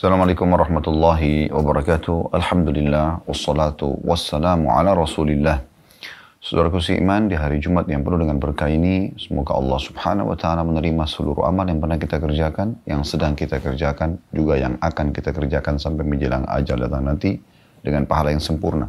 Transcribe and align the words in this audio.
Assalamualaikum 0.00 0.48
warahmatullahi 0.48 1.52
wabarakatuh. 1.52 2.32
Alhamdulillah, 2.32 3.20
wassalatu 3.28 4.00
wassalamu 4.00 4.72
ala 4.72 4.96
rasulillah. 4.96 5.60
Saudaraku 6.40 6.80
iman 7.04 7.28
di 7.28 7.36
hari 7.36 7.60
Jumat 7.60 7.84
yang 7.84 8.00
penuh 8.00 8.24
dengan 8.24 8.40
berkah 8.40 8.72
ini, 8.72 9.12
semoga 9.20 9.60
Allah 9.60 9.76
subhanahu 9.76 10.32
wa 10.32 10.40
ta'ala 10.40 10.64
menerima 10.64 11.04
seluruh 11.04 11.44
amal 11.44 11.68
yang 11.68 11.84
pernah 11.84 12.00
kita 12.00 12.16
kerjakan, 12.16 12.80
yang 12.88 13.04
sedang 13.04 13.36
kita 13.36 13.60
kerjakan, 13.60 14.16
juga 14.32 14.56
yang 14.56 14.80
akan 14.80 15.12
kita 15.12 15.36
kerjakan 15.36 15.76
sampai 15.76 16.08
menjelang 16.08 16.48
ajal 16.48 16.80
datang 16.80 17.04
nanti 17.04 17.36
dengan 17.84 18.08
pahala 18.08 18.32
yang 18.32 18.40
sempurna. 18.40 18.88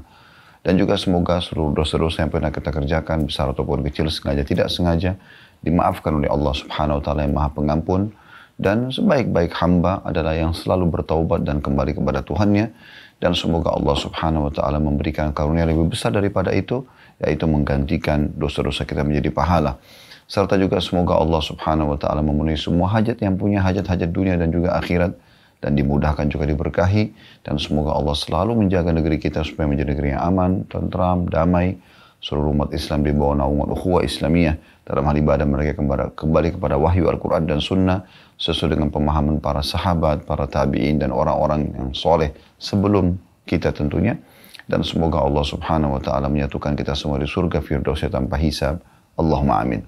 Dan 0.63 0.79
juga 0.79 0.95
semoga 0.95 1.43
seluruh 1.43 1.75
dosa-dosa 1.75 2.23
yang 2.23 2.31
pernah 2.31 2.55
kita 2.55 2.71
kerjakan, 2.71 3.27
besar 3.27 3.51
ataupun 3.51 3.83
kecil, 3.91 4.07
sengaja 4.07 4.47
tidak 4.47 4.71
sengaja, 4.71 5.19
dimaafkan 5.59 6.23
oleh 6.23 6.31
Allah 6.31 6.55
subhanahu 6.55 6.97
wa 6.99 7.03
ta'ala 7.03 7.27
yang 7.27 7.35
maha 7.35 7.51
pengampun, 7.51 8.15
dan 8.61 8.93
sebaik-baik 8.93 9.57
hamba 9.57 10.05
adalah 10.05 10.37
yang 10.37 10.53
selalu 10.53 10.93
bertaubat 10.93 11.41
dan 11.41 11.65
kembali 11.65 11.97
kepada 11.97 12.21
Tuhannya. 12.21 12.69
Dan 13.17 13.33
semoga 13.33 13.73
Allah 13.73 13.97
subhanahu 13.97 14.49
wa 14.49 14.53
ta'ala 14.53 14.77
memberikan 14.77 15.33
karunia 15.33 15.65
lebih 15.65 15.89
besar 15.89 16.13
daripada 16.13 16.53
itu, 16.53 16.85
yaitu 17.17 17.49
menggantikan 17.49 18.29
dosa-dosa 18.37 18.85
kita 18.85 19.01
menjadi 19.01 19.33
pahala. 19.33 19.81
Serta 20.29 20.61
juga 20.61 20.77
semoga 20.77 21.17
Allah 21.17 21.41
subhanahu 21.41 21.93
wa 21.93 21.97
ta'ala 21.97 22.21
memenuhi 22.21 22.57
semua 22.57 22.93
hajat 22.93 23.17
yang 23.25 23.33
punya 23.33 23.65
hajat-hajat 23.65 24.09
dunia 24.13 24.37
dan 24.37 24.53
juga 24.53 24.77
akhirat. 24.77 25.17
Dan 25.61 25.77
dimudahkan 25.77 26.29
juga 26.29 26.45
diberkahi. 26.45 27.13
Dan 27.45 27.57
semoga 27.57 27.97
Allah 27.97 28.13
selalu 28.13 28.65
menjaga 28.65 28.93
negeri 28.93 29.17
kita 29.21 29.41
supaya 29.41 29.69
menjadi 29.69 29.93
negeri 29.93 30.09
yang 30.13 30.21
aman, 30.21 30.51
tentram, 30.69 31.25
damai. 31.29 31.77
Seluruh 32.21 32.53
umat 32.53 32.69
Islam 32.73 33.01
di 33.01 33.13
bawah 33.17 33.33
naungan 33.33 33.73
ukhuwah 33.73 34.05
Islamiyah 34.05 34.53
dalam 34.85 35.05
hal 35.05 35.15
ibadah 35.17 35.45
mereka 35.45 35.77
kembali, 35.77 36.17
kembali 36.17 36.49
kepada 36.57 36.75
wahyu 36.77 37.09
Al-Quran 37.09 37.45
dan 37.45 37.61
Sunnah 37.61 38.05
sesuai 38.41 38.73
dengan 38.73 38.89
pemahaman 38.89 39.37
para 39.37 39.61
sahabat, 39.61 40.25
para 40.25 40.49
tabi'in 40.49 40.97
dan 40.97 41.13
orang-orang 41.13 41.69
yang 41.77 41.93
soleh 41.93 42.33
sebelum 42.57 43.21
kita 43.45 43.69
tentunya. 43.69 44.17
Dan 44.65 44.81
semoga 44.81 45.21
Allah 45.21 45.45
subhanahu 45.45 45.99
wa 45.99 46.01
ta'ala 46.01 46.25
menyatukan 46.25 46.73
kita 46.73 46.97
semua 46.97 47.21
di 47.21 47.29
surga 47.29 47.61
firdausnya 47.61 48.09
tanpa 48.09 48.41
hisab. 48.41 48.81
Allahumma 49.13 49.61
amin. 49.61 49.85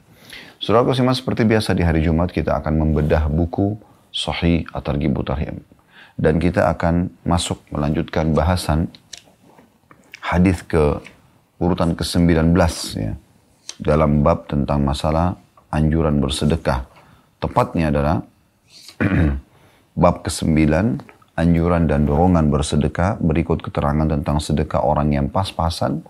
Surah 0.62 0.86
Qasimah 0.86 1.18
seperti 1.18 1.50
biasa 1.50 1.74
di 1.74 1.82
hari 1.82 2.06
Jumat 2.06 2.30
kita 2.30 2.62
akan 2.62 2.78
membedah 2.78 3.26
buku 3.32 3.74
Sahih 4.14 4.68
At-Targhib. 4.70 5.18
Dan 6.14 6.38
kita 6.38 6.70
akan 6.70 7.10
masuk 7.26 7.58
melanjutkan 7.74 8.38
bahasan 8.38 8.92
hadis 10.22 10.62
ke 10.62 11.02
urutan 11.58 11.98
ke-19 11.98 12.54
ya. 13.00 13.18
Dalam 13.82 14.22
bab 14.22 14.46
tentang 14.46 14.86
masalah 14.86 15.34
anjuran 15.74 16.22
bersedekah. 16.22 16.86
Tepatnya 17.42 17.90
adalah 17.90 18.22
Bab 20.02 20.26
ke-9, 20.26 20.58
anjuran 21.38 21.84
dan 21.86 22.06
dorongan 22.06 22.50
bersedekah, 22.50 23.22
berikut 23.22 23.62
keterangan 23.62 24.06
tentang 24.10 24.38
sedekah 24.42 24.82
orang 24.82 25.14
yang 25.14 25.28
pas-pasan, 25.30 26.02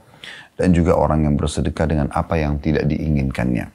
dan 0.55 0.69
juga 0.71 0.95
orang 0.95 1.27
yang 1.27 1.35
bersedekah 1.35 1.85
dengan 1.89 2.07
apa 2.13 2.39
yang 2.39 2.59
tidak 2.61 2.87
diinginkannya. 2.87 3.67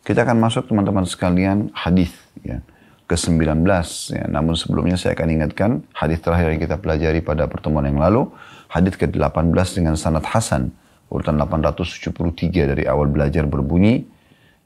Kita 0.00 0.24
akan 0.24 0.38
masuk 0.40 0.64
teman-teman 0.70 1.04
sekalian 1.04 1.68
hadis 1.76 2.10
ya, 2.40 2.64
ke-19. 3.10 3.66
Ya. 4.14 4.24
Namun 4.30 4.56
sebelumnya 4.56 4.96
saya 4.96 5.12
akan 5.12 5.28
ingatkan 5.28 5.70
hadis 5.92 6.22
terakhir 6.24 6.56
yang 6.56 6.62
kita 6.62 6.80
pelajari 6.80 7.20
pada 7.20 7.44
pertemuan 7.50 7.84
yang 7.84 8.00
lalu, 8.00 8.30
hadis 8.72 8.96
ke-18 8.96 9.52
dengan 9.76 9.94
sanad 10.00 10.24
Hasan, 10.24 10.72
urutan 11.12 11.36
873 11.36 12.70
dari 12.70 12.84
awal 12.88 13.10
belajar 13.12 13.44
berbunyi, 13.44 14.06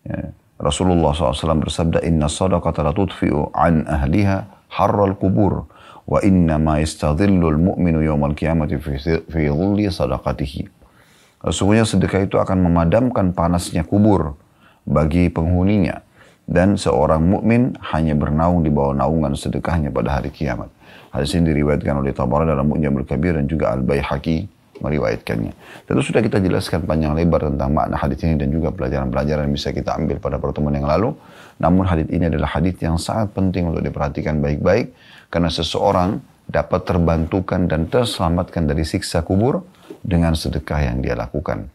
ya, 0.06 0.30
Rasulullah 0.64 1.12
SAW 1.12 1.60
bersabda, 1.60 2.00
Inna 2.08 2.32
sadaqata 2.32 2.80
la 2.80 2.96
tudfi'u 2.96 3.52
an 3.52 3.84
ahliha 3.84 4.48
harral 4.72 5.12
kubur. 5.20 5.68
Wa 6.08 6.24
inna 6.24 6.56
ma 6.56 6.80
istadhillul 6.80 7.60
mu'minu 7.60 8.00
yawmal 8.00 8.32
qiyamati 8.32 8.80
fi 8.80 9.44
dhulli 9.44 9.92
sadaqatihi. 9.92 10.64
Sesungguhnya 11.44 11.84
sedekah 11.84 12.24
itu 12.24 12.40
akan 12.40 12.64
memadamkan 12.64 13.36
panasnya 13.36 13.84
kubur 13.84 14.40
bagi 14.88 15.28
penghuninya. 15.28 16.00
Dan 16.44 16.76
seorang 16.76 17.24
mukmin 17.24 17.76
hanya 17.92 18.12
bernaung 18.16 18.64
di 18.64 18.72
bawah 18.72 18.96
naungan 18.96 19.32
sedekahnya 19.36 19.88
pada 19.92 20.20
hari 20.20 20.28
kiamat. 20.28 20.68
Hadis 21.12 21.36
ini 21.36 21.52
diriwayatkan 21.52 22.04
oleh 22.04 22.12
Tabarani 22.12 22.52
dalam 22.52 22.68
Mu'jamul 22.68 23.08
Kabir 23.08 23.36
dan 23.36 23.48
juga 23.48 23.72
Al-Baihaqi 23.72 24.48
meriwayatkannya. 24.82 25.52
Tentu 25.86 26.02
sudah 26.02 26.22
kita 26.24 26.42
jelaskan 26.42 26.82
panjang 26.82 27.14
lebar 27.14 27.46
tentang 27.46 27.70
makna 27.70 27.94
hadis 27.94 28.18
ini 28.26 28.34
dan 28.34 28.50
juga 28.50 28.74
pelajaran-pelajaran 28.74 29.46
yang 29.46 29.54
bisa 29.54 29.70
kita 29.70 29.94
ambil 29.94 30.18
pada 30.18 30.36
pertemuan 30.42 30.74
yang 30.74 30.88
lalu. 30.88 31.14
Namun 31.62 31.86
hadis 31.86 32.10
ini 32.10 32.26
adalah 32.26 32.50
hadis 32.50 32.74
yang 32.82 32.98
sangat 32.98 33.30
penting 33.30 33.70
untuk 33.70 33.82
diperhatikan 33.84 34.42
baik-baik 34.42 34.90
karena 35.30 35.50
seseorang 35.50 36.18
dapat 36.44 36.84
terbantukan 36.84 37.70
dan 37.70 37.88
terselamatkan 37.88 38.68
dari 38.68 38.84
siksa 38.84 39.24
kubur 39.24 39.64
dengan 40.04 40.36
sedekah 40.36 40.92
yang 40.92 41.00
dia 41.00 41.16
lakukan. 41.16 41.70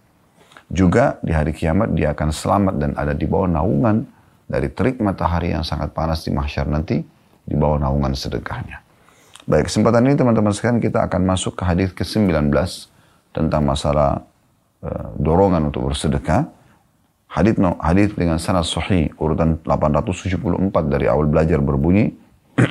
Juga 0.69 1.17
di 1.25 1.33
hari 1.33 1.55
kiamat 1.55 1.97
dia 1.97 2.13
akan 2.13 2.29
selamat 2.29 2.73
dan 2.77 2.91
ada 2.93 3.17
di 3.17 3.25
bawah 3.25 3.49
naungan 3.49 4.05
dari 4.45 4.69
terik 4.69 5.01
matahari 5.01 5.53
yang 5.53 5.65
sangat 5.65 5.93
panas 5.93 6.21
di 6.21 6.29
mahsyar 6.29 6.69
nanti 6.69 7.01
di 7.45 7.55
bawah 7.57 7.81
naungan 7.81 8.13
sedekahnya. 8.13 8.85
Baik, 9.49 9.65
kesempatan 9.65 10.05
ini 10.05 10.13
teman-teman 10.13 10.53
sekalian 10.53 10.77
kita 10.77 11.09
akan 11.09 11.25
masuk 11.25 11.57
ke 11.57 11.65
hadis 11.65 11.89
ke-19 11.97 12.53
tentang 13.31 13.65
masalah 13.65 14.25
uh, 14.83 15.07
dorongan 15.17 15.69
untuk 15.69 15.89
bersedekah. 15.89 16.49
Hadis 17.29 17.61
no, 17.61 17.77
hadis 17.77 18.09
dengan 18.17 18.41
sanad 18.41 18.65
sahih 18.65 19.13
urutan 19.21 19.61
874 19.61 20.41
dari 20.89 21.05
awal 21.05 21.29
belajar 21.29 21.61
berbunyi 21.61 22.17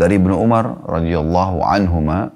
dari 0.00 0.22
Ibnu 0.22 0.38
Umar 0.38 0.86
radhiyallahu 0.86 1.66
anhuma 1.66 2.30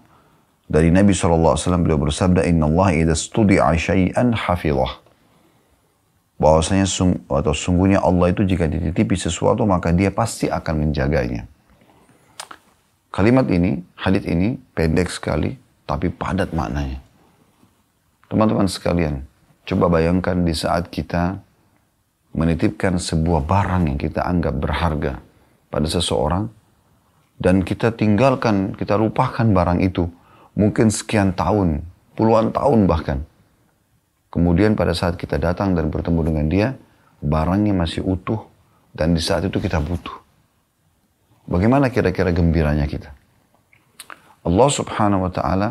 dari 0.67 0.91
Nabi 0.91 1.15
SAW 1.15 1.55
beliau 1.79 2.03
bersabda 2.03 2.43
Inna 2.51 2.67
Allah 2.67 2.99
idha 2.99 3.15
studi'a 3.15 3.79
syai'an 3.79 4.35
hafizah 4.35 4.99
bahwasanya 6.35 6.91
atau 7.31 7.55
sungguhnya 7.55 8.03
Allah 8.03 8.35
itu 8.35 8.43
jika 8.43 8.67
dititipi 8.67 9.15
sesuatu 9.15 9.63
maka 9.63 9.95
dia 9.95 10.11
pasti 10.11 10.51
akan 10.51 10.83
menjaganya 10.83 11.47
Kalimat 13.15 13.47
ini, 13.47 13.79
hadith 13.95 14.27
ini 14.27 14.59
pendek 14.75 15.07
sekali, 15.07 15.55
tapi 15.85 16.09
padat 16.13 16.53
maknanya. 16.57 17.01
Teman-teman 18.29 18.69
sekalian, 18.69 19.25
coba 19.69 20.01
bayangkan 20.01 20.43
di 20.45 20.53
saat 20.57 20.89
kita 20.89 21.39
menitipkan 22.35 22.99
sebuah 22.99 23.47
barang 23.47 23.95
yang 23.95 23.99
kita 24.01 24.27
anggap 24.27 24.59
berharga 24.59 25.23
pada 25.71 25.87
seseorang, 25.87 26.51
dan 27.39 27.63
kita 27.63 27.95
tinggalkan, 27.95 28.75
kita 28.75 28.99
lupakan 28.99 29.47
barang 29.47 29.83
itu, 29.83 30.07
mungkin 30.59 30.91
sekian 30.91 31.35
tahun, 31.35 31.83
puluhan 32.19 32.51
tahun 32.51 32.87
bahkan. 32.91 33.19
Kemudian 34.35 34.75
pada 34.75 34.95
saat 34.99 35.15
kita 35.15 35.39
datang 35.39 35.79
dan 35.79 35.95
bertemu 35.95 36.21
dengan 36.27 36.47
dia, 36.51 36.69
barangnya 37.23 37.75
masih 37.75 38.03
utuh, 38.03 38.51
dan 38.95 39.15
di 39.15 39.23
saat 39.23 39.47
itu 39.47 39.63
kita 39.63 39.79
butuh. 39.79 40.15
Bagaimana 41.47 41.91
kira-kira 41.93 42.35
gembiranya 42.35 42.87
kita? 42.89 43.15
Allah 44.45 44.69
subhanahu 44.69 45.25
wa 45.25 45.33
ta'ala 45.33 45.69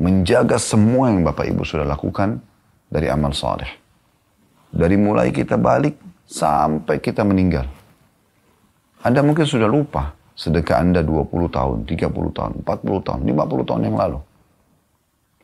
menjaga 0.00 0.56
semua 0.56 1.12
yang 1.12 1.20
Bapak 1.24 1.44
Ibu 1.52 1.62
sudah 1.68 1.84
lakukan 1.84 2.40
dari 2.88 3.12
amal 3.12 3.36
saleh. 3.36 3.68
Dari 4.72 4.96
mulai 4.96 5.32
kita 5.32 5.60
balik 5.60 6.00
sampai 6.24 6.96
kita 7.00 7.22
meninggal. 7.22 7.68
Anda 9.04 9.20
mungkin 9.20 9.44
sudah 9.44 9.68
lupa 9.68 10.16
sedekah 10.36 10.82
Anda 10.82 11.00
20 11.04 11.28
tahun, 11.48 11.76
30 11.88 12.36
tahun, 12.36 12.52
40 12.64 13.06
tahun, 13.06 13.20
50 13.24 13.68
tahun 13.68 13.82
yang 13.84 13.96
lalu. 13.96 14.18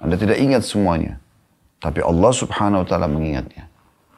Anda 0.03 0.17
tidak 0.19 0.39
ingat 0.43 0.63
semuanya. 0.67 1.23
Tapi 1.79 2.03
Allah 2.03 2.33
subhanahu 2.35 2.83
wa 2.83 2.89
ta'ala 2.89 3.07
mengingatnya. 3.07 3.71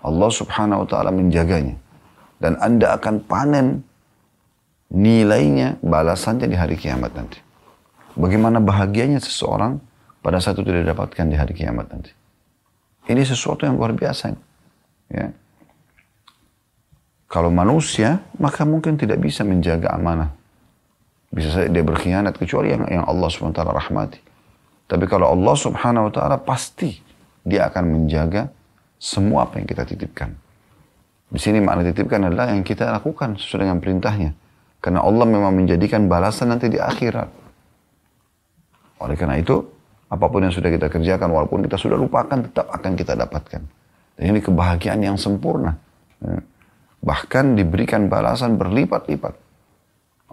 Allah 0.04 0.30
subhanahu 0.32 0.84
wa 0.84 0.88
ta'ala 0.88 1.10
menjaganya. 1.12 1.76
Dan 2.40 2.56
Anda 2.60 2.96
akan 2.96 3.24
panen 3.24 3.84
nilainya, 4.88 5.80
balasannya 5.80 6.48
di 6.48 6.56
hari 6.56 6.76
kiamat 6.76 7.12
nanti. 7.12 7.43
Bagaimana 8.14 8.62
bahagianya 8.62 9.18
seseorang 9.18 9.82
pada 10.22 10.38
saat 10.38 10.56
itu 10.56 10.66
tidak 10.66 10.94
dapatkan 10.94 11.26
di 11.28 11.36
hari 11.36 11.52
kiamat 11.52 11.90
nanti. 11.90 12.14
Ini 13.10 13.20
sesuatu 13.26 13.68
yang 13.68 13.76
luar 13.76 13.92
biasa. 13.92 14.32
Ya. 15.12 15.34
Kalau 17.28 17.50
manusia, 17.50 18.22
maka 18.38 18.62
mungkin 18.64 18.96
tidak 18.96 19.20
bisa 19.20 19.42
menjaga 19.42 19.92
amanah. 19.92 20.32
Bisa 21.34 21.50
saja 21.50 21.66
dia 21.66 21.82
berkhianat, 21.82 22.38
kecuali 22.38 22.70
yang, 22.70 22.86
yang 22.86 23.04
Allah 23.04 23.26
SWT 23.26 23.58
rahmati. 23.58 24.22
Tapi 24.86 25.04
kalau 25.10 25.34
Allah 25.34 25.54
Subhanahu 25.58 26.08
Wa 26.08 26.12
Taala 26.14 26.36
pasti 26.38 26.94
dia 27.42 27.66
akan 27.68 27.84
menjaga 27.90 28.48
semua 28.96 29.44
apa 29.44 29.60
yang 29.60 29.66
kita 29.66 29.84
titipkan. 29.84 30.32
Di 31.28 31.42
sini 31.42 31.58
makna 31.58 31.82
titipkan 31.84 32.30
adalah 32.30 32.54
yang 32.54 32.62
kita 32.62 32.88
lakukan 32.94 33.34
sesuai 33.36 33.66
dengan 33.66 33.82
perintahnya. 33.82 34.30
Karena 34.78 35.02
Allah 35.02 35.26
memang 35.26 35.52
menjadikan 35.52 36.06
balasan 36.06 36.54
nanti 36.54 36.70
di 36.70 36.78
akhirat. 36.78 37.43
Oleh 39.04 39.16
karena 39.20 39.36
itu, 39.36 39.60
apa 40.08 40.26
pun 40.32 40.40
yang 40.40 40.54
sudah 40.54 40.72
kita 40.72 40.88
kerjakan, 40.88 41.28
walaupun 41.28 41.60
kita 41.68 41.76
sudah 41.76 42.00
lupakan, 42.00 42.40
tetap 42.40 42.72
akan 42.72 42.92
kita 42.96 43.12
dapatkan. 43.12 43.62
Dan 44.16 44.24
ini 44.32 44.40
kebahagiaan 44.40 45.00
yang 45.04 45.20
sempurna. 45.20 45.76
Ya. 46.24 46.40
Bahkan 47.04 47.60
diberikan 47.60 48.08
balasan 48.08 48.56
berlipat-lipat. 48.56 49.36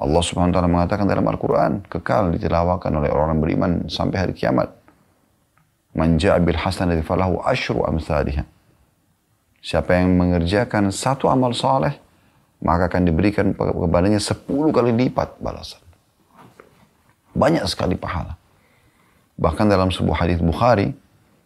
Allah 0.02 0.22
subhanahu 0.24 0.50
wa 0.50 0.56
ta'ala 0.56 0.70
mengatakan 0.72 1.06
dalam 1.06 1.28
Al-Quran, 1.28 1.84
kekal 1.86 2.32
ditilawakan 2.34 3.04
oleh 3.04 3.12
orang 3.12 3.38
beriman 3.44 3.72
sampai 3.92 4.18
hari 4.24 4.34
kiamat. 4.34 4.72
Man 5.92 6.16
ja'abil 6.16 6.56
hasanati 6.56 7.04
falahu 7.04 7.44
ashru 7.44 7.84
amthaliha. 7.84 8.48
Siapa 9.62 9.94
yang 9.94 10.18
mengerjakan 10.18 10.90
satu 10.90 11.30
amal 11.30 11.54
saleh, 11.54 12.00
maka 12.64 12.90
akan 12.90 13.04
diberikan 13.06 13.54
kepadanya 13.54 14.18
sepuluh 14.18 14.74
kali 14.74 14.90
lipat 14.96 15.38
balasan. 15.38 15.84
Banyak 17.38 17.68
sekali 17.70 17.94
pahala. 17.94 18.41
Bahkan 19.40 19.68
dalam 19.72 19.94
sebuah 19.94 20.28
hadis 20.28 20.40
Bukhari, 20.42 20.92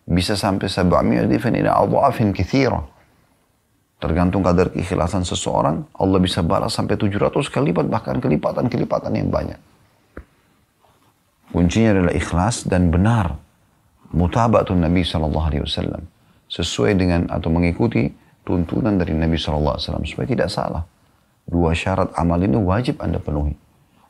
bisa 0.05 0.37
sampai 0.37 0.69
700 0.69 1.25
difan 1.25 1.57
ila 1.57 1.81
adhafin 1.81 2.29
kithira. 2.29 2.85
Tergantung 3.97 4.43
kadar 4.45 4.69
keikhlasan 4.69 5.23
seseorang, 5.25 5.87
Allah 5.95 6.19
bisa 6.21 6.43
balas 6.45 6.75
sampai 6.75 6.99
700 6.99 7.31
kali 7.49 7.71
lipat, 7.71 7.87
bahkan 7.89 8.15
kelipatan-kelipatan 8.19 9.13
yang 9.15 9.31
banyak. 9.31 9.57
Kuncinya 11.55 11.95
adalah 11.95 12.13
ikhlas 12.13 12.67
dan 12.67 12.91
benar. 12.91 13.39
Mutabatun 14.11 14.83
Nabi 14.83 15.07
SAW. 15.07 16.03
Sesuai 16.51 16.99
dengan 16.99 17.31
atau 17.31 17.47
mengikuti 17.47 18.11
tuntunan 18.43 18.99
dari 18.99 19.15
Nabi 19.15 19.39
SAW. 19.39 19.79
Supaya 19.79 20.27
tidak 20.27 20.51
salah. 20.51 20.83
Dua 21.47 21.71
syarat 21.71 22.11
amal 22.19 22.43
ini 22.43 22.59
wajib 22.59 22.99
Anda 22.99 23.23
penuhi. 23.23 23.55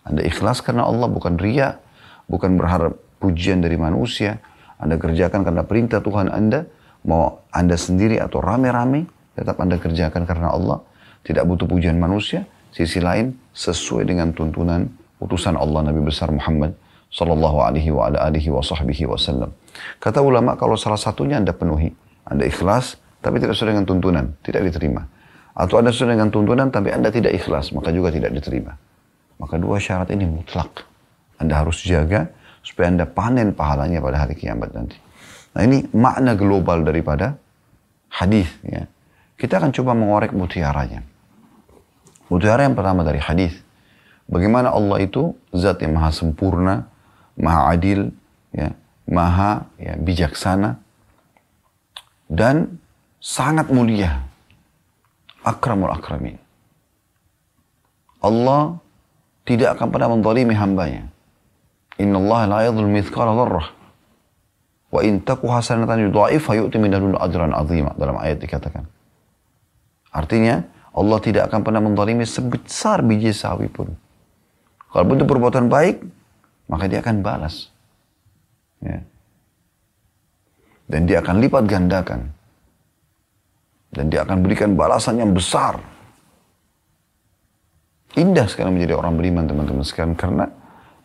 Anda 0.02 0.26
ikhlas 0.26 0.66
karena 0.66 0.90
Allah 0.90 1.06
bukan 1.06 1.38
ria, 1.38 1.78
bukan 2.26 2.58
berharap 2.58 2.98
pujian 3.26 3.66
dari 3.66 3.74
manusia. 3.82 4.38
Anda 4.78 5.02
kerjakan 5.02 5.42
karena 5.42 5.66
perintah 5.66 6.00
Tuhan 6.06 6.30
Anda, 6.30 6.70
mau 7.10 7.42
Anda 7.50 7.74
sendiri 7.74 8.22
atau 8.22 8.38
rame-rame, 8.38 9.10
tetap 9.34 9.58
Anda 9.58 9.82
kerjakan 9.82 10.30
karena 10.30 10.54
Allah, 10.54 10.86
tidak 11.26 11.50
butuh 11.50 11.66
pujian 11.66 11.98
manusia. 11.98 12.46
Sisi 12.76 13.00
lain 13.00 13.34
sesuai 13.56 14.04
dengan 14.04 14.36
tuntunan 14.36 14.86
utusan 15.24 15.56
Allah 15.56 15.90
Nabi 15.90 16.04
besar 16.04 16.28
Muhammad 16.28 16.76
sallallahu 17.08 17.64
alaihi 17.64 17.88
wa 17.96 18.12
ala 18.12 18.28
alihi 18.28 18.52
wa 18.52 18.60
sahbihi 18.60 19.08
wasallam. 19.08 19.56
Kata 20.04 20.20
ulama 20.20 20.60
kalau 20.60 20.76
salah 20.76 21.00
satunya 21.00 21.40
Anda 21.40 21.56
penuhi, 21.56 21.96
Anda 22.28 22.44
ikhlas 22.44 23.00
tapi 23.24 23.40
tidak 23.40 23.56
sesuai 23.56 23.74
dengan 23.74 23.88
tuntunan, 23.88 24.26
tidak 24.44 24.68
diterima. 24.70 25.08
Atau 25.56 25.80
Anda 25.80 25.96
sesuai 25.96 26.20
dengan 26.20 26.30
tuntunan 26.30 26.68
tapi 26.68 26.92
Anda 26.92 27.10
tidak 27.10 27.32
ikhlas, 27.40 27.72
maka 27.72 27.96
juga 27.96 28.12
tidak 28.12 28.36
diterima. 28.36 28.76
Maka 29.40 29.56
dua 29.56 29.80
syarat 29.80 30.12
ini 30.12 30.28
mutlak. 30.28 30.84
Anda 31.40 31.64
harus 31.64 31.80
jaga 31.84 32.28
supaya 32.66 32.90
Anda 32.90 33.06
panen 33.06 33.54
pahalanya 33.54 34.02
pada 34.02 34.26
hari 34.26 34.34
kiamat 34.34 34.74
nanti. 34.74 34.98
Nah 35.54 35.62
ini 35.62 35.86
makna 35.94 36.34
global 36.34 36.82
daripada 36.82 37.38
hadis 38.10 38.50
ya. 38.66 38.90
Kita 39.38 39.62
akan 39.62 39.70
coba 39.76 39.94
mengorek 39.94 40.34
mutiaranya. 40.34 41.06
Mutiara 42.32 42.66
yang 42.66 42.74
pertama 42.74 43.06
dari 43.06 43.22
hadis. 43.22 43.54
Bagaimana 44.26 44.74
Allah 44.74 45.06
itu 45.06 45.38
zat 45.54 45.86
yang 45.86 45.94
maha 45.94 46.10
sempurna, 46.10 46.90
maha 47.38 47.70
adil, 47.78 48.10
ya, 48.50 48.74
maha 49.06 49.70
ya, 49.78 49.94
bijaksana, 50.02 50.82
dan 52.26 52.82
sangat 53.22 53.70
mulia. 53.70 54.26
Akramul 55.46 55.94
akramin. 55.94 56.42
Allah 58.18 58.82
tidak 59.46 59.78
akan 59.78 59.88
pernah 59.94 60.10
mendalimi 60.10 60.58
hambanya. 60.58 61.06
Inna 62.02 62.20
Allah 62.20 62.42
la 62.48 62.60
yadhul 62.68 62.92
mithqala 62.92 63.32
dharrah. 63.32 63.68
Wa 64.92 65.00
in 65.04 65.24
taku 65.24 65.48
hasanatan 65.48 66.12
yudha'ifha 66.12 66.56
yu'ti 66.60 66.78
min 66.80 66.92
ajran 66.96 67.52
azima. 67.56 67.92
Dalam 67.96 68.20
ayat 68.20 68.40
dikatakan. 68.40 68.88
Artinya, 70.16 70.64
Allah 70.96 71.20
tidak 71.20 71.52
akan 71.52 71.60
pernah 71.64 71.84
mendalimi 71.84 72.24
sebesar 72.24 73.04
biji 73.04 73.36
sawi 73.36 73.68
pun. 73.68 73.92
Kalau 74.96 75.12
itu 75.12 75.28
perbuatan 75.28 75.68
baik, 75.68 76.00
maka 76.72 76.88
dia 76.88 77.04
akan 77.04 77.20
balas. 77.20 77.68
Ya. 78.80 79.04
Dan 80.88 81.04
dia 81.04 81.20
akan 81.20 81.44
lipat 81.44 81.64
gandakan. 81.68 82.32
Dan 83.92 84.08
dia 84.08 84.24
akan 84.24 84.40
berikan 84.40 84.80
balasan 84.80 85.20
yang 85.20 85.36
besar. 85.36 85.76
Indah 88.16 88.48
sekali 88.48 88.72
menjadi 88.72 88.96
orang 88.96 89.20
beriman 89.20 89.44
teman-teman 89.44 89.84
sekalian. 89.84 90.16
Karena 90.16 90.48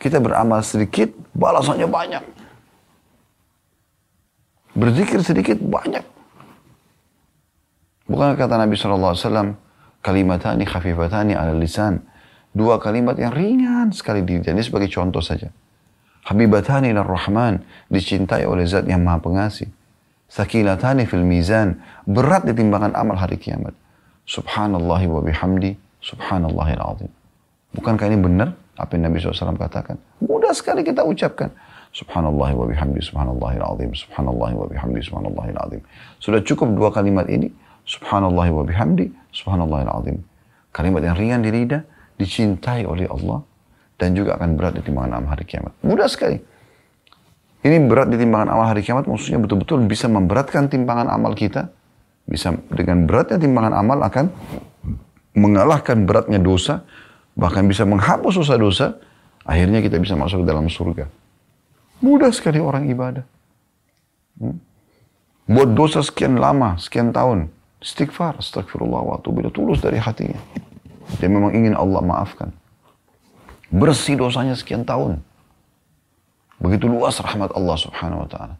kita 0.00 0.16
beramal 0.16 0.64
sedikit, 0.64 1.12
balasannya 1.36 1.84
banyak. 1.84 2.24
Berzikir 4.72 5.20
sedikit, 5.20 5.60
banyak. 5.60 6.02
Bukan 8.08 8.34
kata 8.34 8.56
Nabi 8.56 8.74
SAW, 8.74 9.54
kalimatani 10.00 10.64
khafifatani 10.64 11.36
ala 11.36 11.52
lisan. 11.52 12.00
Dua 12.50 12.82
kalimat 12.82 13.14
yang 13.14 13.30
ringan 13.30 13.94
sekali 13.94 14.26
di 14.26 14.42
Ini 14.42 14.58
sebagai 14.64 14.90
contoh 14.90 15.22
saja. 15.22 15.52
Habibatani 16.26 16.90
ila 16.90 17.06
rahman. 17.06 17.62
Dicintai 17.86 18.42
oleh 18.42 18.66
zat 18.66 18.90
yang 18.90 19.06
maha 19.06 19.22
pengasih. 19.22 19.70
Sakilatani 20.26 21.06
fil 21.06 21.22
mizan. 21.22 21.78
Berat 22.10 22.42
di 22.42 22.52
timbangan 22.56 22.98
amal 22.98 23.14
hari 23.14 23.38
kiamat. 23.38 23.70
Subhanallah 24.26 24.98
wa 25.06 25.22
bihamdi. 25.22 25.78
Subhanallahil 26.02 26.82
azim. 26.82 27.10
Bukankah 27.70 28.10
ini 28.10 28.18
benar 28.18 28.58
apa 28.80 28.96
yang 28.96 29.12
Nabi 29.12 29.20
SAW 29.20 29.60
katakan? 29.60 30.00
Mudah 30.24 30.56
sekali 30.56 30.80
kita 30.80 31.04
ucapkan. 31.04 31.52
Subhanallah 31.92 32.54
wa 32.54 32.66
bihamdi. 32.70 33.02
Subhanallahil 33.02 33.64
azim. 33.66 33.90
Subhanallah 33.92 34.50
wa 34.56 34.66
bihamdi. 34.66 35.00
Subhanallahil 35.04 35.58
azim. 35.58 35.80
Sudah 36.22 36.40
cukup 36.40 36.72
dua 36.72 36.88
kalimat 36.94 37.28
ini 37.28 37.52
Subhanallah 37.90 38.48
wa 38.54 38.62
bihamdi, 38.62 39.10
subhanallah 39.34 39.82
azim. 39.98 40.22
Kalimat 40.70 41.02
yang 41.02 41.18
ringan 41.18 41.40
di 41.42 41.50
lidah, 41.50 41.82
dicintai 42.14 42.86
oleh 42.86 43.10
Allah, 43.10 43.42
dan 43.98 44.14
juga 44.14 44.38
akan 44.38 44.54
berat 44.54 44.78
di 44.78 44.82
timbangan 44.86 45.18
amal 45.18 45.34
hari 45.34 45.42
kiamat. 45.42 45.74
Mudah 45.82 46.06
sekali. 46.06 46.38
Ini 47.60 47.76
berat 47.90 48.08
di 48.14 48.16
timbangan 48.16 48.54
amal 48.54 48.70
hari 48.70 48.86
kiamat, 48.86 49.10
maksudnya 49.10 49.42
betul-betul 49.42 49.82
bisa 49.90 50.06
memberatkan 50.06 50.70
timbangan 50.70 51.10
amal 51.10 51.34
kita. 51.34 51.74
Bisa 52.30 52.54
dengan 52.70 53.10
beratnya 53.10 53.42
timbangan 53.42 53.74
amal 53.74 53.98
akan 54.06 54.30
mengalahkan 55.34 56.06
beratnya 56.06 56.38
dosa, 56.38 56.86
bahkan 57.34 57.66
bisa 57.66 57.86
menghapus 57.86 58.40
dosa-dosa, 58.40 58.98
akhirnya 59.44 59.82
kita 59.84 59.98
bisa 59.98 60.14
masuk 60.14 60.42
ke 60.42 60.46
dalam 60.46 60.66
surga. 60.70 61.06
Mudah 62.00 62.32
sekali 62.32 62.58
orang 62.62 62.88
ibadah. 62.88 63.24
Hmm? 64.40 64.56
Buat 65.50 65.74
dosa 65.74 66.00
sekian 66.00 66.38
lama, 66.38 66.78
sekian 66.78 67.10
tahun, 67.10 67.50
Istighfar, 67.80 68.36
astagfirullah 68.36 69.00
wa 69.00 69.16
bila 69.32 69.48
tulus 69.48 69.80
dari 69.80 69.96
hatinya. 69.96 70.36
Dia 71.16 71.32
memang 71.32 71.56
ingin 71.56 71.72
Allah 71.72 72.04
maafkan. 72.04 72.52
Bersih 73.72 74.20
dosanya 74.20 74.52
sekian 74.52 74.84
tahun. 74.84 75.24
Begitu 76.60 76.84
luas 76.92 77.16
rahmat 77.24 77.56
Allah 77.56 77.76
subhanahu 77.80 78.20
wa 78.26 78.28
ta'ala. 78.28 78.54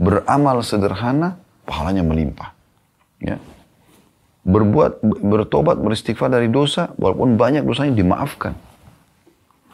Beramal 0.00 0.64
sederhana, 0.64 1.36
pahalanya 1.68 2.00
melimpah. 2.00 2.56
Ya. 3.20 3.36
Berbuat, 4.44 5.00
bertobat, 5.02 5.80
beristighfar 5.80 6.28
dari 6.28 6.52
dosa, 6.52 6.92
walaupun 7.00 7.40
banyak 7.40 7.64
dosanya 7.64 7.96
dimaafkan. 7.96 8.52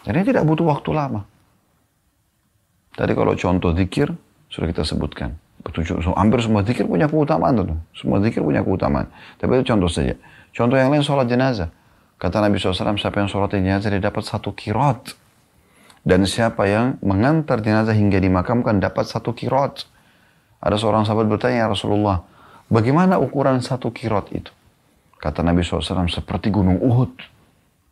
Jadi 0.07 0.33
tidak 0.33 0.47
butuh 0.47 0.71
waktu 0.71 0.91
lama. 0.95 1.27
Tadi 2.95 3.13
kalau 3.15 3.35
contoh 3.35 3.75
zikir, 3.75 4.09
sudah 4.51 4.67
kita 4.71 4.83
sebutkan. 4.87 5.37
Petunjuk, 5.61 6.01
so, 6.01 6.17
hampir 6.17 6.41
semua 6.41 6.65
zikir 6.65 6.89
punya 6.89 7.05
keutamaan 7.05 7.53
tuh. 7.53 7.77
Semua 7.93 8.17
zikir 8.25 8.41
punya 8.41 8.65
keutamaan. 8.65 9.13
Tapi 9.37 9.61
itu 9.61 9.69
contoh 9.69 9.93
saja. 9.93 10.17
Contoh 10.57 10.81
yang 10.81 10.89
lain 10.89 11.05
sholat 11.05 11.29
jenazah. 11.29 11.69
Kata 12.17 12.41
Nabi 12.41 12.57
SAW, 12.57 12.97
siapa 12.97 13.17
yang 13.21 13.29
sholat 13.29 13.53
jenazah 13.53 13.93
dia 13.93 14.01
dapat 14.01 14.25
satu 14.25 14.57
kirot. 14.57 15.17
Dan 16.01 16.25
siapa 16.25 16.65
yang 16.65 16.97
mengantar 17.05 17.61
jenazah 17.61 17.93
hingga 17.93 18.17
dimakamkan 18.17 18.81
dapat 18.81 19.05
satu 19.05 19.37
kirot. 19.37 19.85
Ada 20.61 20.81
seorang 20.81 21.05
sahabat 21.05 21.29
bertanya, 21.29 21.65
ya 21.65 21.69
Rasulullah, 21.69 22.25
bagaimana 22.73 23.21
ukuran 23.21 23.61
satu 23.61 23.93
kirot 23.93 24.33
itu? 24.33 24.53
Kata 25.21 25.45
Nabi 25.45 25.61
SAW, 25.61 26.09
seperti 26.09 26.49
gunung 26.49 26.81
Uhud. 26.81 27.13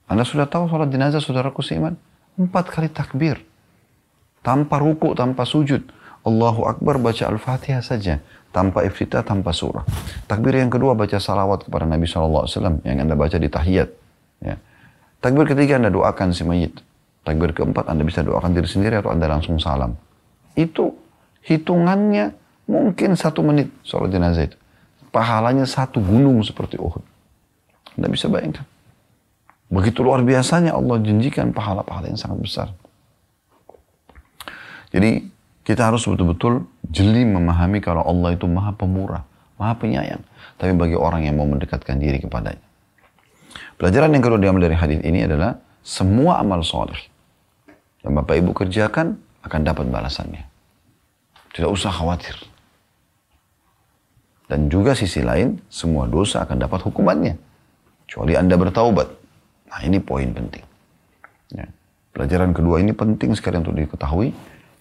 Anda 0.08 0.24
sudah 0.24 0.48
tahu 0.48 0.64
sholat 0.72 0.88
jenazah, 0.88 1.20
saudaraku 1.20 1.60
seiman? 1.60 2.00
Empat 2.40 2.72
kali 2.72 2.88
takbir. 2.88 3.44
Tanpa 4.40 4.80
ruku, 4.80 5.12
tanpa 5.12 5.44
sujud 5.44 5.84
Allahu 6.24 6.64
Akbar 6.64 6.96
baca 6.96 7.28
Al-Fatihah 7.28 7.84
saja. 7.84 8.24
Tanpa 8.48 8.80
iftitah, 8.88 9.20
tanpa 9.20 9.52
surah. 9.52 9.84
Takbir 10.24 10.56
yang 10.56 10.72
kedua 10.72 10.96
baca 10.96 11.20
salawat 11.20 11.68
kepada 11.68 11.84
Nabi 11.84 12.08
SAW 12.08 12.48
yang 12.80 13.04
Anda 13.04 13.12
baca 13.12 13.36
di 13.36 13.44
tahiyat. 13.52 13.88
Ya. 14.40 14.56
Takbir 15.20 15.52
ketiga 15.52 15.76
Anda 15.76 15.92
doakan 15.92 16.32
si 16.32 16.48
mayit. 16.48 16.80
Takbir 17.28 17.52
keempat 17.52 17.92
Anda 17.92 18.08
bisa 18.08 18.24
doakan 18.24 18.56
diri 18.56 18.64
sendiri 18.64 19.04
atau 19.04 19.12
Anda 19.12 19.28
langsung 19.28 19.60
salam. 19.60 20.00
Itu 20.56 20.96
hitungannya 21.44 22.32
mungkin 22.64 23.20
satu 23.20 23.44
menit 23.44 23.68
sholat 23.84 24.08
jenazah 24.16 24.48
itu. 24.48 24.56
Pahalanya 25.12 25.68
satu 25.68 26.00
gunung 26.00 26.40
seperti 26.40 26.80
Uhud. 26.80 27.04
Anda 27.98 28.08
bisa 28.08 28.30
bayangkan. 28.30 28.62
Begitu 29.68 30.00
luar 30.00 30.22
biasanya 30.24 30.72
Allah 30.72 30.96
janjikan 31.02 31.52
pahala-pahala 31.52 32.08
yang 32.08 32.16
sangat 32.16 32.38
besar. 32.40 32.68
Jadi 34.94 35.28
kita 35.66 35.92
harus 35.92 36.06
betul-betul 36.08 36.64
jeli 36.88 37.28
memahami 37.28 37.84
kalau 37.84 38.00
Allah 38.00 38.32
itu 38.32 38.48
maha 38.48 38.72
pemurah, 38.72 39.28
maha 39.60 39.76
penyayang. 39.76 40.24
Tapi 40.56 40.72
bagi 40.72 40.96
orang 40.96 41.28
yang 41.28 41.36
mau 41.36 41.44
mendekatkan 41.44 42.00
diri 42.00 42.22
kepadanya. 42.22 42.64
Pelajaran 43.76 44.14
yang 44.14 44.24
kedua 44.24 44.40
diambil 44.40 44.72
dari 44.72 44.76
hadis 44.78 45.02
ini 45.04 45.28
adalah 45.28 45.60
semua 45.84 46.40
amal 46.40 46.64
soleh 46.64 46.98
yang 48.06 48.14
Bapak 48.16 48.40
Ibu 48.40 48.54
kerjakan 48.54 49.18
akan 49.44 49.60
dapat 49.66 49.90
balasannya. 49.90 50.46
Tidak 51.52 51.68
usah 51.68 51.92
khawatir. 51.92 52.38
Dan 54.48 54.72
juga 54.72 54.96
sisi 54.96 55.20
lain, 55.20 55.60
semua 55.68 56.08
dosa 56.08 56.40
akan 56.40 56.56
dapat 56.56 56.80
hukumannya. 56.88 57.36
Kecuali 58.08 58.32
Anda 58.40 58.56
bertaubat. 58.56 59.08
Nah 59.68 59.80
ini 59.84 60.00
poin 60.00 60.32
penting. 60.32 60.64
Ya. 61.52 61.68
Pelajaran 62.16 62.56
kedua 62.56 62.80
ini 62.80 62.96
penting 62.96 63.36
sekali 63.36 63.60
untuk 63.60 63.76
diketahui. 63.76 64.32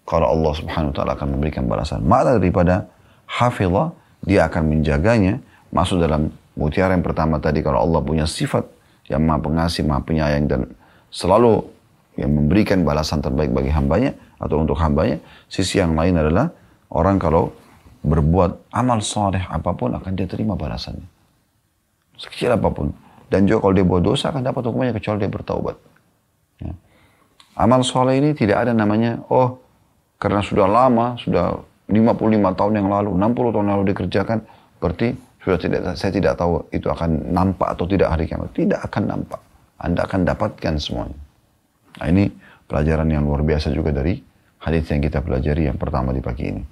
Kalau 0.07 0.31
Allah 0.31 0.55
subhanahu 0.55 0.96
wa 0.96 0.96
ta'ala 0.96 1.12
akan 1.19 1.27
memberikan 1.36 1.67
balasan. 1.67 2.07
Makna 2.07 2.39
daripada 2.39 2.88
hafizah, 3.27 3.91
dia 4.24 4.48
akan 4.48 4.63
menjaganya. 4.72 5.43
Masuk 5.75 6.00
dalam 6.00 6.31
mutiara 6.55 6.96
yang 6.96 7.03
pertama 7.03 7.43
tadi, 7.43 7.60
kalau 7.60 7.84
Allah 7.84 8.00
punya 8.00 8.24
sifat 8.24 8.63
yang 9.12 9.27
maha 9.27 9.43
pengasih, 9.43 9.84
maha 9.84 10.00
penyayang, 10.07 10.48
dan 10.48 10.72
selalu 11.12 11.67
yang 12.15 12.31
memberikan 12.31 12.88
balasan 12.88 13.19
terbaik 13.19 13.51
bagi 13.51 13.75
hambanya, 13.75 14.15
atau 14.39 14.63
untuk 14.63 14.79
hambanya. 14.79 15.19
Sisi 15.51 15.84
yang 15.84 16.00
lain 16.00 16.15
adalah 16.15 16.55
orang 16.88 17.19
kalau 17.19 17.51
berbuat 18.07 18.72
amal 18.72 19.03
soleh 19.03 19.43
apa 19.43 19.75
pun 19.75 19.91
akan 19.91 20.12
dia 20.15 20.31
terima 20.31 20.55
balasannya. 20.55 21.03
Sekecil 22.15 22.55
apa 22.55 22.72
pun. 22.72 22.96
Dan 23.27 23.43
juga 23.43 23.67
kalau 23.67 23.74
dia 23.75 23.86
buat 23.86 24.03
dosa 24.03 24.31
akan 24.31 24.43
dapat 24.43 24.62
hukumannya 24.63 24.96
kecuali 24.96 25.17
dia 25.19 25.31
bertaubat. 25.31 25.75
Ya. 26.63 26.74
Amal 27.60 27.84
soleh 27.84 28.19
ini 28.24 28.31
tidak 28.31 28.67
ada 28.67 28.72
namanya, 28.72 29.19
oh 29.27 29.60
karena 30.17 30.41
sudah 30.41 30.65
lama, 30.65 31.19
sudah 31.19 31.60
55 31.88 32.60
tahun 32.60 32.74
yang 32.79 32.88
lalu, 32.88 33.10
60 33.15 33.53
tahun 33.53 33.65
yang 33.67 33.75
lalu 33.79 33.88
dikerjakan, 33.91 34.38
berarti 34.79 35.07
sudah 35.43 35.57
tidak, 35.60 35.79
saya 35.96 36.12
tidak 36.12 36.34
tahu 36.36 36.60
itu 36.75 36.91
akan 36.91 37.31
nampak 37.31 37.72
atau 37.72 37.88
tidak 37.88 38.12
hari 38.12 38.27
kiamat. 38.27 38.51
Tidak 38.51 38.79
akan 38.84 39.03
nampak. 39.07 39.39
Anda 39.79 40.03
akan 40.03 40.27
dapatkan 40.27 40.74
semuanya. 40.81 41.19
Nah 42.03 42.07
ini 42.12 42.27
pelajaran 42.67 43.07
yang 43.07 43.24
luar 43.24 43.48
biasa 43.48 43.72
juga 43.72 43.96
dari 43.96 44.19
hadis 44.60 44.89
yang 44.91 45.00
kita 45.00 45.24
pelajari 45.24 45.72
yang 45.72 45.79
pertama 45.79 46.12
di 46.12 46.19
pagi 46.19 46.51
ini. 46.51 46.63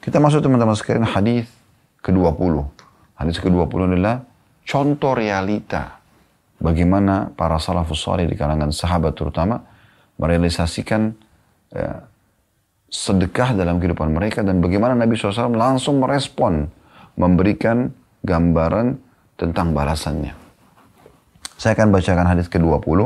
Kita 0.00 0.22
masuk 0.22 0.40
teman-teman 0.40 0.72
sekalian 0.72 1.04
hadis 1.04 1.44
ke-20. 2.00 2.64
Hadis 3.20 3.36
ke-20 3.42 3.80
adalah 3.92 4.24
contoh 4.64 5.12
realita 5.12 6.00
bagaimana 6.58 7.30
para 7.36 7.60
salafus 7.60 8.00
salih 8.00 8.24
di 8.24 8.36
kalangan 8.36 8.72
sahabat 8.72 9.12
terutama 9.12 9.60
merealisasikan 10.16 11.12
ya, 11.70 12.06
sedekah 12.88 13.58
dalam 13.58 13.82
kehidupan 13.82 14.14
mereka 14.14 14.46
dan 14.46 14.62
bagaimana 14.62 14.94
Nabi 14.94 15.18
SAW 15.18 15.50
langsung 15.52 15.98
merespon 15.98 16.70
memberikan 17.18 17.90
gambaran 18.22 18.98
tentang 19.34 19.74
balasannya. 19.74 20.30
Saya 21.58 21.74
akan 21.74 21.90
bacakan 21.90 22.26
hadis 22.30 22.46
ke-20 22.50 22.98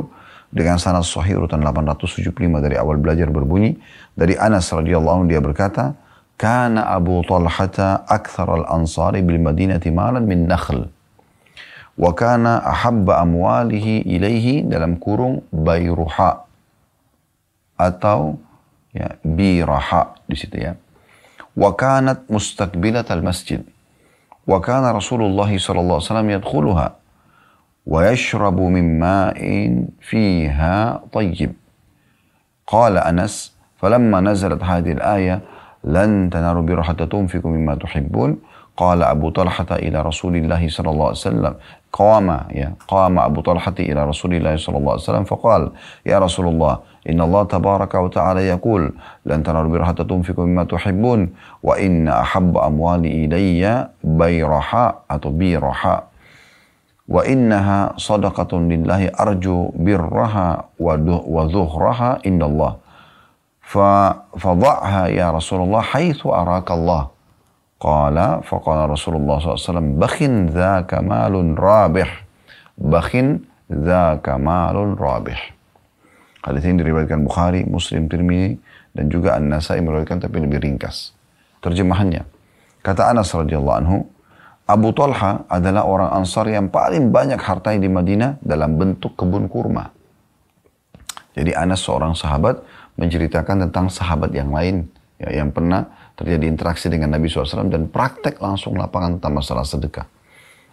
dengan 0.53 0.81
sanad 0.81 1.05
sahih 1.05 1.45
urutan 1.45 1.61
875 1.61 2.33
dari 2.65 2.77
awal 2.81 2.97
belajar 2.97 3.29
berbunyi 3.29 3.77
dari 4.17 4.37
Anas 4.37 4.73
radhiyallahu 4.73 5.25
anhu 5.25 5.29
dia 5.29 5.41
berkata 5.45 5.93
kana 6.41 6.89
Abu 6.89 7.21
Talhata 7.29 8.09
akthar 8.09 8.49
al-ansari 8.49 9.21
bil 9.21 9.41
Madinati 9.41 9.93
malan 9.93 10.25
min 10.25 10.49
nakhl 10.49 10.89
وكان 11.99 12.47
أحب 12.47 13.11
amwalihi 13.11 14.07
ilaihi 14.07 14.63
dalam 14.63 15.03
kurung 15.03 15.43
bayruha 15.51 16.47
atau 17.75 18.39
ya 18.95 19.19
biraha 19.27 20.15
di 20.31 20.39
situ 20.39 20.63
ya. 20.63 20.79
Wa 21.59 21.75
kanat 21.75 22.31
mustaqbilat 22.31 23.11
al-masjid. 23.11 23.67
Wa 24.47 24.63
kana 24.63 24.95
Rasulullah 24.95 25.51
sallallahu 25.51 25.99
alaihi 25.99 26.07
wasallam 26.07 26.31
yadkhuluha 26.39 26.87
wa 27.89 27.99
yashrabu 28.07 28.71
min 28.71 29.03
ma'in 29.03 29.91
fiha 29.99 31.03
tayyib. 31.11 31.59
Qala 32.63 33.03
Anas, 33.11 33.51
falamma 33.83 34.23
nazalat 34.23 34.63
hadhihi 34.63 35.03
al-aya 35.03 35.43
lan 35.83 36.31
tanaru 36.31 36.63
bi 36.63 36.79
hatta 36.79 37.11
tunfiqu 37.11 37.47
mimma 37.51 37.75
tuhibbun 37.75 38.39
Qala 38.79 39.11
Abu 39.11 39.35
Talhata 39.35 39.83
ila 39.83 40.07
Rasulillah 40.07 40.63
sallallahu 40.63 41.11
alaihi 41.11 41.23
wasallam. 41.27 41.55
Qama 41.91 42.47
ya, 42.55 42.79
qama 42.87 43.27
Abu 43.27 43.43
Talhata 43.43 43.83
ila 43.83 44.07
Rasulillah 44.07 44.55
sallallahu 44.55 44.95
alaihi 44.95 45.07
wasallam 45.09 45.27
faqal, 45.27 45.63
ya 46.07 46.23
Rasulullah, 46.23 46.87
inna 47.03 47.27
Allah 47.27 47.43
tabaraka 47.51 47.99
wa 47.99 48.07
ta'ala 48.07 48.45
yaqul, 48.45 48.95
lan 49.27 49.39
tanarbu 49.43 49.83
hatta 49.83 50.07
tunfiqu 50.07 50.47
mimma 50.47 50.71
tuhibbun 50.71 51.35
wa 51.65 51.75
inna 51.75 52.23
ahabba 52.23 52.71
amwali 52.71 53.27
ilayya 53.27 53.91
bayraha 54.05 55.11
atau 55.11 55.35
biraha. 55.35 56.07
Wa 57.09 57.25
innaha 57.25 57.97
sadaqatun 57.99 58.69
lillahi 58.69 59.11
arju 59.11 59.75
birraha 59.75 60.71
wa 60.79 61.43
dhuhraha 61.49 62.21
indallah. 62.23 62.79
Fa 63.65 64.23
fadha'ha 64.37 65.09
ya 65.09 65.33
Rasulullah 65.35 65.83
haitsu 65.83 66.31
araka 66.31 66.77
Allah. 66.77 67.11
Qala 67.79 68.43
faqala 68.43 68.91
Rasulullah 68.91 69.39
SAW, 69.39 69.95
Bakhin 69.95 70.51
dha 70.51 70.83
kamalun 70.83 71.55
rabih. 71.55 72.11
Bakhin 72.75 73.47
dha 73.71 74.19
kamalun 74.19 74.99
rabih. 74.99 75.39
Hadis 76.43 76.67
ini 76.67 76.83
diriwayatkan 76.83 77.23
Bukhari, 77.23 77.63
Muslim, 77.67 78.11
Tirmidzi 78.11 78.59
dan 78.95 79.07
juga 79.11 79.39
An-Nasai 79.39 79.79
meriwayatkan 79.79 80.27
tapi 80.27 80.43
lebih 80.43 80.59
ringkas. 80.59 81.15
Terjemahannya, 81.63 82.27
kata 82.83 83.11
Anas 83.11 83.31
radhiyallahu 83.35 83.79
anhu, 83.79 84.07
Abu 84.69 84.93
Talha 84.93 85.49
adalah 85.49 85.89
orang 85.89 86.11
Ansar 86.13 86.45
yang 86.51 86.69
paling 86.69 87.09
banyak 87.09 87.41
hartanya 87.41 87.87
di 87.87 87.91
Madinah 87.91 88.31
dalam 88.45 88.77
bentuk 88.77 89.17
kebun 89.17 89.49
kurma. 89.49 89.91
Jadi 91.33 91.55
Anas 91.55 91.81
seorang 91.87 92.13
sahabat 92.13 92.61
menceritakan 92.99 93.71
tentang 93.71 93.87
sahabat 93.89 94.35
yang 94.35 94.51
lain 94.51 94.91
ya, 95.23 95.41
yang 95.41 95.55
pernah 95.55 96.08
terjadi 96.19 96.51
interaksi 96.51 96.91
dengan 96.91 97.15
Nabi 97.15 97.31
SAW 97.31 97.71
dan 97.71 97.87
praktek 97.87 98.43
langsung 98.43 98.75
lapangan 98.75 99.23
tentang 99.23 99.39
masalah 99.39 99.63
sedekah. 99.63 100.11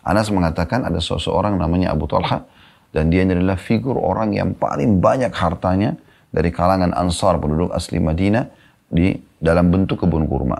Anas 0.01 0.33
mengatakan 0.33 0.81
ada 0.81 0.97
seseorang 0.97 1.61
namanya 1.61 1.93
Abu 1.93 2.09
Talha 2.09 2.45
dan 2.89 3.13
dia 3.13 3.21
adalah 3.21 3.57
figur 3.57 4.01
orang 4.01 4.33
yang 4.33 4.57
paling 4.57 4.97
banyak 4.97 5.29
hartanya 5.29 5.93
dari 6.33 6.49
kalangan 6.49 6.91
Ansar 6.97 7.37
penduduk 7.37 7.69
asli 7.71 8.01
Madinah 8.01 8.49
di 8.89 9.13
dalam 9.37 9.69
bentuk 9.69 10.01
kebun 10.01 10.25
kurma. 10.25 10.57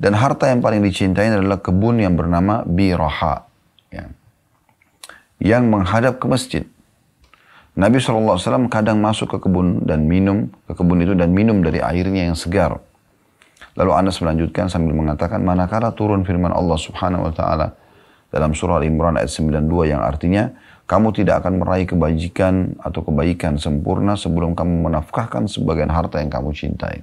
Dan 0.00 0.16
harta 0.16 0.50
yang 0.50 0.64
paling 0.64 0.82
dicintai 0.82 1.30
adalah 1.30 1.60
kebun 1.60 2.02
yang 2.02 2.16
bernama 2.16 2.64
Biraha. 2.64 3.46
Ya, 3.92 4.10
yang 5.40 5.72
menghadap 5.72 6.20
ke 6.20 6.26
masjid. 6.28 6.64
Nabi 7.74 7.96
SAW 7.96 8.68
kadang 8.68 9.00
masuk 9.00 9.36
ke 9.36 9.38
kebun 9.40 9.88
dan 9.88 10.04
minum, 10.04 10.52
ke 10.68 10.76
kebun 10.76 11.00
itu 11.00 11.16
dan 11.16 11.32
minum 11.32 11.64
dari 11.64 11.80
airnya 11.80 12.28
yang 12.28 12.36
segar. 12.36 12.76
Lalu 13.80 13.96
Anas 13.96 14.20
melanjutkan 14.20 14.68
sambil 14.68 14.92
mengatakan, 14.92 15.40
manakala 15.40 15.96
turun 15.96 16.20
firman 16.20 16.52
Allah 16.52 16.76
Subhanahu 16.76 17.24
wa 17.24 17.32
taala 17.32 17.72
dalam 18.28 18.52
surah 18.52 18.76
Al-Imran 18.76 19.16
ayat 19.16 19.32
92 19.32 19.88
yang 19.88 20.04
artinya, 20.04 20.52
kamu 20.84 21.16
tidak 21.16 21.40
akan 21.40 21.64
meraih 21.64 21.88
kebajikan 21.88 22.76
atau 22.76 23.00
kebaikan 23.00 23.56
sempurna 23.56 24.20
sebelum 24.20 24.52
kamu 24.52 24.84
menafkahkan 24.84 25.48
sebagian 25.48 25.88
harta 25.88 26.20
yang 26.20 26.28
kamu 26.28 26.52
cintai. 26.52 27.00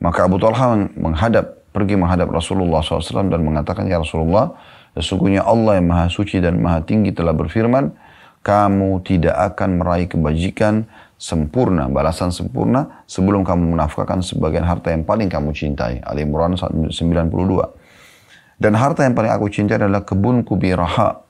Maka 0.00 0.24
Abu 0.24 0.40
Talha 0.40 0.88
menghadap, 0.96 1.68
pergi 1.76 2.00
menghadap 2.00 2.32
Rasulullah 2.32 2.80
SAW 2.80 3.28
dan 3.28 3.44
mengatakan, 3.44 3.84
Ya 3.84 4.00
Rasulullah, 4.00 4.56
sesungguhnya 4.96 5.44
Allah 5.44 5.84
yang 5.84 5.92
maha 5.92 6.08
suci 6.08 6.40
dan 6.40 6.64
maha 6.64 6.80
tinggi 6.80 7.12
telah 7.12 7.36
berfirman, 7.36 7.92
kamu 8.40 9.04
tidak 9.04 9.36
akan 9.52 9.80
meraih 9.80 10.08
kebajikan 10.08 10.88
sempurna, 11.16 11.88
balasan 11.88 12.34
sempurna 12.34 13.04
sebelum 13.08 13.46
kamu 13.46 13.74
menafkahkan 13.78 14.20
sebagian 14.20 14.66
harta 14.66 14.92
yang 14.92 15.06
paling 15.06 15.30
kamu 15.30 15.54
cintai. 15.54 16.02
Ali 16.04 16.26
Imran 16.26 16.58
92. 16.58 16.90
Dan 18.58 18.72
harta 18.78 19.02
yang 19.02 19.14
paling 19.18 19.32
aku 19.32 19.46
cintai 19.50 19.80
adalah 19.80 20.06
kebunku 20.06 20.54
biraha. 20.54 21.22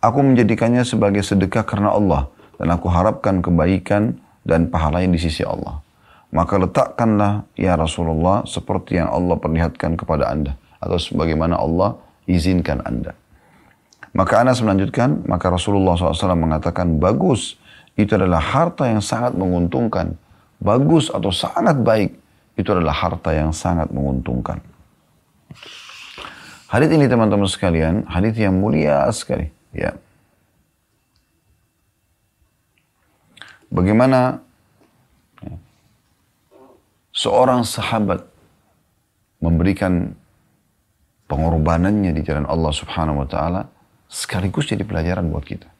Aku 0.00 0.18
menjadikannya 0.24 0.82
sebagai 0.82 1.20
sedekah 1.20 1.62
karena 1.62 1.92
Allah 1.92 2.32
dan 2.56 2.72
aku 2.72 2.88
harapkan 2.88 3.44
kebaikan 3.44 4.16
dan 4.42 4.72
pahala 4.72 5.04
yang 5.04 5.12
di 5.12 5.20
sisi 5.20 5.44
Allah. 5.44 5.84
Maka 6.30 6.56
letakkanlah 6.62 7.44
ya 7.58 7.74
Rasulullah 7.74 8.46
seperti 8.46 8.96
yang 8.96 9.10
Allah 9.10 9.36
perlihatkan 9.36 9.98
kepada 9.98 10.30
anda 10.30 10.54
atau 10.80 10.96
sebagaimana 10.96 11.58
Allah 11.58 11.98
izinkan 12.24 12.80
anda. 12.86 13.12
Maka 14.10 14.42
Anas 14.42 14.58
melanjutkan, 14.58 15.22
maka 15.26 15.54
Rasulullah 15.54 15.94
SAW 15.94 16.34
mengatakan, 16.34 16.98
bagus, 16.98 17.58
itu 17.98 18.12
adalah 18.14 18.42
harta 18.42 18.86
yang 18.86 19.02
sangat 19.02 19.34
menguntungkan. 19.34 20.14
Bagus 20.60 21.08
atau 21.08 21.32
sangat 21.32 21.80
baik, 21.80 22.12
itu 22.54 22.68
adalah 22.70 22.92
harta 22.92 23.32
yang 23.32 23.50
sangat 23.50 23.88
menguntungkan. 23.88 24.60
Hadith 26.70 26.92
ini 26.94 27.10
teman-teman 27.10 27.50
sekalian, 27.50 28.06
hadith 28.06 28.38
yang 28.38 28.54
mulia 28.54 29.10
sekali. 29.10 29.50
Ya. 29.74 29.96
Bagaimana 33.70 34.42
ya, 35.42 35.54
seorang 37.10 37.66
sahabat 37.66 38.22
memberikan 39.42 40.14
pengorbanannya 41.30 42.14
di 42.14 42.22
jalan 42.26 42.46
Allah 42.46 42.74
Subhanahu 42.74 43.22
wa 43.22 43.28
taala 43.30 43.62
sekaligus 44.10 44.66
jadi 44.66 44.82
pelajaran 44.82 45.30
buat 45.30 45.46
kita. 45.46 45.70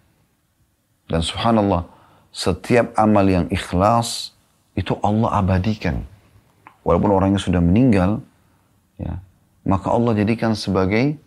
Dan 1.10 1.26
subhanallah, 1.26 1.90
setiap 2.30 2.94
amal 2.94 3.26
yang 3.26 3.46
ikhlas 3.50 4.34
itu 4.78 4.94
Allah 5.02 5.42
abadikan. 5.42 6.06
Walaupun 6.86 7.10
orangnya 7.12 7.42
sudah 7.42 7.60
meninggal, 7.60 8.24
ya, 8.96 9.20
maka 9.66 9.92
Allah 9.92 10.16
jadikan 10.16 10.56
sebagai 10.56 11.18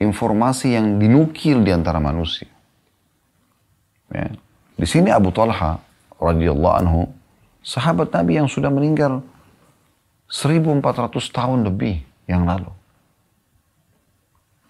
informasi 0.00 0.74
yang 0.74 0.96
dinukil 0.98 1.62
di 1.62 1.70
antara 1.70 2.02
manusia. 2.02 2.48
Ya. 4.10 4.32
Di 4.74 4.86
sini 4.88 5.12
Abu 5.12 5.30
Talha 5.30 5.78
radhiyallahu 6.18 6.76
anhu, 6.82 7.00
sahabat 7.62 8.10
Nabi 8.10 8.42
yang 8.42 8.48
sudah 8.50 8.72
meninggal 8.72 9.22
1400 10.32 10.82
tahun 11.28 11.68
lebih 11.68 12.02
yang 12.26 12.48
lalu. 12.48 12.72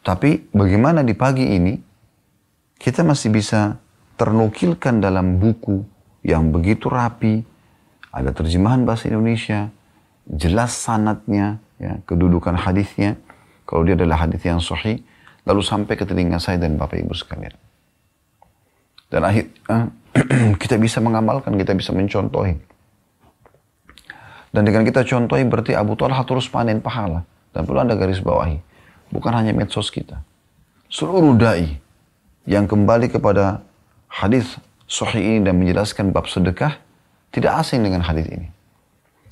Tapi 0.02 0.50
bagaimana 0.50 1.06
di 1.06 1.14
pagi 1.14 1.46
ini 1.46 1.78
kita 2.82 3.06
masih 3.06 3.30
bisa 3.30 3.78
ternukilkan 4.22 5.02
dalam 5.02 5.42
buku 5.42 5.82
yang 6.22 6.54
begitu 6.54 6.86
rapi, 6.86 7.42
ada 8.14 8.30
terjemahan 8.30 8.86
bahasa 8.86 9.10
Indonesia, 9.10 9.66
jelas 10.30 10.78
sanatnya, 10.78 11.58
ya, 11.82 11.98
kedudukan 12.06 12.54
hadisnya, 12.54 13.18
kalau 13.66 13.82
dia 13.82 13.98
adalah 13.98 14.22
hadis 14.22 14.38
yang 14.46 14.62
sahih, 14.62 15.02
lalu 15.42 15.66
sampai 15.66 15.98
ke 15.98 16.06
telinga 16.06 16.38
saya 16.38 16.62
dan 16.62 16.78
Bapak 16.78 17.02
Ibu 17.02 17.10
sekalian. 17.18 17.50
Dan 19.10 19.26
akhir 19.26 19.50
eh, 19.50 19.84
kita 20.62 20.78
bisa 20.78 21.02
mengamalkan, 21.02 21.58
kita 21.58 21.74
bisa 21.74 21.90
mencontohi. 21.90 22.54
Dan 24.54 24.62
dengan 24.62 24.86
kita 24.86 25.02
contohi 25.02 25.42
berarti 25.42 25.74
Abu 25.74 25.98
Talha 25.98 26.22
terus 26.22 26.46
panen 26.46 26.78
pahala. 26.78 27.26
Dan 27.50 27.66
perlu 27.66 27.82
Anda 27.82 27.98
garis 27.98 28.22
bawahi. 28.22 28.60
Bukan 29.10 29.32
hanya 29.34 29.50
medsos 29.50 29.90
kita. 29.90 30.22
Seluruh 30.86 31.34
da'i 31.34 31.80
yang 32.46 32.68
kembali 32.68 33.08
kepada 33.10 33.64
hadis 34.12 34.60
sahih 34.84 35.24
ini 35.24 35.38
dan 35.40 35.56
menjelaskan 35.56 36.12
bab 36.12 36.28
sedekah 36.28 36.76
tidak 37.32 37.64
asing 37.64 37.80
dengan 37.80 38.04
hadis 38.04 38.28
ini. 38.28 38.52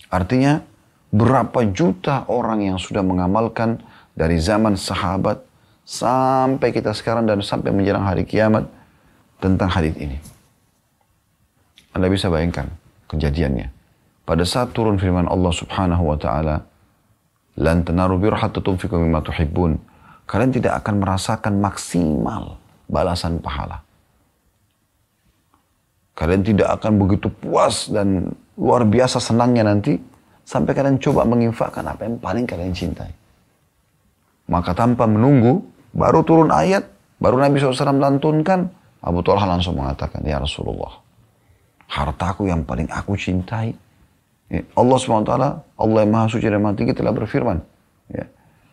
Artinya 0.09 0.65
berapa 1.13 1.69
juta 1.69 2.25
orang 2.33 2.65
yang 2.65 2.79
sudah 2.81 3.05
mengamalkan 3.05 3.85
dari 4.17 4.41
zaman 4.41 4.81
sahabat 4.81 5.45
sampai 5.85 6.73
kita 6.73 6.97
sekarang 6.97 7.29
dan 7.29 7.45
sampai 7.45 7.77
menjelang 7.77 8.09
hari 8.09 8.25
kiamat 8.25 8.65
tentang 9.37 9.69
hadis 9.69 9.93
ini. 10.01 10.17
Anda 11.93 12.09
bisa 12.09 12.33
bayangkan 12.33 12.73
kejadiannya. 13.13 13.69
Pada 14.25 14.47
saat 14.47 14.71
turun 14.71 14.97
firman 14.97 15.27
Allah 15.27 15.51
Subhanahu 15.51 16.07
wa 16.07 16.15
taala, 16.15 16.63
"Lan 17.59 17.83
tanaru 17.83 18.17
mimma 18.17 19.21
tuhibbun." 19.27 19.77
Kalian 20.31 20.55
tidak 20.55 20.87
akan 20.87 21.03
merasakan 21.03 21.59
maksimal 21.59 22.55
balasan 22.87 23.43
pahala. 23.43 23.83
Kalian 26.21 26.45
tidak 26.45 26.69
akan 26.77 27.01
begitu 27.01 27.33
puas 27.33 27.89
dan 27.89 28.29
luar 28.61 28.85
biasa 28.85 29.17
senangnya 29.17 29.65
nanti 29.65 29.97
sampai 30.45 30.77
kalian 30.77 31.01
coba 31.01 31.25
menginfakkan 31.25 31.81
apa 31.81 32.05
yang 32.05 32.21
paling 32.21 32.45
kalian 32.45 32.77
cintai. 32.77 33.09
Maka 34.53 34.77
tanpa 34.77 35.09
menunggu, 35.09 35.65
baru 35.97 36.21
turun 36.21 36.53
ayat, 36.53 36.85
baru 37.17 37.41
Nabi 37.41 37.57
SAW 37.57 37.97
lantunkan, 37.97 38.69
Abu 39.01 39.25
Talha 39.25 39.49
langsung 39.49 39.81
mengatakan, 39.81 40.21
Ya 40.21 40.37
Rasulullah, 40.37 41.01
hartaku 41.89 42.53
yang 42.53 42.69
paling 42.69 42.91
aku 42.93 43.17
cintai. 43.17 43.73
Ya, 44.51 44.67
Allah 44.75 44.99
SWT, 44.99 45.33
Allah 45.79 45.99
yang 46.03 46.11
Maha 46.11 46.27
Suci 46.27 46.51
dan 46.51 46.59
Maha 46.59 46.75
Tinggi 46.75 46.93
telah 46.93 47.15
berfirman. 47.15 47.63
Ya, 48.11 48.27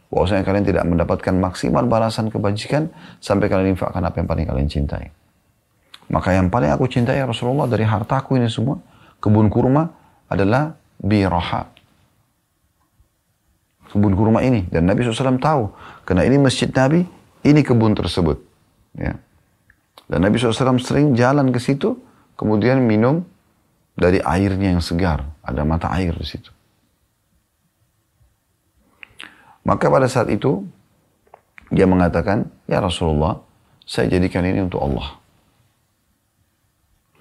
bahwasanya 0.09 0.41
kalian 0.41 0.65
tidak 0.65 0.83
mendapatkan 0.89 1.35
maksimal 1.37 1.85
balasan 1.85 2.33
kebajikan 2.33 2.89
sampai 3.21 3.45
kalian 3.45 3.77
infakkan 3.77 4.01
apa 4.01 4.17
yang 4.17 4.27
paling 4.27 4.49
kalian 4.49 4.67
cintai. 4.67 5.13
Maka 6.07 6.31
yang 6.31 6.47
paling 6.47 6.71
aku 6.71 6.87
cintai 6.87 7.19
ya 7.19 7.27
Rasulullah 7.27 7.67
dari 7.67 7.83
hartaku 7.83 8.39
ini 8.39 8.47
semua, 8.47 8.79
kebun 9.19 9.51
kurma 9.51 9.91
adalah 10.31 10.75
biraha. 10.99 11.67
Kebun 13.91 14.15
kurma 14.15 14.39
ini. 14.43 14.67
Dan 14.67 14.87
Nabi 14.87 15.03
SAW 15.03 15.39
tahu. 15.39 15.71
Karena 16.07 16.23
ini 16.23 16.39
masjid 16.39 16.67
Nabi, 16.71 17.03
ini 17.43 17.59
kebun 17.63 17.95
tersebut. 17.95 18.39
Ya. 18.95 19.19
Dan 20.07 20.23
Nabi 20.23 20.39
SAW 20.39 20.79
sering 20.79 21.11
jalan 21.15 21.51
ke 21.51 21.59
situ, 21.59 21.99
kemudian 22.39 22.79
minum 22.83 23.27
dari 23.99 24.23
airnya 24.23 24.75
yang 24.75 24.83
segar. 24.83 25.27
Ada 25.43 25.67
mata 25.67 25.91
air 25.91 26.15
di 26.15 26.27
situ. 26.27 26.51
Maka 29.67 29.91
pada 29.91 30.07
saat 30.07 30.31
itu, 30.31 30.63
dia 31.67 31.83
mengatakan, 31.83 32.47
Ya 32.71 32.79
Rasulullah, 32.79 33.43
saya 33.83 34.07
jadikan 34.07 34.47
ini 34.47 34.63
untuk 34.63 34.79
Allah. 34.79 35.26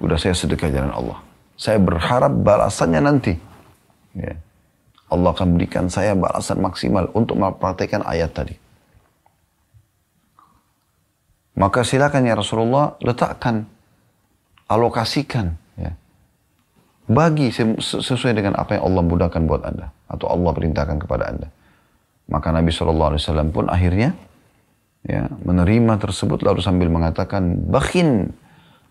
Udah 0.02 0.20
saya 0.20 0.36
sedekah 0.36 0.68
jalan 0.68 0.92
Allah. 0.92 1.18
Saya 1.56 1.80
berharap 1.80 2.32
balasannya 2.44 3.00
nanti. 3.00 3.32
Ya. 4.12 4.36
Allah 5.06 5.30
akan 5.32 5.54
berikan 5.56 5.86
saya 5.86 6.18
balasan 6.18 6.58
maksimal 6.58 7.08
untuk 7.14 7.38
mempraktekkan 7.38 8.02
ayat 8.02 8.34
tadi. 8.34 8.54
Maka 11.56 11.86
silakan 11.86 12.28
ya 12.28 12.36
Rasulullah 12.36 13.00
letakkan 13.00 13.64
alokasikan 14.68 15.56
ya. 15.80 15.96
Bagi 17.06 17.48
sesuai 17.80 18.34
dengan 18.34 18.58
apa 18.58 18.76
yang 18.76 18.92
Allah 18.92 19.02
mudahkan 19.06 19.42
buat 19.46 19.62
Anda 19.64 19.94
atau 20.10 20.26
Allah 20.26 20.50
perintahkan 20.52 20.98
kepada 21.06 21.24
Anda. 21.30 21.48
Maka 22.26 22.50
Nabi 22.50 22.74
SAW 22.74 23.54
pun 23.54 23.70
akhirnya 23.70 24.18
ya, 25.06 25.30
menerima 25.46 26.02
tersebut 26.02 26.42
lalu 26.42 26.60
sambil 26.60 26.90
mengatakan 26.90 27.70
bakhin. 27.70 28.34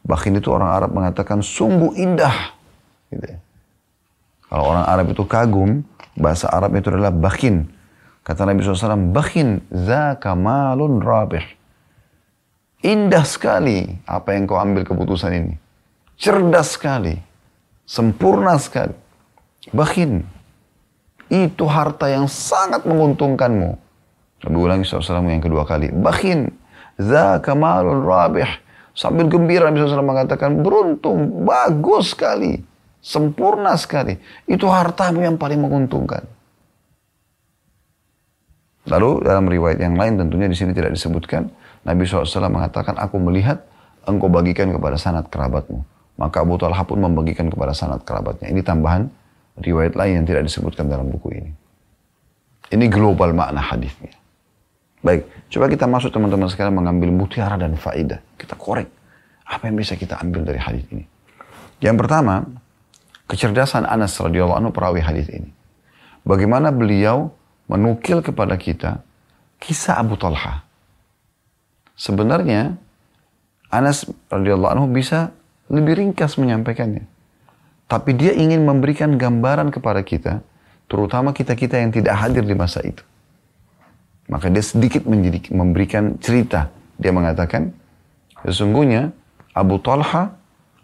Bakhin 0.06 0.38
itu 0.38 0.54
orang 0.54 0.70
Arab 0.70 0.90
mengatakan 0.94 1.42
sungguh 1.42 1.98
indah. 1.98 2.54
Gitu 3.10 3.26
ya. 3.26 3.38
Kalau 4.46 4.64
orang 4.72 4.86
Arab 4.86 5.06
itu 5.10 5.26
kagum, 5.26 5.82
bahasa 6.14 6.46
Arab 6.54 6.78
itu 6.78 6.94
adalah 6.94 7.10
bakhin. 7.10 7.66
Kata 8.22 8.46
Nabi 8.46 8.62
SAW, 8.62 9.10
bakhin 9.10 9.66
zaka 9.74 10.38
malun 10.38 11.02
rabih. 11.02 11.44
Indah 12.86 13.26
sekali 13.26 13.98
apa 14.06 14.38
yang 14.38 14.46
kau 14.46 14.62
ambil 14.62 14.86
keputusan 14.86 15.34
ini 15.34 15.66
cerdas 16.16 16.76
sekali, 16.76 17.16
sempurna 17.84 18.56
sekali. 18.60 18.96
Bakin, 19.72 20.24
itu 21.28 21.66
harta 21.68 22.08
yang 22.08 22.30
sangat 22.30 22.88
menguntungkanmu. 22.88 23.72
Nabi 24.46 24.58
ulangi 24.58 24.86
SAW 24.86 25.26
yang 25.26 25.44
kedua 25.44 25.66
kali. 25.66 25.90
Bakin, 25.92 26.54
za 27.02 27.42
kamalul 27.42 28.04
rabih. 28.06 28.48
Sambil 28.96 29.28
gembira 29.28 29.68
Nabi 29.68 29.84
SAW 29.84 30.08
mengatakan, 30.08 30.64
beruntung, 30.64 31.44
bagus 31.44 32.16
sekali, 32.16 32.64
sempurna 33.04 33.76
sekali. 33.76 34.16
Itu 34.48 34.72
hartamu 34.72 35.20
yang 35.20 35.36
paling 35.36 35.60
menguntungkan. 35.60 36.24
Lalu 38.88 39.28
dalam 39.28 39.52
riwayat 39.52 39.84
yang 39.84 40.00
lain 40.00 40.16
tentunya 40.16 40.48
di 40.48 40.56
sini 40.56 40.72
tidak 40.72 40.96
disebutkan, 40.96 41.52
Nabi 41.84 42.08
SAW 42.08 42.48
mengatakan, 42.48 42.96
aku 42.96 43.20
melihat 43.20 43.68
engkau 44.08 44.32
bagikan 44.32 44.72
kepada 44.72 44.96
sanat 44.96 45.28
kerabatmu. 45.28 45.84
Maka 46.16 46.48
Abu 46.48 46.56
Talha 46.56 46.80
pun 46.88 47.04
membagikan 47.04 47.52
kepada 47.52 47.76
sanat 47.76 48.08
kerabatnya. 48.08 48.48
Ini 48.48 48.64
tambahan 48.64 49.12
riwayat 49.60 50.00
lain 50.00 50.24
yang 50.24 50.26
tidak 50.26 50.48
disebutkan 50.48 50.88
dalam 50.88 51.12
buku 51.12 51.36
ini. 51.36 51.52
Ini 52.72 52.86
global 52.88 53.36
makna 53.36 53.60
hadisnya. 53.60 54.16
Baik, 55.06 55.30
coba 55.54 55.70
kita 55.70 55.86
masuk 55.86 56.10
teman-teman 56.10 56.50
sekarang 56.50 56.74
mengambil 56.74 57.14
mutiara 57.14 57.62
dan 57.62 57.78
faidah. 57.78 58.26
Kita 58.42 58.58
korek 58.58 58.90
apa 59.46 59.70
yang 59.70 59.78
bisa 59.78 59.94
kita 59.94 60.18
ambil 60.18 60.42
dari 60.42 60.58
hadis 60.58 60.82
ini. 60.90 61.06
Yang 61.78 62.02
pertama, 62.02 62.42
kecerdasan 63.30 63.86
Anas 63.86 64.18
radhiyallahu 64.18 64.66
anhu 64.66 64.72
perawi 64.74 65.06
hadis 65.06 65.30
ini. 65.30 65.54
Bagaimana 66.26 66.74
beliau 66.74 67.30
menukil 67.70 68.26
kepada 68.26 68.58
kita 68.58 69.06
kisah 69.62 70.02
Abu 70.02 70.18
Talha. 70.18 70.66
Sebenarnya 71.94 72.74
Anas 73.70 74.10
radhiyallahu 74.34 74.74
anhu 74.74 74.88
bisa 74.90 75.38
lebih 75.70 76.02
ringkas 76.02 76.34
menyampaikannya. 76.42 77.06
Tapi 77.86 78.18
dia 78.18 78.34
ingin 78.34 78.66
memberikan 78.66 79.22
gambaran 79.22 79.70
kepada 79.70 80.02
kita, 80.02 80.42
terutama 80.90 81.30
kita-kita 81.30 81.78
yang 81.78 81.94
tidak 81.94 82.18
hadir 82.18 82.42
di 82.42 82.58
masa 82.58 82.82
itu. 82.82 83.06
Maka 84.26 84.50
dia 84.50 84.64
sedikit 84.66 85.06
menjadi, 85.06 85.54
memberikan 85.54 86.18
cerita. 86.18 86.74
Dia 86.98 87.14
mengatakan, 87.14 87.70
sesungguhnya 88.42 89.14
Abu 89.54 89.78
Talha 89.78 90.34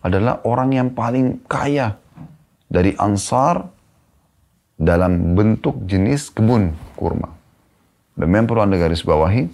adalah 0.01 0.41
orang 0.45 0.69
yang 0.73 0.89
paling 0.93 1.41
kaya 1.49 1.97
dari 2.69 2.93
Ansar 2.97 3.65
dalam 4.77 5.37
bentuk 5.37 5.85
jenis 5.85 6.33
kebun 6.33 6.73
kurma. 6.97 7.33
Dan 8.17 8.27
memang 8.29 8.49
perlu 8.49 8.61
anda 8.65 8.77
garis 8.77 9.05
bawahi, 9.05 9.49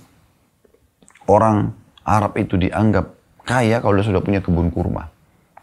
orang 1.28 1.72
Arab 2.08 2.40
itu 2.40 2.56
dianggap 2.56 3.12
kaya 3.44 3.80
kalau 3.84 4.00
dia 4.00 4.08
sudah 4.08 4.24
punya 4.24 4.40
kebun 4.40 4.72
kurma. 4.72 5.12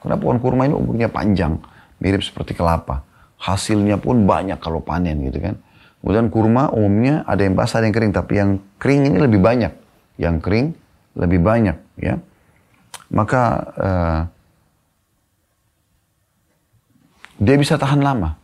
Karena 0.01 0.21
pohon 0.21 0.37
kurma 0.41 0.69
ini 0.69 0.77
umurnya 0.77 1.09
panjang, 1.09 1.57
mirip 2.01 2.21
seperti 2.21 2.53
kelapa. 2.53 3.05
Hasilnya 3.41 3.97
pun 4.01 4.25
banyak 4.29 4.61
kalau 4.61 4.81
panen 4.81 5.21
gitu 5.29 5.41
kan. 5.41 5.57
Kemudian 6.05 6.29
kurma 6.29 6.69
umumnya 6.69 7.25
ada 7.25 7.49
yang 7.49 7.57
basah, 7.57 7.81
ada 7.81 7.88
yang 7.88 7.97
kering. 7.97 8.12
Tapi 8.12 8.33
yang 8.37 8.51
kering 8.77 9.09
ini 9.09 9.17
lebih 9.17 9.40
banyak. 9.40 9.73
Yang 10.21 10.37
kering 10.45 10.67
lebih 11.17 11.40
banyak 11.40 11.81
ya. 11.97 12.21
maka 13.09 13.43
uh, 13.81 14.21
dia 17.40 17.57
bisa 17.57 17.81
tahan 17.81 18.05
lama. 18.05 18.37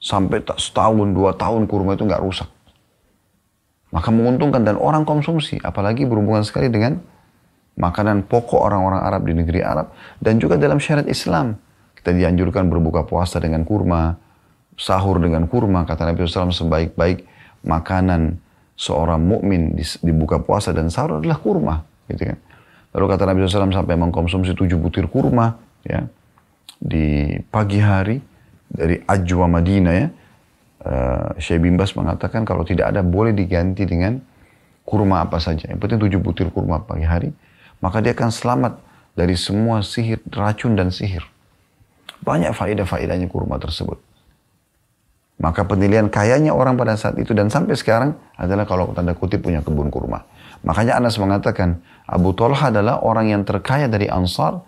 Sampai 0.00 0.40
setahun, 0.40 1.12
dua 1.12 1.36
tahun 1.36 1.68
kurma 1.68 2.00
itu 2.00 2.08
nggak 2.08 2.24
rusak. 2.24 2.48
Maka 3.92 4.08
menguntungkan 4.08 4.64
dan 4.64 4.80
orang 4.80 5.04
konsumsi, 5.04 5.60
apalagi 5.60 6.08
berhubungan 6.08 6.48
sekali 6.48 6.72
dengan 6.72 6.96
makanan 7.76 8.24
pokok 8.24 8.64
orang-orang 8.64 9.00
Arab 9.04 9.22
di 9.28 9.36
negeri 9.36 9.60
Arab 9.60 9.92
dan 10.20 10.40
juga 10.40 10.56
dalam 10.56 10.80
syariat 10.80 11.06
Islam. 11.08 11.60
Kita 11.96 12.12
dianjurkan 12.12 12.68
berbuka 12.68 13.04
puasa 13.04 13.36
dengan 13.40 13.64
kurma, 13.64 14.16
sahur 14.74 15.22
dengan 15.22 15.46
kurma, 15.46 15.86
kata 15.86 16.10
Nabi 16.10 16.26
SAW 16.26 16.50
sebaik-baik 16.50 17.26
makanan 17.64 18.38
seorang 18.74 19.22
mukmin 19.22 19.78
dibuka 20.02 20.42
puasa 20.42 20.74
dan 20.74 20.90
sahur 20.90 21.22
adalah 21.22 21.38
kurma, 21.38 21.86
gitu 22.10 22.34
kan. 22.34 22.38
Lalu 22.94 23.04
kata 23.10 23.22
Nabi 23.26 23.38
SAW 23.46 23.74
sampai 23.74 23.96
mengkonsumsi 23.98 24.54
tujuh 24.54 24.78
butir 24.78 25.06
kurma, 25.06 25.58
ya, 25.86 26.06
di 26.84 27.38
pagi 27.48 27.80
hari 27.80 28.18
dari 28.68 28.98
Ajwa 29.06 29.46
Madinah 29.48 29.94
ya. 29.94 30.08
Uh, 30.84 31.32
Syekh 31.40 31.64
Bimbas 31.64 31.96
mengatakan 31.96 32.44
kalau 32.44 32.60
tidak 32.60 32.92
ada 32.92 33.00
boleh 33.00 33.32
diganti 33.32 33.88
dengan 33.88 34.20
kurma 34.84 35.24
apa 35.24 35.40
saja. 35.40 35.64
Yang 35.72 35.80
penting 35.80 36.00
tujuh 36.04 36.20
butir 36.20 36.52
kurma 36.52 36.84
pagi 36.84 37.08
hari. 37.08 37.32
Maka 37.80 38.04
dia 38.04 38.12
akan 38.12 38.28
selamat 38.28 38.72
dari 39.16 39.32
semua 39.32 39.80
sihir, 39.80 40.20
racun 40.28 40.76
dan 40.76 40.92
sihir. 40.92 41.24
Banyak 42.20 42.52
faedah-faedahnya 42.52 43.32
kurma 43.32 43.56
tersebut. 43.56 43.96
Maka 45.34 45.66
penilaian 45.66 46.06
kayanya 46.06 46.54
orang 46.54 46.78
pada 46.78 46.94
saat 46.94 47.18
itu 47.18 47.34
dan 47.34 47.50
sampai 47.50 47.74
sekarang 47.74 48.14
adalah 48.38 48.64
kalau 48.64 48.94
tanda 48.94 49.18
kutip 49.18 49.42
punya 49.42 49.60
kebun 49.66 49.90
kurma. 49.90 50.22
Makanya 50.62 50.96
Anas 50.96 51.18
mengatakan 51.18 51.82
Abu 52.06 52.32
Talha 52.32 52.70
adalah 52.70 53.02
orang 53.02 53.34
yang 53.34 53.42
terkaya 53.42 53.90
dari 53.90 54.06
Ansar 54.06 54.62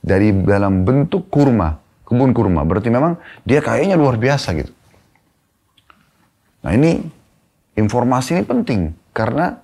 dari 0.00 0.32
dalam 0.32 0.88
bentuk 0.88 1.28
kurma, 1.28 1.78
kebun 2.08 2.32
kurma. 2.32 2.64
Berarti 2.64 2.88
memang 2.88 3.20
dia 3.44 3.60
kayaknya 3.60 3.94
luar 3.94 4.16
biasa 4.16 4.56
gitu. 4.56 4.72
Nah 6.66 6.72
ini 6.74 6.98
informasi 7.78 8.40
ini 8.40 8.42
penting 8.42 8.80
karena 9.14 9.60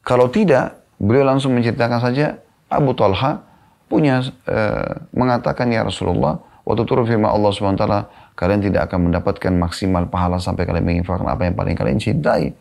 kalau 0.00 0.30
tidak 0.32 0.80
beliau 0.96 1.26
langsung 1.26 1.52
menceritakan 1.52 2.00
saja 2.00 2.38
Abu 2.72 2.94
Talha 2.96 3.44
punya 3.90 4.24
e, 4.48 4.58
mengatakan 5.12 5.68
ya 5.68 5.84
Rasulullah 5.84 6.40
waktu 6.64 6.82
turun 6.88 7.04
firman 7.04 7.28
Allah 7.28 7.52
swt 7.52 7.84
kalian 8.34 8.60
tidak 8.64 8.90
akan 8.90 9.10
mendapatkan 9.10 9.52
maksimal 9.54 10.08
pahala 10.08 10.40
sampai 10.40 10.64
kalian 10.64 10.84
menginfakkan 10.84 11.28
apa 11.28 11.46
yang 11.48 11.56
paling 11.56 11.76
kalian 11.76 11.98
cintai. 12.00 12.52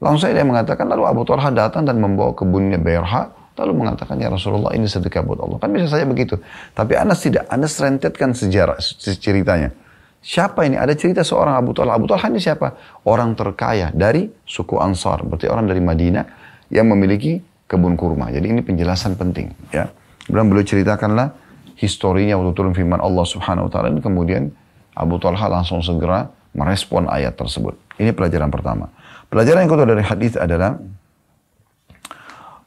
Langsung 0.00 0.28
saya 0.28 0.40
dia 0.40 0.46
mengatakan 0.48 0.88
lalu 0.88 1.04
Abu 1.04 1.22
Talha 1.28 1.52
datang 1.52 1.84
dan 1.84 2.00
membawa 2.00 2.32
kebunnya 2.32 2.80
Berha 2.80 3.40
Lalu 3.60 3.84
mengatakan, 3.84 4.16
ya 4.16 4.32
Rasulullah 4.32 4.72
ini 4.72 4.88
sedekah 4.88 5.20
buat 5.20 5.44
Allah. 5.44 5.60
Kan 5.60 5.68
bisa 5.76 5.92
saja 5.92 6.08
begitu. 6.08 6.40
Tapi 6.72 6.96
Anas 6.96 7.20
tidak. 7.20 7.44
Anas 7.52 7.76
rentetkan 7.76 8.32
sejarah 8.32 8.80
ceritanya. 9.20 9.76
Siapa 10.24 10.64
ini? 10.64 10.80
Ada 10.80 10.96
cerita 10.96 11.20
seorang 11.20 11.60
Abu 11.60 11.76
Talha. 11.76 11.92
Abu 11.92 12.08
Talha 12.08 12.24
ini 12.32 12.40
siapa? 12.40 12.72
Orang 13.04 13.36
terkaya 13.36 13.92
dari 13.92 14.32
suku 14.48 14.80
Ansar. 14.80 15.28
Berarti 15.28 15.44
orang 15.52 15.68
dari 15.68 15.84
Madinah 15.84 16.24
yang 16.72 16.88
memiliki 16.88 17.36
kebun 17.68 18.00
kurma. 18.00 18.32
Jadi 18.32 18.48
ini 18.48 18.64
penjelasan 18.64 19.20
penting. 19.20 19.52
Ya. 19.76 19.92
Kemudian 20.24 20.46
beliau 20.48 20.64
ceritakanlah 20.64 21.36
historinya 21.76 22.40
waktu 22.40 22.56
turun 22.56 22.72
firman 22.72 23.02
Allah 23.02 23.28
subhanahu 23.28 23.68
wa 23.68 23.70
ta'ala. 23.72 23.92
Kemudian 24.00 24.48
Abu 25.00 25.16
Talha 25.16 25.48
langsung 25.48 25.80
segera 25.80 26.28
merespon 26.52 27.08
ayat 27.08 27.40
tersebut. 27.40 27.72
Ini 27.96 28.12
pelajaran 28.12 28.52
pertama. 28.52 28.92
Pelajaran 29.32 29.64
yang 29.64 29.72
kedua 29.72 29.88
dari 29.88 30.04
hadis 30.04 30.36
adalah 30.36 30.76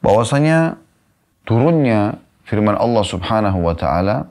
bahwasanya 0.02 0.82
turunnya 1.46 2.18
firman 2.48 2.74
Allah 2.74 3.04
Subhanahu 3.06 3.60
wa 3.62 3.76
taala 3.78 4.28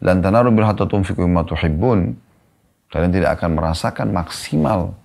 lan 0.00 0.16
tanaru 0.24 0.50
bil 0.50 0.66
hatta 0.66 0.88
tunfiqu 0.88 1.22
mimma 1.22 1.44
tuhibbun 1.44 2.16
kalian 2.90 3.12
tidak 3.12 3.40
akan 3.40 3.50
merasakan 3.56 4.08
maksimal 4.10 4.96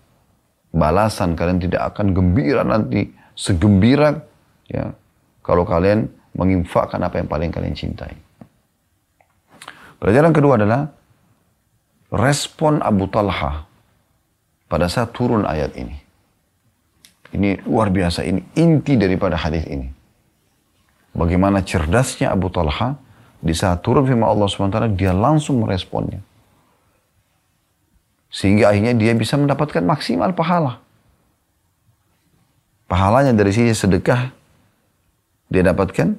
balasan 0.71 1.35
kalian 1.35 1.59
tidak 1.59 1.93
akan 1.93 2.15
gembira 2.15 2.63
nanti 2.63 3.11
segembira 3.35 4.23
ya 4.67 4.91
kalau 5.43 5.67
kalian 5.67 6.07
menginfakkan 6.35 6.99
apa 6.99 7.23
yang 7.23 7.27
paling 7.31 7.51
kalian 7.51 7.75
cintai. 7.75 8.11
Pelajaran 9.95 10.35
kedua 10.35 10.59
adalah 10.59 10.91
respon 12.15 12.79
Abu 12.79 13.11
Talha 13.11 13.67
pada 14.71 14.87
saat 14.87 15.11
turun 15.11 15.43
ayat 15.43 15.75
ini. 15.75 15.99
Ini 17.35 17.67
luar 17.67 17.91
biasa, 17.91 18.23
ini 18.23 18.39
inti 18.55 18.95
daripada 18.95 19.35
hadis 19.35 19.67
ini. 19.67 19.91
Bagaimana 21.11 21.59
cerdasnya 21.59 22.31
Abu 22.31 22.47
Talha 22.47 22.95
di 23.43 23.51
saat 23.51 23.83
turun 23.83 24.07
firman 24.07 24.23
Allah 24.23 24.47
SWT 24.47 24.95
dia 24.95 25.11
langsung 25.11 25.59
meresponnya. 25.59 26.23
Sehingga 28.31 28.71
akhirnya 28.71 28.95
dia 28.95 29.11
bisa 29.15 29.35
mendapatkan 29.35 29.83
maksimal 29.83 30.31
pahala. 30.31 30.79
Pahalanya 32.87 33.35
dari 33.35 33.51
sisi 33.51 33.75
sedekah 33.75 34.31
dia 35.51 35.63
dapatkan. 35.63 36.15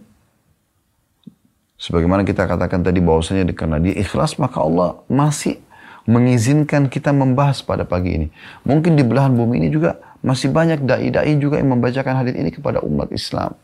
Sebagaimana 1.77 2.25
kita 2.25 2.49
katakan 2.49 2.81
tadi 2.81 3.05
bahwasanya 3.05 3.53
karena 3.53 3.77
dia 3.77 3.93
ikhlas 4.01 4.41
maka 4.41 4.65
Allah 4.65 4.97
masih 5.13 5.61
mengizinkan 6.07 6.87
kita 6.87 7.11
membahas 7.11 7.61
pada 7.61 7.83
pagi 7.83 8.15
ini. 8.15 8.27
Mungkin 8.63 8.95
di 8.95 9.03
belahan 9.03 9.35
bumi 9.35 9.59
ini 9.59 9.69
juga 9.69 9.99
masih 10.23 10.55
banyak 10.55 10.87
dai-dai 10.87 11.35
juga 11.39 11.59
yang 11.59 11.77
membacakan 11.77 12.23
hadis 12.23 12.35
ini 12.39 12.51
kepada 12.55 12.81
umat 12.83 13.11
Islam. 13.11 13.59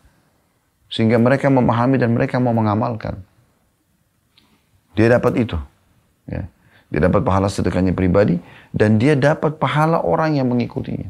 Sehingga 0.93 1.17
mereka 1.17 1.49
memahami 1.49 1.97
dan 1.97 2.13
mereka 2.13 2.37
mau 2.43 2.53
mengamalkan. 2.53 3.23
Dia 4.93 5.09
dapat 5.17 5.41
itu. 5.41 5.57
Ya. 6.29 6.45
Dia 6.93 7.09
dapat 7.09 7.25
pahala 7.25 7.49
sedekahnya 7.49 7.97
pribadi 7.97 8.37
dan 8.77 9.01
dia 9.01 9.17
dapat 9.17 9.57
pahala 9.57 10.05
orang 10.05 10.37
yang 10.37 10.53
mengikutinya. 10.53 11.09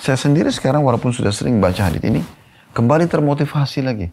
Saya 0.00 0.16
sendiri 0.16 0.48
sekarang 0.48 0.80
walaupun 0.80 1.12
sudah 1.12 1.28
sering 1.28 1.60
baca 1.60 1.92
hadis 1.92 2.00
ini, 2.00 2.24
kembali 2.72 3.04
termotivasi 3.12 3.84
lagi. 3.84 4.08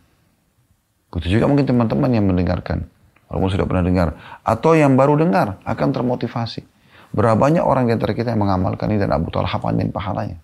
Itu 1.13 1.27
juga 1.29 1.47
mungkin 1.47 1.63
teman-teman 1.63 2.11
yang 2.11 2.25
mendengarkan. 2.27 2.83
Walaupun 3.31 3.49
sudah 3.49 3.65
pernah 3.65 3.83
dengar. 3.85 4.07
Atau 4.45 4.77
yang 4.77 4.93
baru 4.93 5.17
dengar 5.17 5.61
akan 5.63 5.89
termotivasi. 5.93 6.65
Berapa 7.13 7.37
banyak 7.37 7.61
orang 7.61 7.89
di 7.89 7.93
antara 7.93 8.17
kita 8.17 8.33
yang 8.33 8.41
mengamalkan 8.41 8.89
ini 8.89 8.97
dan 9.01 9.13
Abu 9.13 9.29
Talha 9.29 9.57
pandai 9.61 9.85
pahalanya. 9.89 10.37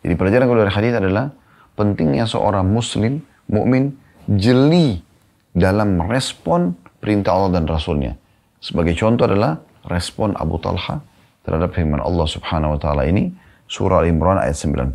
Jadi 0.00 0.14
pelajaran 0.16 0.46
kalau 0.48 0.60
dari 0.64 0.72
hadis 0.72 0.94
adalah 0.96 1.34
pentingnya 1.76 2.24
seorang 2.24 2.64
muslim, 2.64 3.20
mukmin 3.50 3.92
jeli 4.24 5.04
dalam 5.52 6.00
merespon 6.00 6.72
perintah 7.00 7.36
Allah 7.36 7.60
dan 7.60 7.68
Rasulnya. 7.68 8.16
Sebagai 8.60 8.96
contoh 8.96 9.28
adalah 9.28 9.60
respon 9.86 10.32
Abu 10.36 10.58
Talha 10.58 11.00
terhadap 11.46 11.76
firman 11.76 12.02
Allah 12.02 12.26
subhanahu 12.26 12.74
wa 12.74 12.80
ta'ala 12.80 13.06
ini, 13.06 13.30
surah 13.70 14.02
Al-Imran 14.02 14.42
ayat 14.42 14.58
92. 14.58 14.90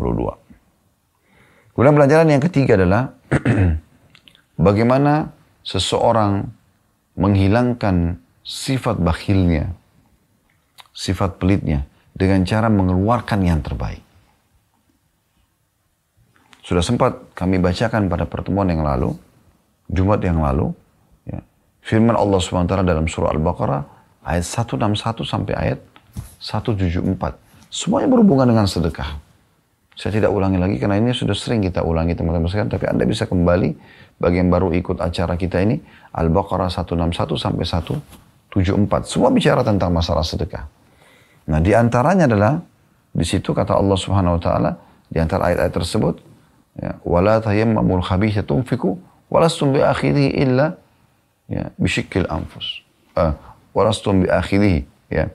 Kemudian 1.72 1.96
pelajaran 1.96 2.28
yang 2.28 2.44
ketiga 2.44 2.76
adalah 2.76 3.16
bagaimana 4.68 5.32
seseorang 5.62 6.50
menghilangkan 7.16 8.18
sifat 8.42 8.98
bakhilnya, 8.98 9.74
sifat 10.96 11.38
pelitnya 11.38 11.86
dengan 12.18 12.44
cara 12.44 12.68
mengeluarkan 12.68 13.40
yang 13.46 13.60
terbaik. 13.64 14.02
Sudah 16.62 16.86
sempat 16.86 17.18
kami 17.34 17.58
bacakan 17.58 18.08
pada 18.08 18.24
pertemuan 18.30 18.70
yang 18.70 18.86
lalu, 18.86 19.18
Jumat 19.92 20.22
yang 20.24 20.40
lalu, 20.40 20.72
ya, 21.28 21.42
firman 21.84 22.16
Allah 22.16 22.40
SWT 22.40 22.86
dalam 22.86 23.10
surah 23.10 23.34
Al-Baqarah 23.34 23.82
ayat 24.24 24.46
161 24.46 25.26
sampai 25.26 25.54
ayat 25.58 25.80
174. 26.40 27.36
Semuanya 27.72 28.08
berhubungan 28.08 28.48
dengan 28.48 28.68
sedekah. 28.70 29.31
Saya 29.96 30.18
tidak 30.18 30.32
ulangi 30.32 30.58
lagi 30.58 30.76
karena 30.80 30.98
ini 30.98 31.12
sudah 31.12 31.36
sering 31.36 31.62
kita 31.62 31.84
ulangi 31.84 32.16
teman-teman 32.16 32.48
sekalian. 32.48 32.72
Tapi 32.72 32.86
Anda 32.88 33.04
bisa 33.04 33.28
kembali 33.28 33.70
bagi 34.18 34.38
yang 34.40 34.50
baru 34.50 34.72
ikut 34.72 34.98
acara 35.04 35.36
kita 35.36 35.62
ini. 35.62 35.78
Al-Baqarah 36.16 36.72
161 36.72 37.38
sampai 37.38 37.66
174. 37.68 39.06
Semua 39.06 39.30
bicara 39.30 39.62
tentang 39.62 39.92
masalah 39.92 40.24
sedekah. 40.24 40.66
Nah 41.52 41.60
di 41.60 41.76
antaranya 41.76 42.26
adalah 42.26 42.64
di 43.12 43.26
situ 43.28 43.52
kata 43.52 43.76
Allah 43.76 43.98
Subhanahu 44.00 44.40
Wa 44.40 44.42
Taala 44.42 44.72
di 45.12 45.20
antara 45.20 45.52
ayat-ayat 45.52 45.74
tersebut 45.76 46.16
ya 46.80 46.96
wala 47.04 47.44
tayammamul 47.44 48.00
khabitha 48.00 48.48
tunfiku 48.48 48.96
walastum 49.28 49.76
bi 49.76 49.84
akhirih 49.84 50.32
illa 50.32 50.80
ya 51.52 51.68
bisyikil 51.76 52.32
anfus 52.32 52.88
uh, 53.20 53.36
walastum 53.76 54.24
bi 54.24 54.28
akhirih 54.32 54.88
ya 55.12 55.28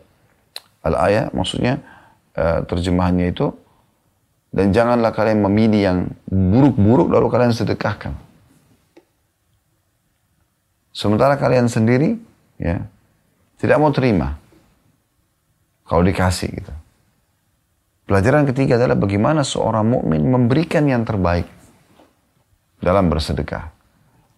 al 0.81 0.97
ayat 0.97 1.37
maksudnya 1.37 1.85
uh, 2.41 2.65
terjemahannya 2.65 3.37
itu 3.37 3.53
dan 4.57 4.73
janganlah 4.73 5.13
kalian 5.13 5.45
memilih 5.45 5.81
yang 5.85 5.99
buruk-buruk 6.27 7.13
lalu 7.13 7.29
kalian 7.29 7.53
sedekahkan 7.53 8.17
sementara 10.97 11.37
kalian 11.37 11.69
sendiri 11.69 12.17
ya 12.57 12.81
tidak 13.61 13.77
mau 13.77 13.93
terima 13.93 14.41
kalau 15.85 16.01
dikasih 16.03 16.51
gitu 16.51 16.73
Pelajaran 18.07 18.47
ketiga 18.47 18.79
adalah 18.79 18.95
bagaimana 18.95 19.43
seorang 19.43 19.83
mukmin 19.83 20.23
memberikan 20.23 20.87
yang 20.87 21.03
terbaik. 21.03 21.51
dalam 22.77 23.09
bersedekah. 23.09 23.73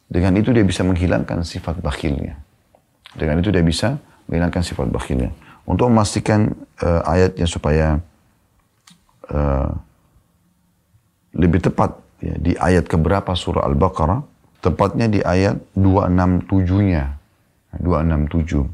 Dengan 0.09 0.33
itu 0.39 0.55
dia 0.55 0.63
bisa 0.65 0.87
menghilangkan 0.87 1.43
sifat 1.43 1.83
bakhilnya. 1.83 2.39
Dengan 3.13 3.43
itu 3.43 3.51
dia 3.51 3.61
bisa 3.61 3.99
menghilangkan 4.31 4.63
sifat 4.63 4.89
bakhilnya. 4.89 5.35
Untuk 5.69 5.91
memastikan 5.91 6.55
uh, 6.81 7.03
ayatnya 7.05 7.45
supaya 7.45 7.99
uh, 9.29 9.69
lebih 11.39 11.63
tepat 11.63 11.95
ya, 12.19 12.35
di 12.37 12.53
ayat 12.59 12.91
keberapa 12.91 13.33
surah 13.39 13.65
Al-Baqarah, 13.71 14.21
tepatnya 14.61 15.07
di 15.07 15.23
ayat 15.23 15.63
267-nya. 15.79 17.15
267. 17.79 18.65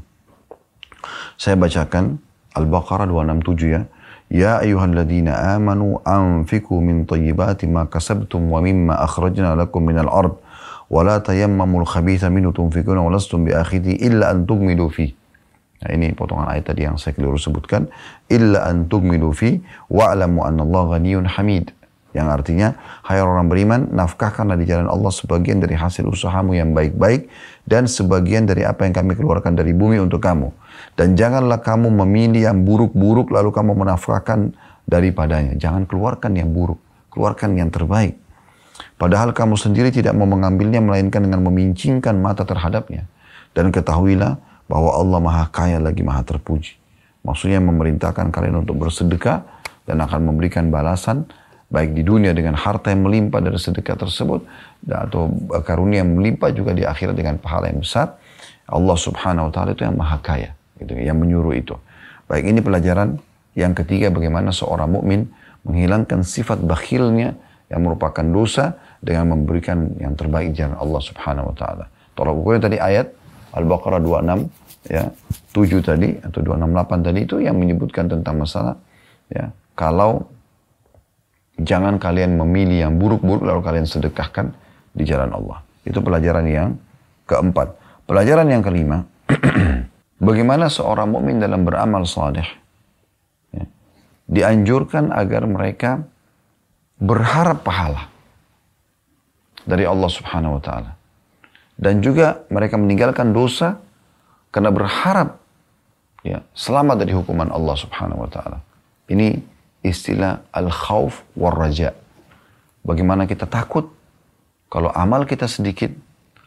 Saya 1.37 1.55
bacakan 1.59 2.17
Al-Baqarah 2.57 3.05
267 3.05 3.75
ya. 3.75 3.81
Ya 4.25 4.57
ayyuhalladzina 4.57 5.53
amanu 5.53 6.01
anfiku 6.01 6.81
min 6.81 7.05
tayyibati 7.05 7.69
ma 7.69 7.85
kasabtum 7.85 8.49
wa 8.49 8.57
mimma 8.57 8.97
akhrajna 9.05 9.53
lakum 9.53 9.85
minal 9.85 10.09
ard 10.09 10.33
wa 10.89 11.05
la 11.05 11.21
tayammamul 11.21 11.85
khabitha 11.85 12.33
minhu 12.33 12.49
tunfikuna 12.49 13.05
wa 13.05 13.13
lastum 13.13 13.45
bi 13.45 13.53
akhidhi 13.53 14.01
illa 14.01 14.33
an 14.33 14.49
tugmidu 14.49 14.89
fi. 14.89 15.13
Nah 15.85 15.89
ini 15.93 16.17
potongan 16.17 16.49
ayat 16.49 16.73
tadi 16.73 16.89
yang 16.89 16.97
saya 16.97 17.13
keliru 17.13 17.37
sebutkan. 17.37 17.85
Illa 18.25 18.65
an 18.65 18.89
tugmidu 18.89 19.29
fi 19.29 19.61
wa'lamu 19.93 20.41
anna 20.41 20.65
Allah 20.65 20.97
ghaniyun 20.97 21.29
hamid. 21.29 21.69
Yang 22.15 22.27
artinya, 22.31 22.67
hai 23.03 23.19
orang 23.19 23.51
beriman, 23.51 23.91
nafkahkanlah 23.91 24.55
di 24.55 24.63
jalan 24.63 24.87
Allah 24.87 25.11
sebagian 25.11 25.59
dari 25.59 25.75
hasil 25.75 26.07
usahamu 26.07 26.55
yang 26.55 26.71
baik-baik 26.71 27.27
dan 27.67 27.91
sebagian 27.91 28.47
dari 28.47 28.63
apa 28.63 28.87
yang 28.87 28.95
kami 28.95 29.19
keluarkan 29.19 29.51
dari 29.51 29.75
bumi 29.75 29.99
untuk 29.99 30.23
kamu. 30.23 30.47
Dan 30.95 31.19
janganlah 31.19 31.59
kamu 31.59 31.91
memilih 31.91 32.47
yang 32.47 32.63
buruk-buruk 32.63 33.35
lalu 33.35 33.51
kamu 33.51 33.75
menafkahkan 33.75 34.55
daripadanya. 34.87 35.59
Jangan 35.59 35.83
keluarkan 35.83 36.39
yang 36.39 36.55
buruk, 36.55 36.79
keluarkan 37.11 37.59
yang 37.59 37.67
terbaik. 37.67 38.15
Padahal 38.95 39.35
kamu 39.35 39.59
sendiri 39.59 39.91
tidak 39.91 40.15
mau 40.15 40.23
mengambilnya 40.23 40.79
melainkan 40.79 41.19
dengan 41.19 41.43
memincingkan 41.43 42.15
mata 42.15 42.47
terhadapnya. 42.47 43.11
Dan 43.51 43.75
ketahuilah 43.75 44.39
bahwa 44.71 44.91
Allah 44.95 45.19
maha 45.19 45.45
kaya 45.51 45.83
lagi 45.83 45.99
maha 45.99 46.23
terpuji. 46.23 46.79
Maksudnya 47.27 47.59
memerintahkan 47.59 48.31
kalian 48.31 48.63
untuk 48.63 48.79
bersedekah 48.79 49.43
dan 49.83 49.99
akan 49.99 50.31
memberikan 50.31 50.71
balasan 50.71 51.27
baik 51.69 51.97
di 51.97 52.03
dunia 52.05 52.31
dengan 52.31 52.53
harta 52.53 52.93
yang 52.93 53.05
melimpah 53.05 53.41
dari 53.41 53.57
sedekah 53.57 53.97
tersebut 53.97 54.45
atau 54.85 55.33
karunia 55.65 56.05
yang 56.05 56.13
melimpah 56.13 56.53
juga 56.53 56.71
di 56.77 56.85
akhirat 56.85 57.17
dengan 57.17 57.35
pahala 57.41 57.69
yang 57.73 57.81
besar. 57.81 58.15
Allah 58.65 58.97
subhanahu 58.97 59.49
wa 59.49 59.51
ta'ala 59.53 59.77
itu 59.77 59.85
yang 59.85 59.97
maha 59.97 60.17
kaya 60.21 60.53
gitu, 60.81 60.97
yang 60.97 61.17
menyuruh 61.21 61.53
itu. 61.53 61.77
Baik 62.25 62.49
ini 62.49 62.59
pelajaran 62.61 63.21
yang 63.53 63.77
ketiga 63.77 64.09
bagaimana 64.09 64.49
seorang 64.49 64.89
mukmin 64.89 65.29
menghilangkan 65.65 66.25
sifat 66.25 66.61
bakhilnya 66.65 67.37
yang 67.69 67.81
merupakan 67.81 68.25
dosa 68.25 68.77
dengan 69.01 69.37
memberikan 69.37 69.93
yang 69.97 70.13
terbaik 70.13 70.53
jalan 70.53 70.77
Allah 70.77 71.01
subhanahu 71.01 71.53
wa 71.53 71.55
ta'ala. 71.57 71.85
Tolak 72.13 72.33
ukurnya 72.33 72.61
tadi 72.65 72.77
ayat 72.81 73.09
Al-Baqarah 73.53 74.01
26 74.01 74.65
ya 74.89 75.09
7 75.53 75.81
tadi 75.81 76.09
atau 76.21 76.39
268 76.45 77.07
tadi 77.07 77.19
itu 77.25 77.35
yang 77.41 77.57
menyebutkan 77.57 78.05
tentang 78.05 78.37
masalah 78.37 78.77
ya 79.33 79.49
kalau 79.73 80.29
Jangan 81.55 81.95
kalian 81.95 82.35
memilih 82.35 82.87
yang 82.89 82.93
buruk-buruk 82.99 83.47
lalu 83.47 83.63
kalian 83.63 83.87
sedekahkan 83.87 84.51
di 84.91 85.03
jalan 85.07 85.31
Allah. 85.31 85.63
Itu 85.87 86.03
pelajaran 86.03 86.43
yang 86.47 86.75
keempat. 87.23 87.79
Pelajaran 88.05 88.47
yang 88.51 88.61
kelima, 88.61 89.07
bagaimana 90.27 90.67
seorang 90.67 91.09
mukmin 91.09 91.39
dalam 91.39 91.63
beramal 91.63 92.03
saleh 92.03 92.45
ya, 93.55 93.65
dianjurkan 94.27 95.15
agar 95.15 95.47
mereka 95.47 96.05
berharap 96.99 97.63
pahala 97.63 98.11
dari 99.63 99.87
Allah 99.87 100.11
Subhanahu 100.11 100.59
wa 100.59 100.61
taala. 100.61 100.91
Dan 101.75 101.99
juga 101.99 102.47
mereka 102.47 102.79
meninggalkan 102.79 103.35
dosa 103.35 103.79
karena 104.51 104.71
berharap 104.71 105.43
ya 106.23 106.39
selamat 106.55 107.03
dari 107.03 107.11
hukuman 107.11 107.51
Allah 107.51 107.75
Subhanahu 107.75 108.23
wa 108.23 108.29
taala. 108.31 108.59
Ini 109.11 109.54
istilah 109.85 110.41
al-khawf 110.49 111.21
war 111.37 111.53
raja. 111.53 111.93
Bagaimana 112.81 113.29
kita 113.29 113.45
takut 113.45 113.89
kalau 114.69 114.89
amal 114.91 115.23
kita 115.29 115.45
sedikit, 115.45 115.93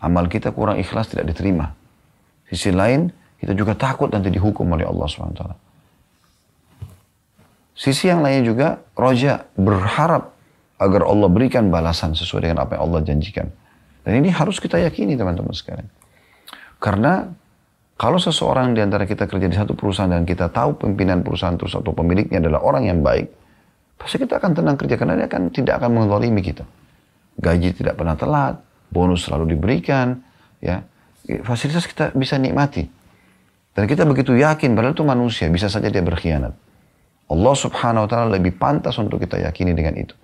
amal 0.03 0.27
kita 0.27 0.51
kurang 0.51 0.77
ikhlas 0.77 1.09
tidak 1.09 1.31
diterima. 1.31 1.72
Sisi 2.51 2.74
lain, 2.74 3.09
kita 3.38 3.55
juga 3.55 3.79
takut 3.79 4.11
nanti 4.11 4.29
dihukum 4.29 4.66
oleh 4.74 4.85
Allah 4.85 5.07
SWT. 5.07 5.42
Sisi 7.79 8.11
yang 8.11 8.27
lainnya 8.27 8.44
juga, 8.44 8.68
roja 8.98 9.46
berharap 9.55 10.35
agar 10.83 11.03
Allah 11.07 11.29
berikan 11.31 11.70
balasan 11.70 12.18
sesuai 12.18 12.51
dengan 12.51 12.66
apa 12.66 12.74
yang 12.74 12.90
Allah 12.90 13.01
janjikan. 13.07 13.46
Dan 14.03 14.18
ini 14.18 14.35
harus 14.35 14.59
kita 14.59 14.83
yakini 14.83 15.14
teman-teman 15.14 15.55
sekalian. 15.55 15.87
Karena 16.83 17.31
kalau 17.98 18.22
seseorang 18.22 18.78
di 18.78 18.80
antara 18.80 19.11
kita 19.11 19.26
kerja 19.26 19.50
di 19.50 19.58
satu 19.58 19.74
perusahaan 19.74 20.06
dan 20.06 20.22
kita 20.22 20.54
tahu 20.54 20.78
pimpinan 20.78 21.26
perusahaan 21.26 21.58
terus 21.58 21.74
atau 21.74 21.90
pemiliknya 21.90 22.38
adalah 22.38 22.62
orang 22.62 22.87
yang 22.87 23.02
baik, 23.02 23.26
pasti 23.98 24.22
kita 24.22 24.38
akan 24.38 24.54
tenang 24.54 24.78
kerja 24.78 24.94
karena 24.94 25.18
dia 25.18 25.26
akan 25.26 25.50
tidak 25.50 25.82
akan 25.82 25.90
mengzalimi 25.98 26.38
kita. 26.38 26.62
Gaji 27.42 27.74
tidak 27.74 27.98
pernah 27.98 28.14
telat, 28.14 28.62
bonus 28.94 29.26
selalu 29.26 29.58
diberikan, 29.58 30.22
ya 30.62 30.87
fasilitas 31.42 31.90
kita 31.90 32.14
bisa 32.14 32.38
nikmati. 32.38 32.87
Dan 33.74 33.90
kita 33.90 34.06
begitu 34.06 34.34
yakin, 34.34 34.78
padahal 34.78 34.94
itu 34.94 35.02
manusia, 35.02 35.50
bisa 35.50 35.66
saja 35.66 35.90
dia 35.90 36.02
berkhianat. 36.02 36.54
Allah 37.28 37.54
subhanahu 37.54 38.06
wa 38.06 38.11
ta'ala 38.11 38.26
lebih 38.38 38.58
pantas 38.58 38.94
untuk 38.98 39.22
kita 39.22 39.42
yakini 39.42 39.74
dengan 39.74 39.98
itu. 39.98 40.14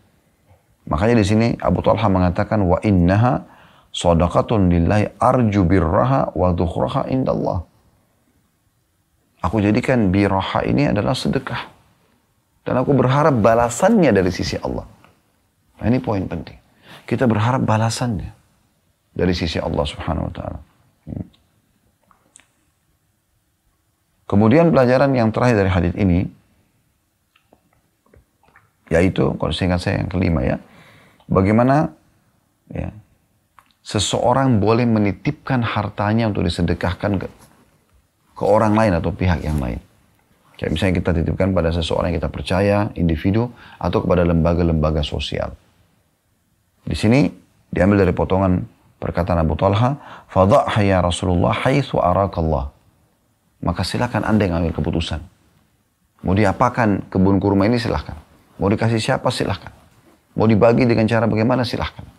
Makanya 0.90 1.18
di 1.18 1.26
sini 1.26 1.46
Abu 1.58 1.82
Talha 1.82 2.06
mengatakan, 2.06 2.62
wa 2.66 2.78
innaha 2.82 3.46
Sadaqatun 3.94 4.74
lillahi 4.74 5.14
arju 5.22 5.62
birraha 5.62 6.35
wa 6.35 6.50
dhukhraha 6.50 7.07
indallah. 7.14 7.62
Aku 9.38 9.62
jadikan 9.62 10.11
birraha 10.11 10.66
ini 10.66 10.90
adalah 10.90 11.14
sedekah. 11.14 11.70
Dan 12.66 12.80
aku 12.80 12.96
berharap 12.96 13.38
balasannya 13.38 14.11
dari 14.11 14.35
sisi 14.35 14.59
Allah. 14.59 14.88
Nah, 15.78 15.87
ini 15.87 16.00
poin 16.02 16.24
penting. 16.26 16.59
Kita 17.04 17.28
berharap 17.28 17.62
balasannya 17.62 18.33
dari 19.14 19.37
sisi 19.37 19.61
Allah 19.61 19.85
subhanahu 19.85 20.26
wa 20.26 20.33
ta'ala. 20.33 20.59
Hmm. 21.04 21.26
Kemudian 24.24 24.72
pelajaran 24.72 25.12
yang 25.12 25.28
terakhir 25.28 25.61
dari 25.61 25.70
hadis 25.70 25.94
ini, 26.00 26.24
yaitu, 28.88 29.37
kalau 29.37 29.52
seingat 29.52 29.85
saya 29.85 30.00
yang 30.00 30.09
kelima 30.09 30.40
ya, 30.40 30.57
bagaimana 31.28 31.92
ya, 32.72 32.88
seseorang 33.85 34.59
boleh 34.59 34.88
menitipkan 34.88 35.61
hartanya 35.61 36.33
untuk 36.33 36.49
disedekahkan 36.49 37.20
ke, 37.20 37.27
ke 38.33 38.44
orang 38.49 38.73
lain 38.73 38.97
atau 38.97 39.12
pihak 39.12 39.44
yang 39.44 39.61
lain. 39.61 39.79
Kayak 40.57 40.70
misalnya 40.73 40.94
kita 41.05 41.11
titipkan 41.20 41.53
pada 41.53 41.68
seseorang 41.68 42.11
yang 42.11 42.18
kita 42.25 42.33
percaya, 42.33 42.88
individu, 42.97 43.53
atau 43.77 44.01
kepada 44.01 44.25
lembaga-lembaga 44.25 45.05
sosial. 45.05 45.53
Di 46.88 46.97
sini 46.97 47.29
diambil 47.68 48.09
dari 48.09 48.14
potongan 48.16 48.64
perkataan 49.03 49.44
Abu 49.44 49.59
Talha, 49.61 50.25
Fadha'ha 50.33 50.81
ya 50.81 51.05
Rasulullah 51.05 51.53
haithu 51.53 52.01
arakallah. 52.01 52.73
Maka 53.61 53.85
silakan 53.85 54.25
anda 54.25 54.49
yang 54.49 54.64
ambil 54.64 54.73
keputusan. 54.73 55.20
Mau 56.25 56.33
diapakan 56.33 57.12
kebun 57.12 57.37
kurma 57.37 57.68
ini 57.68 57.77
silahkan. 57.77 58.16
Mau 58.57 58.70
dikasih 58.73 59.03
siapa 59.03 59.29
silahkan. 59.29 59.73
Mau 60.38 60.49
dibagi 60.49 60.88
dengan 60.88 61.05
cara 61.05 61.29
bagaimana 61.29 61.66
silahkan. 61.66 62.13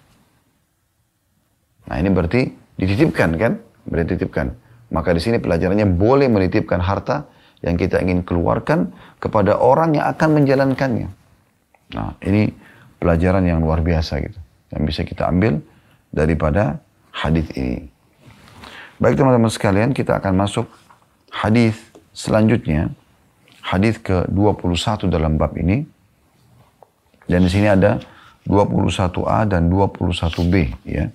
Nah 1.85 1.95
ini 2.01 2.09
berarti 2.09 2.49
dititipkan 2.77 3.37
kan? 3.37 3.61
Berarti 3.85 4.15
dititipkan. 4.15 4.55
Maka 4.93 5.13
di 5.13 5.21
sini 5.21 5.37
pelajarannya 5.41 5.85
boleh 5.89 6.29
menitipkan 6.29 6.81
harta 6.81 7.25
yang 7.65 7.75
kita 7.77 8.01
ingin 8.01 8.21
keluarkan 8.21 8.93
kepada 9.17 9.57
orang 9.57 9.97
yang 9.97 10.05
akan 10.09 10.29
menjalankannya. 10.41 11.09
Nah 11.97 12.13
ini 12.21 12.53
pelajaran 13.01 13.45
yang 13.45 13.61
luar 13.61 13.81
biasa 13.81 14.21
gitu. 14.21 14.39
Yang 14.73 14.81
bisa 14.89 15.01
kita 15.05 15.29
ambil 15.29 15.61
daripada 16.13 16.81
hadis 17.13 17.47
ini. 17.53 17.89
Baik 18.95 19.19
teman-teman 19.19 19.51
sekalian, 19.51 19.91
kita 19.91 20.23
akan 20.23 20.33
masuk 20.39 20.71
hadis 21.27 21.75
selanjutnya. 22.15 22.95
Hadis 23.59 23.99
ke-21 23.99 25.11
dalam 25.11 25.35
bab 25.35 25.51
ini. 25.57 25.83
Dan 27.25 27.43
di 27.43 27.49
sini 27.49 27.67
ada 27.67 27.97
21A 28.45 29.49
dan 29.49 29.67
21B 29.67 30.55
ya. 30.85 31.09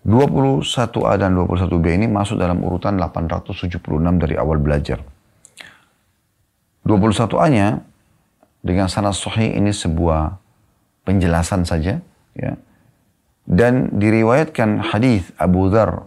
21A 0.00 1.12
dan 1.20 1.36
21B 1.36 1.86
ini 2.00 2.06
masuk 2.08 2.40
dalam 2.40 2.64
urutan 2.64 2.96
876 2.96 3.84
dari 4.16 4.34
awal 4.40 4.56
belajar. 4.56 5.04
21A-nya 6.88 7.84
dengan 8.64 8.88
sanad 8.88 9.12
sahih 9.12 9.60
ini 9.60 9.72
sebuah 9.72 10.40
penjelasan 11.04 11.68
saja 11.68 12.00
ya. 12.32 12.52
Dan 13.44 13.98
diriwayatkan 13.98 14.94
hadis 14.94 15.28
Abu 15.36 15.68
Dhar 15.68 16.06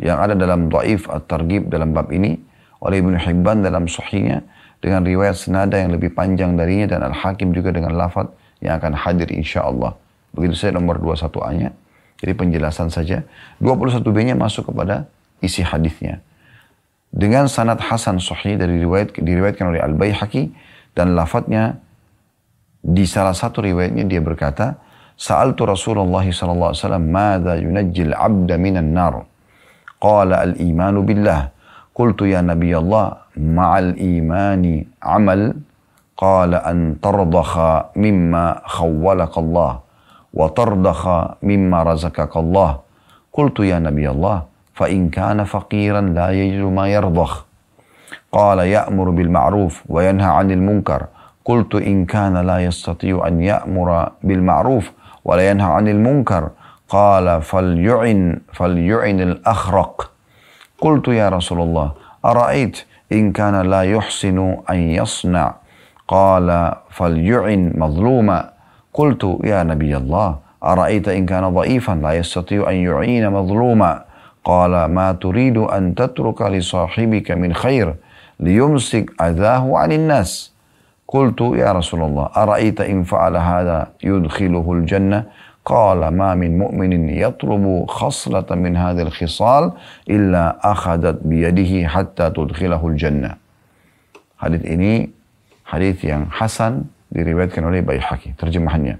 yang 0.00 0.18
ada 0.20 0.36
dalam 0.36 0.68
Dhaif 0.68 1.06
At-Targhib 1.06 1.70
dalam 1.70 1.96
bab 1.96 2.10
ini 2.12 2.36
oleh 2.80 3.04
Ibnu 3.04 3.16
Hibban 3.16 3.60
dalam 3.64 3.86
sahihnya 3.86 4.44
dengan 4.80 5.04
riwayat 5.04 5.36
senada 5.36 5.76
yang 5.76 5.92
lebih 5.92 6.16
panjang 6.16 6.56
darinya 6.56 6.88
dan 6.96 7.04
Al-Hakim 7.04 7.52
juga 7.52 7.70
dengan 7.70 7.96
lafaz 7.96 8.32
yang 8.64 8.80
akan 8.80 8.96
hadir 8.96 9.28
insya 9.32 9.68
Allah. 9.68 9.96
Begitu 10.32 10.56
saya 10.56 10.72
nomor 10.76 10.96
21A-nya. 11.00 11.72
Jadi 12.20 12.32
penjelasan 12.36 12.92
saja. 12.92 13.24
21b-nya 13.64 14.36
masuk 14.36 14.72
kepada 14.72 15.08
isi 15.40 15.64
hadisnya. 15.64 16.20
Dengan 17.10 17.50
sanad 17.50 17.82
hasan 17.82 18.22
sahih 18.22 18.54
dari 18.54 18.78
riwayat 18.78 19.18
diriwayatkan 19.18 19.66
oleh 19.74 19.80
Al 19.82 19.98
Baihaqi 19.98 20.52
dan 20.94 21.18
lafadznya 21.18 21.80
di 22.80 23.04
salah 23.04 23.34
satu 23.34 23.60
riwayatnya 23.60 24.06
dia 24.06 24.22
berkata, 24.22 24.78
"Sa'altu 25.18 25.66
Rasulullah 25.66 26.22
sallallahu 26.22 26.70
alaihi 26.70 26.82
wasallam, 26.84 27.06
"Madza 27.10 27.52
yunajjil 27.60 28.12
'abda 28.14 28.54
minan 28.56 28.94
nar?" 28.94 29.14
Qala 30.00 30.40
al-imanu 30.48 31.04
billah. 31.04 31.52
Kultu 31.92 32.24
ya 32.24 32.40
Nabi 32.40 32.72
Allah, 32.72 33.28
ma'al 33.36 34.00
imani 34.00 34.80
amal. 35.04 35.52
Qala 36.16 36.64
an 36.64 36.96
tardakha 36.96 37.92
mimma 38.00 38.64
khawwalaka 38.64 39.36
Allah. 39.44 39.72
وترضخ 40.34 41.08
مما 41.42 41.82
رزقك 41.82 42.36
الله. 42.36 42.78
قلت 43.32 43.60
يا 43.60 43.78
نبي 43.78 44.10
الله 44.10 44.42
فإن 44.74 45.08
كان 45.08 45.44
فقيرا 45.44 46.00
لا 46.00 46.30
يجد 46.30 46.64
ما 46.64 46.88
يرضخ. 46.88 47.44
قال 48.32 48.58
يأمر 48.58 49.10
بالمعروف 49.10 49.82
وينهى 49.88 50.26
عن 50.26 50.50
المنكر. 50.50 51.06
قلت 51.44 51.74
إن 51.74 52.04
كان 52.04 52.36
لا 52.36 52.58
يستطيع 52.58 53.26
أن 53.26 53.40
يأمر 53.42 54.12
بالمعروف 54.22 54.92
ولا 55.24 55.50
ينهى 55.50 55.72
عن 55.72 55.88
المنكر 55.88 56.50
قال 56.88 57.42
فليعن 57.42 58.40
فليعن 58.52 59.20
الأخرق. 59.20 60.10
قلت 60.80 61.08
يا 61.08 61.28
رسول 61.28 61.60
الله 61.60 61.92
أرأيت 62.24 62.84
إن 63.12 63.32
كان 63.32 63.60
لا 63.60 63.82
يحسن 63.82 64.56
أن 64.70 64.76
يصنع؟ 64.76 65.54
قال 66.08 66.72
فليعن 66.90 67.72
مظلوما. 67.74 68.50
قلت 68.94 69.22
يا 69.44 69.62
نبي 69.62 69.96
الله 69.96 70.38
أرأيت 70.64 71.08
إن 71.08 71.26
كان 71.26 71.54
ضعيفا 71.54 71.92
لا 71.92 72.12
يستطيع 72.12 72.70
أن 72.70 72.76
يعين 72.76 73.30
مظلوما. 73.30 74.04
قال 74.44 74.84
ما 74.84 75.12
تريد 75.12 75.56
أن 75.56 75.94
تترك 75.94 76.42
لصاحبك 76.42 77.30
من 77.30 77.54
خير 77.54 77.94
ليمسك 78.40 79.22
أذاه 79.22 79.78
عن 79.78 79.92
الناس. 79.92 80.52
قلت 81.08 81.40
يا 81.40 81.72
رسول 81.72 82.02
الله 82.02 82.28
أرأيت 82.36 82.80
إن 82.80 83.02
فعل 83.04 83.36
هذا 83.36 83.88
يدخله 84.02 84.72
الجنة? 84.72 85.24
قال 85.64 86.08
ما 86.08 86.34
من 86.34 86.58
مؤمن 86.58 87.08
يطلب 87.08 87.84
خصلة 87.88 88.48
من 88.50 88.76
هذه 88.76 89.02
الخصال 89.02 89.72
إلا 90.10 90.72
أخذت 90.72 91.20
بيده 91.24 91.88
حتى 91.88 92.30
تدخله 92.30 92.80
الجنة. 92.86 93.36
ini 94.40 95.12
hadis 95.68 96.00
yang 96.00 96.32
hasan 96.32 96.88
diriwayatkan 97.10 97.62
oleh 97.62 97.82
Baihaqi 97.82 98.38
terjemahannya. 98.38 98.96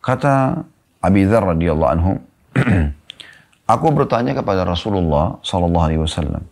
Kata 0.00 0.64
Abi 1.00 1.28
Dzar 1.28 1.44
radhiyallahu 1.44 1.90
anhu, 1.92 2.12
aku 3.74 3.86
bertanya 3.92 4.36
kepada 4.36 4.64
Rasulullah 4.64 5.40
sallallahu 5.44 5.84
alaihi 5.84 6.00
wasallam, 6.00 6.44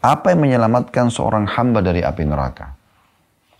apa 0.00 0.32
yang 0.32 0.40
menyelamatkan 0.48 1.12
seorang 1.12 1.44
hamba 1.44 1.84
dari 1.84 2.00
api 2.00 2.24
neraka? 2.24 2.72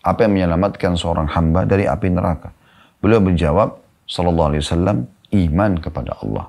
Apa 0.00 0.24
yang 0.24 0.32
menyelamatkan 0.32 0.96
seorang 0.96 1.28
hamba 1.28 1.68
dari 1.68 1.84
api 1.84 2.08
neraka? 2.08 2.56
Beliau 3.04 3.20
menjawab, 3.20 3.76
Sallallahu 4.08 4.48
Alaihi 4.56 4.64
Wasallam, 4.64 4.96
iman 5.32 5.72
kepada 5.76 6.16
Allah. 6.24 6.48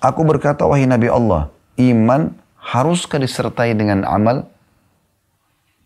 Aku 0.00 0.24
berkata, 0.28 0.68
wahai 0.68 0.84
Nabi 0.84 1.08
Allah, 1.08 1.48
iman 1.80 2.36
haruskah 2.60 3.16
disertai 3.16 3.72
dengan 3.72 4.04
amal? 4.04 4.48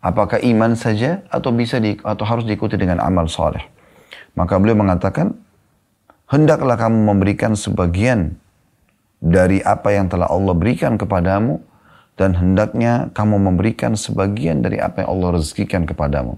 Apakah 0.05 0.37
iman 0.45 0.77
saja 0.77 1.25
atau 1.33 1.49
bisa 1.49 1.81
di, 1.81 1.97
atau 1.97 2.29
harus 2.29 2.45
diikuti 2.45 2.77
dengan 2.77 3.01
amal 3.01 3.25
soleh? 3.25 3.65
Maka 4.37 4.61
beliau 4.61 4.77
mengatakan, 4.77 5.33
hendaklah 6.29 6.77
kamu 6.77 7.09
memberikan 7.09 7.57
sebagian 7.57 8.37
dari 9.25 9.65
apa 9.65 9.97
yang 9.97 10.13
telah 10.13 10.29
Allah 10.29 10.53
berikan 10.53 11.01
kepadamu 11.01 11.65
dan 12.21 12.37
hendaknya 12.37 13.09
kamu 13.17 13.49
memberikan 13.49 13.97
sebagian 13.97 14.61
dari 14.61 14.77
apa 14.77 15.09
yang 15.09 15.17
Allah 15.17 15.41
rezekikan 15.41 15.89
kepadamu. 15.89 16.37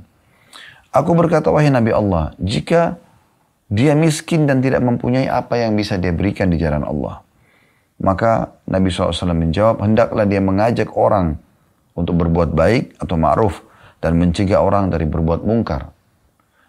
Aku 0.94 1.18
berkata, 1.18 1.50
wahai 1.50 1.66
Nabi 1.66 1.90
Allah, 1.90 2.38
jika 2.38 3.02
dia 3.66 3.98
miskin 3.98 4.46
dan 4.46 4.62
tidak 4.62 4.78
mempunyai 4.78 5.26
apa 5.26 5.58
yang 5.58 5.74
bisa 5.74 5.98
dia 5.98 6.14
berikan 6.14 6.54
di 6.54 6.62
jalan 6.62 6.86
Allah. 6.86 7.26
Maka 7.98 8.62
Nabi 8.70 8.94
SAW 8.94 9.34
menjawab, 9.34 9.82
hendaklah 9.82 10.22
dia 10.22 10.38
mengajak 10.38 10.94
orang 10.94 11.42
untuk 11.96 12.20
berbuat 12.20 12.52
baik 12.52 13.00
atau 13.00 13.16
ma'ruf 13.16 13.64
dan 13.98 14.20
mencegah 14.20 14.60
orang 14.60 14.92
dari 14.92 15.08
berbuat 15.08 15.42
mungkar. 15.42 15.90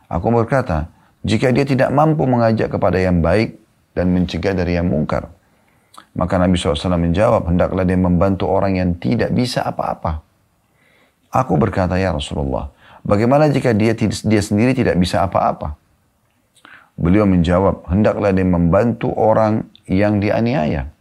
Aku 0.07 0.31
berkata, 0.31 0.87
jika 1.21 1.51
dia 1.51 1.67
tidak 1.67 1.91
mampu 1.91 2.23
mengajak 2.23 2.71
kepada 2.71 2.97
yang 2.97 3.19
baik 3.19 3.59
dan 3.91 4.15
mencegah 4.15 4.55
dari 4.55 4.79
yang 4.79 4.87
mungkar, 4.87 5.27
maka 6.15 6.39
Nabi 6.39 6.55
SAW 6.55 6.95
menjawab, 6.95 7.45
hendaklah 7.51 7.83
dia 7.83 7.99
membantu 7.99 8.47
orang 8.47 8.79
yang 8.79 8.95
tidak 8.95 9.35
bisa 9.35 9.67
apa-apa. 9.67 10.23
Aku 11.29 11.59
berkata, 11.59 11.99
ya 11.99 12.15
Rasulullah, 12.15 12.71
Bagaimana 13.07 13.47
jika 13.47 13.71
dia 13.71 13.95
dia 14.03 14.41
sendiri 14.43 14.75
tidak 14.75 14.99
bisa 14.99 15.23
apa-apa? 15.23 15.79
Beliau 16.99 17.23
menjawab, 17.23 17.87
hendaklah 17.87 18.35
dia 18.35 18.43
membantu 18.43 19.15
orang 19.15 19.71
yang 19.87 20.19
dianiaya. 20.19 20.91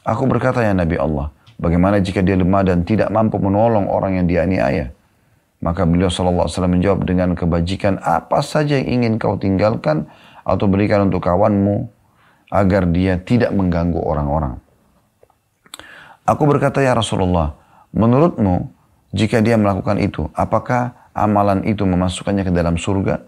Aku 0.00 0.24
berkata, 0.24 0.64
ya 0.64 0.72
Nabi 0.72 0.96
Allah, 0.96 1.28
bagaimana 1.60 2.00
jika 2.00 2.24
dia 2.24 2.36
lemah 2.36 2.62
dan 2.64 2.84
tidak 2.86 3.08
mampu 3.12 3.36
menolong 3.40 3.88
orang 3.88 4.20
yang 4.22 4.26
dianiaya? 4.28 4.92
Maka 5.64 5.88
beliau 5.88 6.12
SAW 6.12 6.46
menjawab 6.68 7.08
dengan 7.08 7.32
kebajikan 7.32 7.96
apa 8.04 8.44
saja 8.44 8.76
yang 8.76 9.00
ingin 9.00 9.12
kau 9.16 9.40
tinggalkan 9.40 10.04
atau 10.44 10.68
berikan 10.68 11.08
untuk 11.08 11.24
kawanmu 11.24 11.88
agar 12.52 12.86
dia 12.92 13.18
tidak 13.18 13.50
mengganggu 13.50 13.98
orang-orang. 13.98 14.60
Aku 16.26 16.42
berkata, 16.46 16.82
ya 16.82 16.94
Rasulullah, 16.94 17.54
menurutmu 17.94 18.70
jika 19.14 19.40
dia 19.40 19.54
melakukan 19.56 19.98
itu, 20.02 20.26
apakah 20.34 21.10
amalan 21.14 21.62
itu 21.64 21.86
memasukkannya 21.86 22.46
ke 22.46 22.52
dalam 22.52 22.76
surga? 22.76 23.22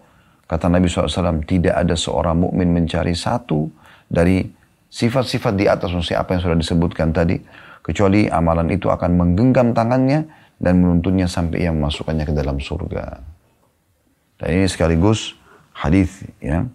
Kata 0.45 0.67
Nabi 0.67 0.89
SAW, 0.91 1.43
tidak 1.47 1.75
ada 1.75 1.95
seorang 1.95 2.43
mukmin 2.43 2.71
mencari 2.75 3.15
satu 3.15 3.71
dari 4.09 4.43
sifat-sifat 4.89 5.53
di 5.55 5.65
atas, 5.69 5.93
maksudnya 5.93 6.25
apa 6.25 6.35
yang 6.35 6.41
sudah 6.43 6.57
disebutkan 6.57 7.13
tadi, 7.15 7.39
kecuali 7.89 8.29
amalan 8.29 8.69
itu 8.69 8.93
akan 8.93 9.17
menggenggam 9.17 9.73
tangannya 9.73 10.29
dan 10.61 10.77
menuntunnya 10.77 11.25
sampai 11.25 11.65
ia 11.65 11.73
memasukkannya 11.73 12.29
ke 12.29 12.33
dalam 12.37 12.61
surga. 12.61 13.17
Dan 14.37 14.49
ini 14.53 14.65
sekaligus 14.69 15.33
hadis 15.73 16.21
ya, 16.37 16.69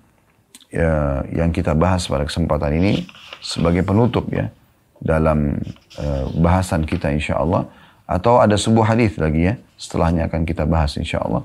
ya 0.74 1.22
yang 1.30 1.54
kita 1.54 1.78
bahas 1.78 2.10
pada 2.10 2.26
kesempatan 2.26 2.74
ini 2.82 3.06
sebagai 3.38 3.86
penutup 3.86 4.26
ya 4.34 4.50
dalam 4.98 5.54
uh, 6.02 6.26
bahasan 6.34 6.82
kita 6.82 7.14
insya 7.14 7.38
Allah 7.38 7.70
atau 8.04 8.42
ada 8.42 8.58
sebuah 8.58 8.96
hadis 8.96 9.16
lagi 9.16 9.52
ya 9.52 9.54
Setelahnya 9.74 10.30
akan 10.30 10.46
kita 10.46 10.64
bahas 10.64 10.94
insya 10.96 11.20
Allah. 11.20 11.42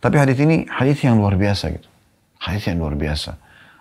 Tapi 0.00 0.16
hadis 0.16 0.38
ini 0.40 0.64
hadis 0.66 0.98
yang 1.04 1.20
luar 1.20 1.36
biasa 1.36 1.72
gitu. 1.72 1.88
Hadis 2.40 2.64
yang 2.68 2.80
luar 2.80 2.96
biasa. 2.96 3.36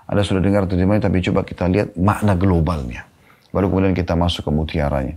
Ada 0.06 0.22
sudah 0.22 0.42
dengar 0.44 0.70
terjemahnya 0.70 1.08
tapi 1.08 1.24
coba 1.24 1.42
kita 1.42 1.66
lihat 1.72 1.96
makna 1.98 2.36
globalnya. 2.38 3.08
Baru 3.56 3.72
kemudian 3.72 3.96
kita 3.96 4.20
masuk 4.20 4.44
ke 4.44 4.52
mutiaranya. 4.52 5.16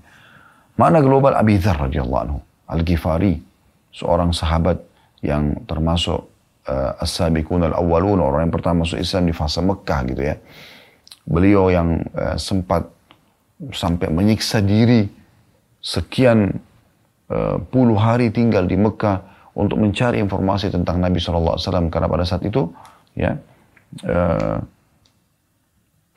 Makna 0.78 1.02
global 1.02 1.34
Abi 1.34 1.58
Dhar 1.58 1.90
radhiyallahu 1.90 2.22
anhu. 2.22 2.38
Al-Ghifari. 2.70 3.42
Seorang 3.90 4.30
sahabat 4.30 4.78
yang 5.26 5.66
termasuk 5.66 6.30
uh, 6.70 7.02
as-sabiqun 7.02 7.66
al-awwalun. 7.66 8.22
Orang 8.22 8.46
yang 8.46 8.54
pertama 8.54 8.86
masuk 8.86 9.02
Islam 9.02 9.26
di 9.26 9.34
fase 9.34 9.58
Mekah 9.58 10.00
gitu 10.06 10.22
ya. 10.22 10.38
Beliau 11.26 11.66
yang 11.66 11.98
uh, 12.14 12.38
sempat 12.38 12.86
sampai 13.74 14.06
menyiksa 14.06 14.62
diri 14.62 15.10
sekian 15.82 16.62
Eh, 17.28 17.56
puluh 17.68 18.00
hari 18.00 18.32
tinggal 18.32 18.64
di 18.64 18.72
Mekah 18.72 19.20
untuk 19.52 19.76
mencari 19.76 20.16
informasi 20.16 20.72
tentang 20.72 20.96
Nabi 20.96 21.20
SAW 21.20 21.60
karena 21.92 22.08
pada 22.08 22.24
saat 22.24 22.40
itu 22.40 22.72
ya 23.12 23.36
uh, 24.08 24.56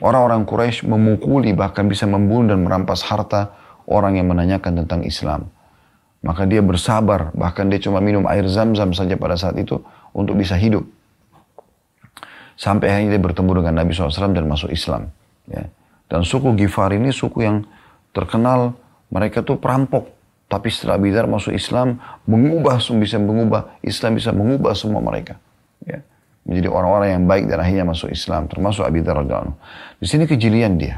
orang-orang 0.01 0.43
Quraisy 0.43 0.89
memukuli 0.89 1.53
bahkan 1.53 1.85
bisa 1.85 2.09
membunuh 2.09 2.57
dan 2.57 2.65
merampas 2.65 3.05
harta 3.05 3.53
orang 3.85 4.17
yang 4.17 4.27
menanyakan 4.27 4.83
tentang 4.83 5.05
Islam. 5.05 5.47
Maka 6.21 6.45
dia 6.45 6.61
bersabar, 6.61 7.33
bahkan 7.33 7.65
dia 7.65 7.81
cuma 7.81 7.97
minum 7.97 8.29
air 8.29 8.45
zam-zam 8.45 8.93
saja 8.93 9.17
pada 9.17 9.33
saat 9.33 9.57
itu 9.57 9.81
untuk 10.13 10.37
bisa 10.37 10.53
hidup. 10.53 10.85
Sampai 12.53 12.93
akhirnya 12.93 13.17
dia 13.17 13.21
bertemu 13.25 13.51
dengan 13.57 13.73
Nabi 13.81 13.89
SAW 13.89 14.37
dan 14.37 14.45
masuk 14.45 14.69
Islam. 14.69 15.09
Ya. 15.49 15.65
Dan 16.05 16.21
suku 16.21 16.53
Gifar 16.53 16.93
ini 16.93 17.09
suku 17.09 17.41
yang 17.41 17.65
terkenal 18.13 18.77
mereka 19.09 19.41
tuh 19.41 19.57
perampok. 19.57 20.13
Tapi 20.45 20.67
setelah 20.67 20.99
Bidar 20.99 21.25
masuk 21.31 21.55
Islam, 21.55 21.97
mengubah, 22.27 22.77
bisa 22.99 23.17
mengubah, 23.17 23.79
Islam 23.81 24.19
bisa 24.19 24.35
mengubah 24.35 24.75
semua 24.75 24.99
mereka. 24.99 25.39
Ya. 25.87 26.05
Menjadi 26.41 26.67
orang-orang 26.73 27.09
yang 27.15 27.23
baik 27.29 27.45
dan 27.47 27.57
akhirnya 27.61 27.85
masuk 27.85 28.09
Islam, 28.09 28.49
termasuk 28.49 28.81
Abi 28.81 29.05
Dhar 29.05 29.21
Di 30.01 30.05
sini 30.09 30.25
kejelian 30.25 30.81
dia. 30.81 30.97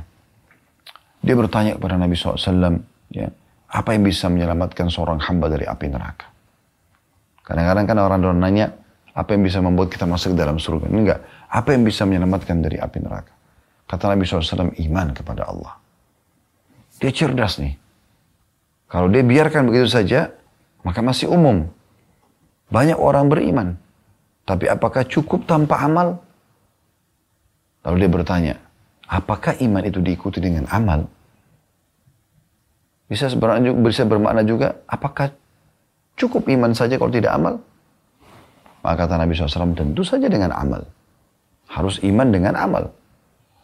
Dia 1.24 1.36
bertanya 1.36 1.80
kepada 1.80 1.96
Nabi 1.96 2.16
SAW, 2.16 2.80
ya, 3.12 3.28
apa 3.74 3.90
yang 3.96 4.04
bisa 4.04 4.28
menyelamatkan 4.28 4.88
seorang 4.92 5.20
hamba 5.24 5.52
dari 5.52 5.68
api 5.68 5.88
neraka? 5.88 6.28
Kadang-kadang 7.44 7.86
kan 7.88 7.98
orang 8.00 8.22
orang 8.24 8.40
nanya, 8.40 8.68
Apa 9.14 9.38
yang 9.38 9.46
bisa 9.46 9.62
membuat 9.62 9.94
kita 9.94 10.10
masuk 10.10 10.34
ke 10.34 10.38
dalam 10.42 10.58
surga? 10.58 10.90
Enggak. 10.90 11.22
Apa 11.54 11.78
yang 11.78 11.86
bisa 11.86 12.02
menyelamatkan 12.02 12.66
dari 12.66 12.82
api 12.82 12.98
neraka? 12.98 13.30
Kata 13.86 14.10
Nabi 14.10 14.26
SAW, 14.26 14.74
iman 14.74 15.08
kepada 15.14 15.46
Allah. 15.46 15.78
Dia 16.98 17.14
cerdas 17.14 17.62
nih. 17.62 17.78
Kalau 18.90 19.06
dia 19.14 19.22
biarkan 19.22 19.70
begitu 19.70 19.86
saja, 19.86 20.34
maka 20.82 21.06
masih 21.06 21.30
umum. 21.30 21.70
Banyak 22.74 22.98
orang 22.98 23.30
beriman. 23.30 23.78
Tapi 24.44 24.68
apakah 24.68 25.08
cukup 25.08 25.48
tanpa 25.48 25.80
amal? 25.80 26.20
Lalu 27.84 27.96
dia 28.04 28.12
bertanya, 28.12 28.54
apakah 29.08 29.56
iman 29.60 29.84
itu 29.84 30.00
diikuti 30.04 30.40
dengan 30.44 30.68
amal? 30.72 31.08
Bisa 33.08 33.32
bermakna, 33.36 33.72
bisa 33.84 34.04
bermakna 34.08 34.42
juga, 34.44 34.84
apakah 34.88 35.32
cukup 36.16 36.48
iman 36.52 36.72
saja 36.76 36.96
kalau 37.00 37.12
tidak 37.12 37.36
amal? 37.36 37.60
Maka 38.84 39.08
kata 39.08 39.16
Nabi 39.16 39.32
SAW, 39.32 39.76
tentu 39.76 40.04
saja 40.04 40.28
dengan 40.28 40.52
amal. 40.52 40.84
Harus 41.72 42.04
iman 42.04 42.28
dengan 42.28 42.60
amal. 42.60 42.92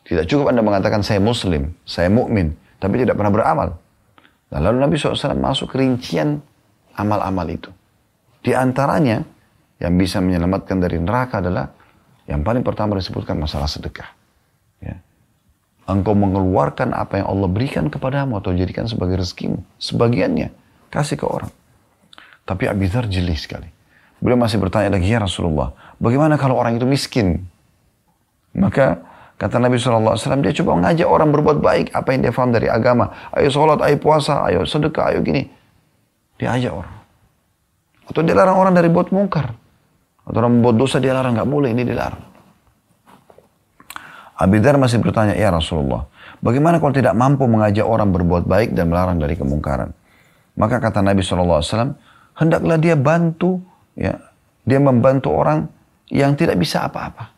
Tidak 0.08 0.24
cukup 0.26 0.52
Anda 0.56 0.64
mengatakan 0.64 1.04
saya 1.04 1.20
muslim, 1.20 1.76
saya 1.84 2.08
mukmin, 2.08 2.56
tapi 2.80 3.04
tidak 3.04 3.20
pernah 3.20 3.36
beramal. 3.36 3.70
Lalu 4.50 4.80
Nabi 4.80 4.96
SAW 4.96 5.36
masuk 5.38 5.76
ke 5.76 5.84
rincian 5.84 6.40
amal-amal 6.96 7.46
itu. 7.52 7.70
Di 8.42 8.56
antaranya, 8.56 9.22
yang 9.80 9.96
bisa 9.96 10.20
menyelamatkan 10.20 10.78
dari 10.78 11.00
neraka 11.00 11.40
adalah 11.40 11.72
yang 12.28 12.44
paling 12.44 12.62
pertama 12.62 13.00
disebutkan 13.00 13.40
masalah 13.40 13.66
sedekah. 13.66 14.12
Ya. 14.84 15.00
Engkau 15.90 16.14
mengeluarkan 16.14 16.94
apa 16.94 17.24
yang 17.24 17.28
Allah 17.32 17.50
berikan 17.50 17.90
kepadamu 17.90 18.38
atau 18.38 18.54
jadikan 18.54 18.86
sebagai 18.86 19.18
rezekimu. 19.18 19.64
Sebagiannya, 19.82 20.54
kasih 20.94 21.18
ke 21.18 21.26
orang. 21.26 21.50
Tapi 22.46 22.70
Abizar 22.70 23.10
jeli 23.10 23.34
sekali. 23.34 23.66
Beliau 24.20 24.36
masih 24.36 24.60
bertanya 24.60 25.00
lagi, 25.00 25.08
ya 25.08 25.24
Rasulullah, 25.24 25.72
bagaimana 25.98 26.36
kalau 26.36 26.60
orang 26.60 26.76
itu 26.76 26.84
miskin? 26.84 27.48
Maka 28.52 29.00
kata 29.40 29.58
Nabi 29.64 29.80
SAW, 29.80 30.20
dia 30.44 30.54
coba 30.60 30.76
mengajak 30.76 31.08
orang 31.08 31.32
berbuat 31.32 31.58
baik, 31.64 31.88
apa 31.96 32.12
yang 32.12 32.28
dia 32.28 32.34
faham 32.36 32.52
dari 32.52 32.68
agama. 32.68 33.16
Ayo 33.32 33.48
sholat, 33.48 33.80
ayo 33.80 33.96
puasa, 33.96 34.44
ayo 34.52 34.68
sedekah, 34.68 35.16
ayo 35.16 35.24
gini. 35.24 35.48
Dia 36.36 36.54
ajak 36.60 36.74
orang. 36.74 36.96
Atau 38.12 38.22
dia 38.26 38.36
larang 38.36 38.60
orang 38.60 38.74
dari 38.76 38.92
buat 38.92 39.14
mungkar. 39.14 39.56
Atau 40.30 40.46
orang 40.46 40.62
membuat 40.62 40.78
dosa 40.78 41.02
dia 41.02 41.18
larang, 41.18 41.34
nggak 41.34 41.50
boleh, 41.50 41.74
ini 41.74 41.82
dilarang. 41.82 42.22
Abidar 44.40 44.78
masih 44.78 45.02
bertanya, 45.02 45.34
ya 45.34 45.50
Rasulullah, 45.50 46.06
bagaimana 46.40 46.78
kalau 46.78 46.94
tidak 46.94 47.18
mampu 47.18 47.50
mengajak 47.50 47.84
orang 47.84 48.14
berbuat 48.14 48.46
baik 48.46 48.78
dan 48.78 48.94
melarang 48.94 49.18
dari 49.18 49.34
kemungkaran? 49.36 49.92
Maka 50.56 50.78
kata 50.78 51.02
Nabi 51.02 51.26
SAW, 51.26 51.98
hendaklah 52.38 52.78
dia 52.80 52.96
bantu 52.96 53.60
ya 54.00 54.16
dia 54.64 54.80
membantu 54.80 55.34
orang 55.34 55.66
yang 56.14 56.38
tidak 56.38 56.56
bisa 56.62 56.86
apa-apa. 56.86 57.34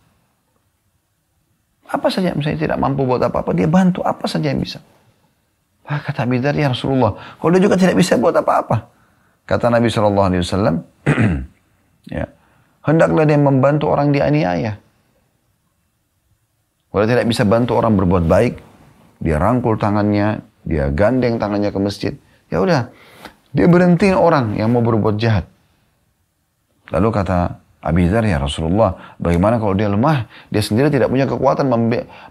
Apa 1.92 2.08
saja 2.08 2.36
misalnya 2.36 2.60
tidak 2.60 2.78
mampu 2.80 3.08
buat 3.08 3.20
apa-apa, 3.20 3.52
dia 3.56 3.68
bantu 3.68 4.04
apa 4.04 4.28
saja 4.28 4.52
yang 4.52 4.60
bisa. 4.60 4.80
Ah, 5.88 6.00
kata 6.00 6.24
Bidar, 6.24 6.56
ya 6.56 6.72
Rasulullah, 6.72 7.16
kalau 7.36 7.52
dia 7.56 7.64
juga 7.64 7.76
tidak 7.76 8.00
bisa 8.00 8.16
buat 8.16 8.32
apa-apa. 8.32 8.88
Kata 9.44 9.68
Nabi 9.68 9.92
Wasallam, 9.92 10.76
ya, 12.16 12.26
hendaklah 12.86 13.26
dia 13.26 13.38
membantu 13.38 13.90
orang 13.90 14.14
dianiaya. 14.14 14.78
Kalau 16.92 17.06
tidak 17.08 17.26
bisa 17.30 17.48
bantu 17.48 17.80
orang 17.80 17.96
berbuat 17.96 18.28
baik, 18.28 18.54
dia 19.24 19.40
rangkul 19.40 19.80
tangannya, 19.80 20.44
dia 20.68 20.92
gandeng 20.92 21.40
tangannya 21.40 21.72
ke 21.72 21.80
masjid. 21.80 22.14
Ya 22.52 22.60
udah, 22.60 22.92
dia 23.56 23.66
berhentiin 23.72 24.20
orang 24.20 24.60
yang 24.60 24.76
mau 24.76 24.84
berbuat 24.84 25.16
jahat. 25.16 25.48
Lalu 26.92 27.08
kata 27.16 27.64
Abi 27.80 28.12
Dhar, 28.12 28.28
ya 28.28 28.38
Rasulullah, 28.38 29.16
bagaimana 29.18 29.56
kalau 29.56 29.72
dia 29.72 29.88
lemah? 29.88 30.28
Dia 30.52 30.60
sendiri 30.60 30.92
tidak 30.92 31.08
punya 31.08 31.26
kekuatan 31.26 31.72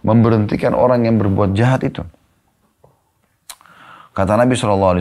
memberhentikan 0.04 0.76
orang 0.76 1.08
yang 1.08 1.16
berbuat 1.16 1.56
jahat 1.56 1.80
itu. 1.88 2.04
Kata 4.12 4.36
Nabi 4.36 4.52
SAW, 4.54 5.00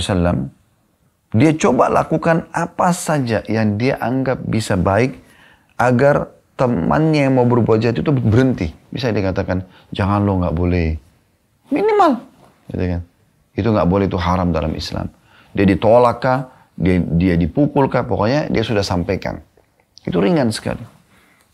dia 1.36 1.52
coba 1.60 1.92
lakukan 1.92 2.48
apa 2.56 2.96
saja 2.96 3.44
yang 3.46 3.76
dia 3.76 4.00
anggap 4.00 4.40
bisa 4.48 4.80
baik 4.80 5.29
agar 5.80 6.28
temannya 6.60 7.32
yang 7.32 7.40
mau 7.40 7.48
berbuat 7.48 7.80
jahat 7.80 8.04
itu 8.04 8.12
berhenti. 8.12 8.68
Bisa 8.92 9.16
dikatakan, 9.16 9.64
jangan 9.96 10.28
lo 10.28 10.44
nggak 10.44 10.56
boleh. 10.56 11.00
Minimal. 11.72 12.20
Gitu 12.68 12.84
kan. 12.84 13.02
Itu 13.56 13.68
nggak 13.72 13.88
boleh, 13.88 14.06
itu 14.12 14.20
haram 14.20 14.52
dalam 14.52 14.76
Islam. 14.76 15.08
Dia 15.56 15.64
ditolak 15.64 16.20
kah, 16.20 16.52
dia, 16.76 17.00
dia 17.00 17.40
dipukul 17.40 17.88
kah, 17.88 18.04
pokoknya 18.04 18.52
dia 18.52 18.62
sudah 18.68 18.84
sampaikan. 18.84 19.40
Itu 20.04 20.20
ringan 20.20 20.52
sekali. 20.52 20.84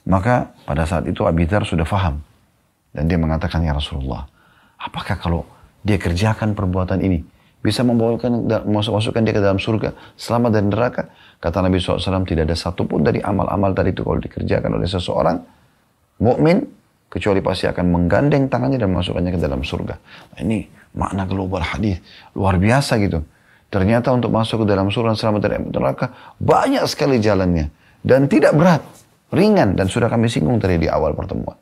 Maka 0.09 0.53
pada 0.65 0.89
saat 0.89 1.05
itu 1.05 1.21
Abidar 1.25 1.61
sudah 1.65 1.85
faham. 1.85 2.21
Dan 2.89 3.05
dia 3.05 3.21
mengatakan, 3.21 3.61
Ya 3.61 3.77
Rasulullah, 3.77 4.25
apakah 4.81 5.21
kalau 5.21 5.45
dia 5.85 6.01
kerjakan 6.01 6.57
perbuatan 6.57 7.01
ini, 7.05 7.21
bisa 7.61 7.81
membawakan 7.81 8.45
masuk-masukkan 8.69 9.21
dia 9.25 9.33
ke 9.33 9.41
dalam 9.41 9.57
surga, 9.57 9.97
selamat 10.17 10.49
dari 10.53 10.67
neraka? 10.69 11.03
Kata 11.45 11.61
Nabi 11.61 11.77
SAW, 11.77 12.25
tidak 12.25 12.49
ada 12.49 12.57
satupun 12.57 13.05
dari 13.05 13.21
amal-amal 13.21 13.69
tadi 13.77 13.93
itu 13.93 14.01
kalau 14.01 14.17
dikerjakan 14.17 14.81
oleh 14.81 14.89
seseorang, 14.89 15.37
mukmin 16.17 16.65
kecuali 17.05 17.37
pasti 17.45 17.69
akan 17.69 17.85
menggandeng 17.85 18.49
tangannya 18.49 18.81
dan 18.81 18.89
masukkannya 18.89 19.29
ke 19.29 19.37
dalam 19.37 19.61
surga. 19.61 19.93
Nah, 20.33 20.39
ini 20.41 20.65
makna 20.97 21.29
global 21.29 21.61
hadis 21.61 22.01
luar 22.33 22.57
biasa 22.57 22.97
gitu. 22.97 23.21
Ternyata 23.69 24.09
untuk 24.09 24.33
masuk 24.33 24.65
ke 24.65 24.73
dalam 24.73 24.89
surga 24.89 25.13
selamat 25.13 25.41
dari 25.45 25.61
neraka 25.61 26.33
banyak 26.41 26.81
sekali 26.89 27.21
jalannya. 27.21 27.69
Dan 28.01 28.25
tidak 28.25 28.57
berat, 28.57 28.81
ringan 29.29 29.77
dan 29.77 29.85
sudah 29.85 30.09
kami 30.09 30.25
singgung 30.25 30.57
tadi 30.57 30.81
di 30.81 30.89
awal 30.89 31.13
pertemuan. 31.13 31.61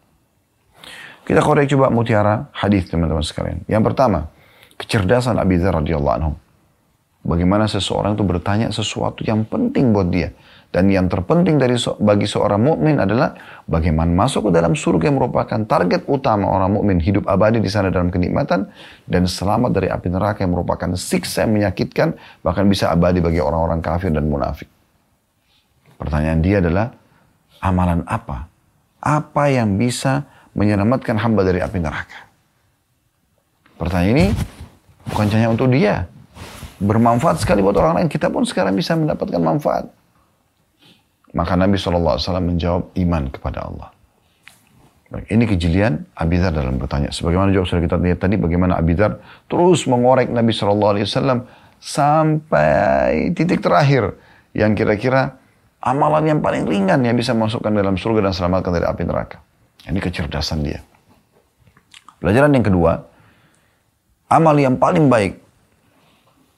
Kita 1.28 1.44
korek 1.44 1.68
coba 1.76 1.92
mutiara 1.92 2.48
hadis 2.56 2.88
teman-teman 2.88 3.24
sekalian. 3.24 3.68
Yang 3.68 3.84
pertama, 3.92 4.32
kecerdasan 4.80 5.36
Abi 5.40 5.60
Dzar 5.60 5.76
radhiyallahu 5.76 6.16
anhu. 6.24 6.32
Bagaimana 7.24 7.72
seseorang 7.72 8.20
itu 8.20 8.24
bertanya 8.28 8.68
sesuatu 8.76 9.24
yang 9.24 9.48
penting 9.48 9.96
buat 9.96 10.12
dia. 10.12 10.36
Dan 10.74 10.90
yang 10.90 11.06
terpenting 11.06 11.62
dari 11.62 11.78
bagi 12.02 12.26
seorang 12.26 12.58
mukmin 12.58 12.98
adalah 12.98 13.38
bagaimana 13.70 14.10
masuk 14.10 14.50
ke 14.50 14.58
dalam 14.58 14.74
surga 14.74 15.14
yang 15.14 15.22
merupakan 15.22 15.62
target 15.70 16.04
utama 16.10 16.50
orang 16.50 16.74
mukmin 16.74 16.98
hidup 16.98 17.30
abadi 17.30 17.62
di 17.62 17.70
sana 17.70 17.94
dalam 17.94 18.10
kenikmatan 18.10 18.68
dan 19.06 19.24
selamat 19.30 19.70
dari 19.70 19.88
api 19.94 20.10
neraka 20.10 20.42
yang 20.42 20.58
merupakan 20.58 20.90
siksa 20.98 21.46
yang 21.46 21.54
menyakitkan 21.62 22.18
bahkan 22.42 22.66
bisa 22.66 22.90
abadi 22.90 23.22
bagi 23.22 23.38
orang-orang 23.38 23.86
kafir 23.86 24.10
dan 24.10 24.26
munafik. 24.26 24.66
Pertanyaan 26.02 26.42
dia 26.42 26.58
adalah, 26.60 26.92
amalan 27.62 28.02
apa? 28.10 28.50
Apa 29.00 29.54
yang 29.54 29.78
bisa 29.78 30.26
menyelamatkan 30.58 31.16
hamba 31.22 31.46
dari 31.46 31.62
api 31.62 31.78
neraka? 31.80 32.28
Pertanyaan 33.78 34.12
ini 34.12 34.28
bukan 35.08 35.26
hanya 35.32 35.48
untuk 35.54 35.70
dia. 35.70 36.10
Bermanfaat 36.82 37.42
sekali 37.42 37.62
buat 37.62 37.78
orang 37.78 38.02
lain. 38.02 38.08
Kita 38.10 38.34
pun 38.34 38.46
sekarang 38.46 38.74
bisa 38.74 38.98
mendapatkan 38.98 39.42
manfaat. 39.42 39.90
Maka 41.34 41.58
Nabi 41.58 41.82
SAW 41.82 42.18
menjawab 42.42 42.94
iman 42.94 43.24
kepada 43.34 43.66
Allah. 43.66 43.90
Ini 45.14 45.46
kejelian 45.46 46.10
Abidar 46.18 46.50
dalam 46.50 46.82
bertanya. 46.82 47.14
Sebagaimana 47.14 47.54
jawab 47.54 47.70
sudah 47.70 47.86
kita 47.86 48.02
lihat 48.02 48.18
tadi, 48.18 48.34
bagaimana 48.34 48.82
Abidar 48.82 49.22
terus 49.46 49.86
mengorek 49.86 50.34
Nabi 50.34 50.50
SAW 50.50 51.46
sampai 51.78 53.30
titik 53.38 53.62
terakhir 53.62 54.18
yang 54.58 54.74
kira-kira 54.74 55.38
amalan 55.86 56.34
yang 56.34 56.40
paling 56.42 56.66
ringan 56.66 57.06
yang 57.06 57.14
bisa 57.14 57.38
masukkan 57.38 57.70
dalam 57.70 57.94
surga 57.94 58.26
dan 58.26 58.34
selamatkan 58.34 58.74
dari 58.74 58.88
api 58.90 59.04
neraka. 59.06 59.38
Ini 59.86 60.00
kecerdasan 60.02 60.66
dia. 60.66 60.80
Pelajaran 62.24 62.56
yang 62.56 62.64
kedua, 62.66 63.04
amal 64.32 64.56
yang 64.56 64.80
paling 64.80 65.12
baik 65.12 65.43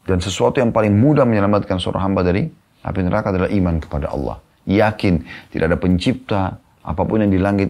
dan 0.06 0.22
sesuatu 0.22 0.62
yang 0.62 0.70
paling 0.70 0.94
mudah 0.94 1.26
menyelamatkan 1.26 1.82
seorang 1.82 2.12
hamba 2.12 2.22
dari 2.22 2.46
api 2.86 3.00
neraka 3.02 3.34
adalah 3.34 3.50
iman 3.50 3.76
kepada 3.82 4.14
Allah. 4.14 4.38
Yakin 4.66 5.22
tidak 5.50 5.66
ada 5.74 5.78
pencipta, 5.78 6.42
apa 6.86 7.02
pun 7.06 7.26
yang 7.26 7.34
di 7.34 7.42
langit 7.42 7.70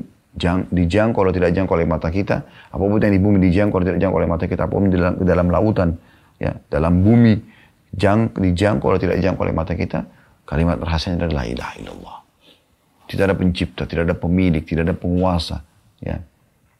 dijangkau 0.71 1.23
kalau 1.23 1.31
tidak 1.31 1.55
dijangkau 1.55 1.75
oleh 1.79 1.87
mata 1.87 2.11
kita, 2.11 2.43
apa 2.43 2.83
pun 2.83 2.99
yang 2.99 3.15
di 3.15 3.21
bumi 3.23 3.39
dijangkau 3.39 3.79
kalau 3.79 3.85
tidak 3.87 3.97
dijangkau 4.03 4.19
oleh 4.19 4.29
mata 4.29 4.45
kita, 4.47 4.61
apa 4.67 4.73
pun 4.75 4.91
di 4.91 4.99
dalam, 4.99 5.15
dalam 5.23 5.47
lautan, 5.47 5.89
ya 6.39 6.51
dalam 6.67 6.99
bumi 6.99 7.39
jang, 7.95 8.31
dijangkau 8.35 8.91
kalau 8.91 8.99
tidak 8.99 9.15
dijangkau 9.23 9.43
oleh 9.47 9.55
mata 9.55 9.73
kita, 9.75 10.03
Kalimat 10.45 10.77
rahasianya 10.77 11.25
adalah 11.25 11.41
la 11.41 11.45
ilaha. 11.49 12.15
Tidak 13.09 13.23
ada 13.25 13.33
pencipta, 13.33 13.89
tidak 13.89 14.13
ada 14.13 14.15
pemilik, 14.17 14.61
tidak 14.61 14.93
ada 14.93 14.95
penguasa. 14.97 15.65
Ya. 15.97 16.21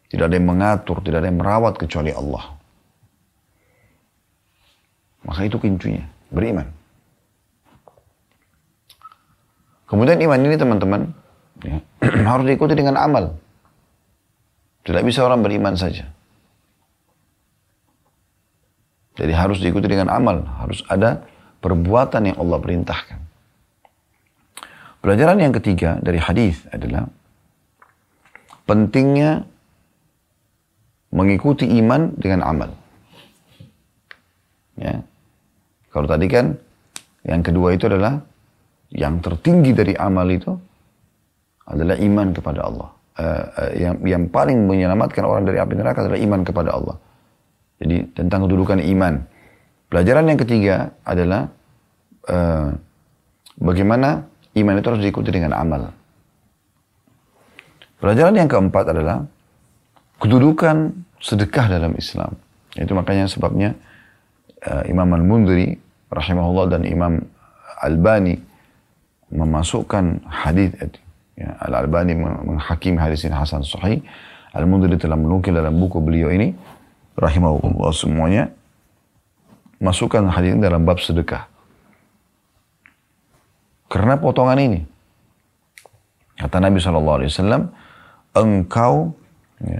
Tidak 0.05 0.21
ada 0.21 0.37
yang 0.37 0.45
mengatur, 0.45 1.01
tidak 1.01 1.25
ada 1.25 1.27
yang 1.33 1.41
merawat 1.41 1.73
kecuali 1.81 2.13
Allah. 2.13 2.53
Maka 5.25 5.49
itu 5.49 5.57
kuncinya, 5.57 6.05
beriman. 6.29 6.69
Kemudian 9.85 10.17
iman 10.21 10.41
ini 10.41 10.55
teman-teman 10.57 11.01
ya, 11.61 11.77
harus 12.29 12.45
diikuti 12.45 12.73
dengan 12.77 12.97
amal. 12.97 13.37
Tidak 14.85 15.01
bisa 15.01 15.25
orang 15.25 15.41
beriman 15.41 15.73
saja. 15.73 16.05
Jadi 19.15 19.31
harus 19.31 19.63
diikuti 19.63 19.87
dengan 19.87 20.11
amal, 20.11 20.43
harus 20.61 20.83
ada 20.91 21.25
perbuatan 21.63 22.29
yang 22.29 22.37
Allah 22.37 22.59
perintahkan. 22.61 23.19
Pelajaran 24.99 25.37
yang 25.41 25.53
ketiga 25.55 25.97
dari 26.01 26.19
hadis 26.19 26.65
adalah 26.69 27.07
pentingnya 28.65 29.45
mengikuti 31.13 31.69
iman 31.79 32.11
dengan 32.19 32.41
amal. 32.43 32.69
Ya. 34.75 34.99
Kalau 35.95 36.11
tadi 36.11 36.27
kan 36.27 36.51
yang 37.23 37.39
kedua 37.39 37.71
itu 37.71 37.87
adalah 37.87 38.19
yang 38.91 39.23
tertinggi 39.23 39.71
dari 39.71 39.95
amal 39.95 40.27
itu 40.27 40.51
adalah 41.71 41.95
iman 41.95 42.27
kepada 42.35 42.59
Allah. 42.67 42.89
Uh, 43.15 43.43
uh, 43.63 43.71
yang 43.79 43.95
yang 44.03 44.23
paling 44.27 44.67
menyelamatkan 44.67 45.23
orang 45.23 45.47
dari 45.47 45.55
api 45.55 45.71
neraka 45.79 46.03
adalah 46.03 46.19
iman 46.19 46.41
kepada 46.43 46.75
Allah. 46.75 46.99
Jadi 47.79 48.11
tentang 48.11 48.43
kedudukan 48.43 48.83
iman. 48.83 49.23
Pelajaran 49.87 50.27
yang 50.27 50.39
ketiga 50.43 50.91
adalah 51.07 51.47
uh, 52.27 52.75
bagaimana 53.55 54.27
iman 54.51 54.75
itu 54.75 54.87
harus 54.91 54.99
diikuti 54.99 55.31
dengan 55.31 55.55
amal. 55.55 55.95
Pelajaran 58.03 58.35
yang 58.35 58.51
keempat 58.51 58.91
adalah 58.91 59.23
kedudukan 60.19 60.91
sedekah 61.23 61.71
dalam 61.71 61.95
Islam. 61.95 62.35
Itu 62.75 62.91
makanya 62.91 63.31
sebabnya 63.31 63.79
uh, 64.67 64.83
Imam 64.91 65.07
Al-Mundri 65.15 65.84
rahimahullah 66.15 66.71
dan 66.71 66.81
Imam 66.87 67.19
Albani 67.83 68.39
memasukkan 69.29 70.23
hadis. 70.25 70.71
Ya, 71.35 71.51
Al-Albani 71.59 72.15
menghakimi 72.15 72.95
hadis 72.95 73.27
ini 73.27 73.35
hasan 73.35 73.59
sahih. 73.61 73.99
Al-Mundri 74.55 74.95
telah 74.95 75.19
menukil 75.19 75.51
dalam 75.51 75.75
buku 75.75 75.99
beliau 75.99 76.31
ini 76.31 76.55
rahimahullah 77.19 77.91
semuanya 77.91 78.55
masukkan 79.83 80.23
hadis 80.31 80.55
ini 80.55 80.63
dalam 80.63 80.87
bab 80.87 81.03
sedekah. 81.03 81.51
Karena 83.91 84.15
potongan 84.15 84.59
ini 84.63 84.79
kata 86.39 86.63
Nabi 86.63 86.79
SAW, 86.79 87.67
engkau 88.35 89.15
ya, 89.59 89.79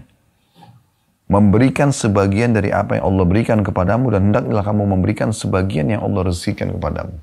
memberikan 1.35 1.91
sebagian 1.91 2.55
dari 2.55 2.71
apa 2.71 2.95
yang 2.95 3.11
Allah 3.11 3.25
berikan 3.27 3.59
kepadamu 3.59 4.07
dan 4.07 4.31
hendaklah 4.31 4.63
kamu 4.63 4.83
memberikan 4.87 5.35
sebagian 5.35 5.91
yang 5.91 5.99
Allah 6.07 6.31
rezekikan 6.31 6.71
kepadamu. 6.79 7.19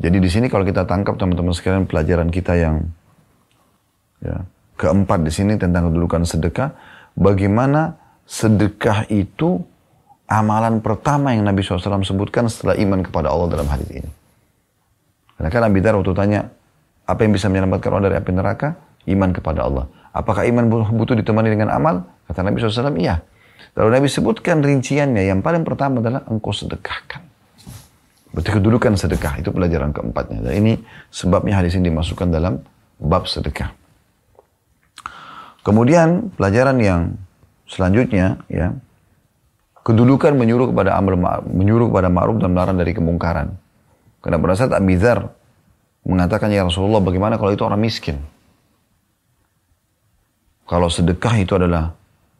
Jadi 0.00 0.16
di 0.20 0.28
sini 0.28 0.52
kalau 0.52 0.68
kita 0.68 0.84
tangkap 0.84 1.16
teman-teman 1.16 1.56
sekalian 1.56 1.88
pelajaran 1.88 2.28
kita 2.28 2.60
yang 2.60 2.84
ya, 4.20 4.44
keempat 4.76 5.24
di 5.24 5.32
sini 5.32 5.56
tentang 5.56 5.88
kedudukan 5.88 6.28
sedekah, 6.28 6.76
bagaimana 7.16 7.96
sedekah 8.28 9.08
itu 9.08 9.64
amalan 10.28 10.84
pertama 10.84 11.32
yang 11.32 11.48
Nabi 11.48 11.64
SAW 11.64 12.04
sebutkan 12.04 12.52
setelah 12.52 12.76
iman 12.80 13.00
kepada 13.00 13.32
Allah 13.32 13.48
dalam 13.48 13.68
hadis 13.68 13.88
ini. 13.88 14.10
Karena 15.40 15.48
kan 15.48 15.60
Nabi 15.72 15.78
Dar 15.80 15.96
waktu 15.96 16.12
tanya, 16.12 16.40
apa 17.08 17.20
yang 17.24 17.32
bisa 17.32 17.48
menyelamatkan 17.48 17.88
orang 17.96 18.04
dari 18.12 18.16
api 18.20 18.30
neraka? 18.36 18.68
Iman 19.08 19.32
kepada 19.32 19.64
Allah. 19.64 19.88
Apakah 20.10 20.42
iman 20.50 20.66
butuh 20.70 21.14
ditemani 21.14 21.54
dengan 21.54 21.70
amal? 21.70 22.02
Kata 22.26 22.42
Nabi 22.42 22.58
SAW, 22.58 22.94
iya. 22.98 23.22
Lalu 23.78 23.88
Nabi 23.94 24.06
sebutkan 24.10 24.58
rinciannya, 24.58 25.22
yang 25.30 25.40
paling 25.46 25.62
pertama 25.62 26.02
adalah 26.02 26.26
engkau 26.26 26.50
sedekahkan. 26.50 27.22
Berarti 28.34 28.50
kedudukan 28.58 28.98
sedekah, 28.98 29.38
itu 29.38 29.54
pelajaran 29.54 29.94
keempatnya. 29.94 30.42
Dan 30.42 30.52
ini 30.58 30.72
sebabnya 31.10 31.62
hadis 31.62 31.78
ini 31.78 31.90
dimasukkan 31.90 32.26
dalam 32.30 32.58
bab 32.98 33.30
sedekah. 33.30 33.70
Kemudian 35.62 36.34
pelajaran 36.34 36.78
yang 36.82 37.00
selanjutnya, 37.70 38.42
ya, 38.50 38.74
kedudukan 39.86 40.34
menyuruh 40.34 40.74
kepada 40.74 40.98
amal 40.98 41.42
menyuruh 41.46 41.90
kepada 41.90 42.10
ma'ruf 42.10 42.42
dan 42.42 42.50
melarang 42.50 42.78
dari 42.78 42.94
kemungkaran. 42.94 43.54
Karena 44.20 44.36
pada 44.42 44.54
saat 44.58 44.72
Abi 44.74 44.98
mengatakan 46.00 46.48
ya 46.48 46.64
Rasulullah 46.64 47.00
bagaimana 47.04 47.36
kalau 47.36 47.52
itu 47.52 47.62
orang 47.64 47.80
miskin? 47.80 48.20
Kalau 50.70 50.86
sedekah 50.86 51.34
itu 51.42 51.58
adalah 51.58 51.90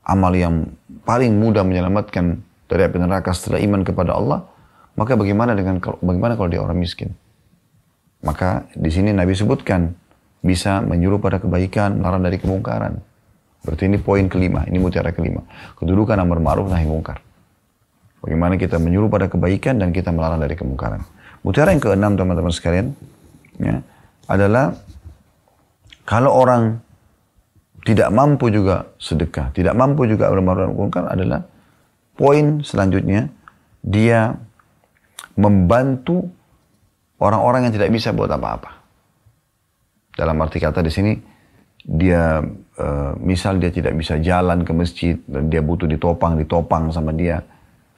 amal 0.07 0.31
yang 0.39 0.71
paling 1.03 1.35
mudah 1.35 1.67
menyelamatkan 1.67 2.39
dari 2.71 2.87
api 2.87 3.03
neraka 3.03 3.35
setelah 3.35 3.59
iman 3.59 3.83
kepada 3.83 4.15
Allah, 4.15 4.47
maka 4.95 5.19
bagaimana 5.19 5.59
dengan 5.59 5.83
bagaimana 5.83 6.39
kalau 6.39 6.47
dia 6.47 6.63
orang 6.63 6.79
miskin? 6.79 7.11
Maka 8.23 8.71
di 8.79 8.87
sini 8.87 9.11
Nabi 9.11 9.35
sebutkan 9.35 9.91
bisa 10.47 10.79
menyuruh 10.79 11.19
pada 11.19 11.43
kebaikan, 11.43 11.99
melarang 11.99 12.23
dari 12.23 12.39
kemungkaran. 12.39 13.03
Berarti 13.67 13.91
ini 13.91 13.99
poin 13.99 14.31
kelima, 14.31 14.63
ini 14.71 14.79
mutiara 14.79 15.11
kelima. 15.11 15.43
Kedudukan 15.75 16.15
amar 16.15 16.39
ma'ruf 16.39 16.71
nahi 16.71 16.87
mungkar. 16.87 17.19
Bagaimana 18.23 18.55
kita 18.55 18.79
menyuruh 18.79 19.11
pada 19.11 19.27
kebaikan 19.27 19.83
dan 19.83 19.91
kita 19.91 20.15
melarang 20.15 20.39
dari 20.39 20.55
kemungkaran. 20.55 21.03
Mutiara 21.43 21.73
yang 21.75 21.83
keenam 21.83 22.15
teman-teman 22.15 22.53
sekalian 22.53 22.93
ya, 23.59 23.81
adalah 24.29 24.77
kalau 26.05 26.31
orang 26.31 26.79
tidak 27.81 28.09
mampu 28.13 28.53
juga 28.53 28.93
sedekah, 29.01 29.53
tidak 29.57 29.73
mampu 29.73 30.05
juga 30.05 30.29
bermaruan 30.29 30.77
ma'ruf 30.77 31.09
adalah 31.09 31.41
poin 32.13 32.61
selanjutnya 32.61 33.33
dia 33.81 34.37
membantu 35.41 36.29
orang-orang 37.17 37.69
yang 37.69 37.75
tidak 37.77 37.91
bisa 37.93 38.13
buat 38.13 38.29
apa-apa. 38.29 38.77
Dalam 40.13 40.37
arti 40.45 40.61
kata 40.61 40.85
di 40.85 40.93
sini 40.93 41.13
dia 41.81 42.45
uh, 42.77 43.13
misal 43.17 43.57
dia 43.57 43.73
tidak 43.73 43.97
bisa 43.97 44.21
jalan 44.21 44.61
ke 44.61 44.73
masjid 44.77 45.17
dan 45.25 45.49
dia 45.49 45.65
butuh 45.65 45.89
ditopang, 45.89 46.37
ditopang 46.37 46.93
sama 46.93 47.17
dia. 47.17 47.41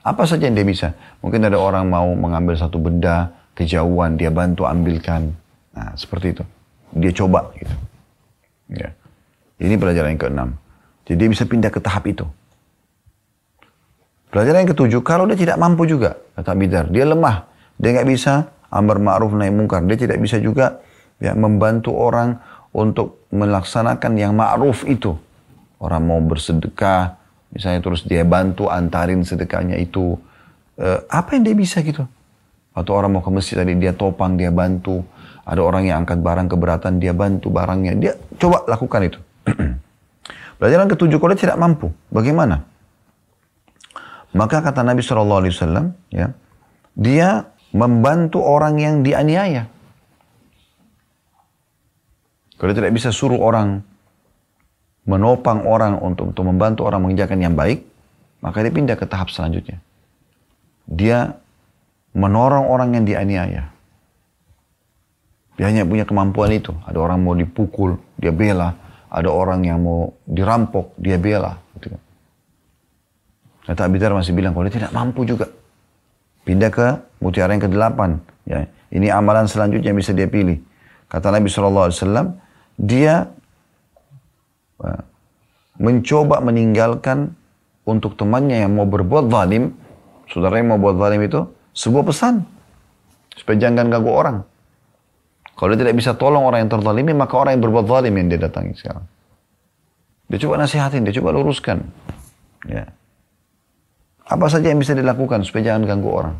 Apa 0.03 0.23
saja 0.23 0.47
yang 0.47 0.55
dia 0.55 0.67
bisa. 0.67 0.95
Mungkin 1.19 1.43
ada 1.47 1.59
orang 1.59 1.87
mau 1.87 2.07
mengambil 2.15 2.55
satu 2.55 2.79
benda 2.79 3.31
kejauhan, 3.55 4.15
dia 4.15 4.31
bantu 4.31 4.67
ambilkan. 4.67 5.31
Nah, 5.75 5.95
seperti 5.95 6.35
itu. 6.35 6.43
Dia 6.95 7.11
coba 7.11 7.51
gitu. 7.55 7.75
Ya. 8.71 8.91
Ini 9.61 9.75
pelajaran 9.77 10.17
yang 10.17 10.21
keenam. 10.21 10.49
Jadi 11.03 11.17
dia 11.19 11.29
bisa 11.29 11.43
pindah 11.43 11.69
ke 11.69 11.79
tahap 11.83 12.07
itu. 12.07 12.25
Pelajaran 14.33 14.65
yang 14.65 14.71
ketujuh, 14.73 15.01
kalau 15.05 15.29
dia 15.29 15.37
tidak 15.37 15.61
mampu 15.61 15.85
juga, 15.85 16.17
kata 16.33 16.57
Bidar, 16.57 16.89
dia 16.89 17.05
lemah, 17.05 17.45
dia 17.77 17.93
nggak 17.93 18.09
bisa 18.09 18.49
amar 18.73 18.97
ma'ruf 18.97 19.29
naik 19.37 19.53
mungkar, 19.53 19.85
dia 19.85 19.93
tidak 19.93 20.17
bisa 20.17 20.41
juga 20.41 20.81
ya 21.21 21.37
membantu 21.37 21.93
orang 21.93 22.41
untuk 22.73 23.29
melaksanakan 23.29 24.17
yang 24.17 24.33
ma'ruf 24.33 24.89
itu. 24.89 25.13
Orang 25.77 26.09
mau 26.09 26.17
bersedekah, 26.17 27.21
misalnya 27.53 27.85
terus 27.85 28.01
dia 28.09 28.25
bantu 28.25 28.73
antarin 28.73 29.21
sedekahnya 29.21 29.77
itu. 29.77 30.17
Eh, 30.81 30.99
apa 31.05 31.37
yang 31.37 31.45
dia 31.45 31.53
bisa 31.53 31.85
gitu? 31.85 32.01
Atau 32.73 32.97
orang 32.97 33.13
mau 33.13 33.21
ke 33.21 33.29
masjid 33.29 33.61
tadi 33.61 33.77
dia 33.77 33.93
topang, 33.93 34.33
dia 34.33 34.49
bantu. 34.49 35.05
Ada 35.45 35.61
orang 35.61 35.85
yang 35.85 36.01
angkat 36.01 36.23
barang 36.25 36.49
keberatan, 36.49 36.97
dia 36.97 37.13
bantu 37.13 37.53
barangnya. 37.53 37.93
Dia 38.01 38.17
coba 38.41 38.65
lakukan 38.65 39.01
itu. 39.05 39.19
Pelajaran 40.59 40.87
ketujuh, 40.87 41.19
kalau 41.19 41.35
tidak 41.35 41.59
mampu, 41.59 41.91
bagaimana? 42.07 42.63
Maka 44.33 44.65
kata 44.65 44.81
Nabi 44.81 45.05
SAW, 45.05 45.93
ya, 46.09 46.33
dia 46.97 47.53
membantu 47.73 48.41
orang 48.41 48.81
yang 48.81 48.95
dianiaya. 49.05 49.69
Kalau 52.57 52.71
tidak 52.71 52.95
bisa 52.95 53.11
suruh 53.11 53.37
orang 53.43 53.83
menopang 55.03 55.67
orang 55.67 55.99
untuk, 55.99 56.31
untuk 56.31 56.45
membantu 56.47 56.87
orang 56.87 57.03
mengerjakan 57.03 57.43
yang 57.43 57.53
baik, 57.59 57.83
maka 58.39 58.63
dia 58.63 58.71
pindah 58.71 58.95
ke 58.95 59.03
tahap 59.03 59.29
selanjutnya. 59.29 59.83
Dia 60.87 61.35
menorong 62.15 62.71
orang 62.71 62.95
yang 62.95 63.03
dianiaya. 63.03 63.73
Dia 65.59 65.65
hanya 65.69 65.85
punya 65.85 66.07
kemampuan 66.07 66.49
itu. 66.55 66.73
Ada 66.87 66.97
orang 66.97 67.19
mau 67.21 67.35
dipukul, 67.37 67.99
dia 68.17 68.33
bela 68.33 68.82
ada 69.13 69.29
orang 69.29 69.61
yang 69.61 69.77
mau 69.77 70.09
dirampok, 70.25 70.97
dia 70.97 71.21
bela. 71.21 71.53
Gitu. 71.77 71.93
Kata 73.69 73.85
Abi 73.85 74.01
masih 74.01 74.33
bilang, 74.33 74.57
kalau 74.57 74.65
dia 74.65 74.75
tidak 74.81 74.91
mampu 74.91 75.21
juga. 75.21 75.53
Pindah 76.43 76.73
ke 76.73 76.87
mutiara 77.21 77.53
yang 77.53 77.61
ke-8. 77.61 77.99
Ya. 78.49 78.65
Ini 78.89 79.13
amalan 79.13 79.45
selanjutnya 79.45 79.93
yang 79.93 79.99
bisa 80.01 80.11
dia 80.17 80.25
pilih. 80.25 80.59
Kata 81.07 81.29
Nabi 81.29 81.45
SAW, 81.47 81.93
dia 82.75 83.29
uh, 84.81 85.01
mencoba 85.77 86.41
meninggalkan 86.41 87.37
untuk 87.85 88.17
temannya 88.17 88.65
yang 88.65 88.73
mau 88.73 88.89
berbuat 88.89 89.29
zalim, 89.29 89.77
saudara 90.25 90.57
yang 90.57 90.73
mau 90.73 90.81
buat 90.81 90.97
zalim 90.97 91.21
itu, 91.21 91.45
sebuah 91.77 92.03
pesan. 92.09 92.43
Supaya 93.37 93.55
jangan 93.61 93.93
ganggu 93.93 94.11
orang. 94.11 94.37
Kalau 95.53 95.69
dia 95.73 95.85
tidak 95.85 95.95
bisa 95.97 96.11
tolong 96.17 96.43
orang 96.49 96.65
yang 96.65 96.71
terzalimi, 96.73 97.13
maka 97.13 97.37
orang 97.37 97.57
yang 97.57 97.63
berbuat 97.69 97.85
zalim 97.85 98.13
yang 98.17 98.27
dia 98.33 98.39
datangi 98.41 98.73
sekarang. 98.73 99.05
Dia 100.33 100.39
coba 100.41 100.65
nasihatin, 100.65 101.05
dia 101.05 101.13
coba 101.21 101.29
luruskan. 101.29 101.85
Ya. 102.65 102.89
Apa 104.25 104.49
saja 104.49 104.73
yang 104.73 104.81
bisa 104.81 104.97
dilakukan 104.97 105.45
supaya 105.45 105.73
jangan 105.73 105.85
ganggu 105.85 106.09
orang. 106.09 106.35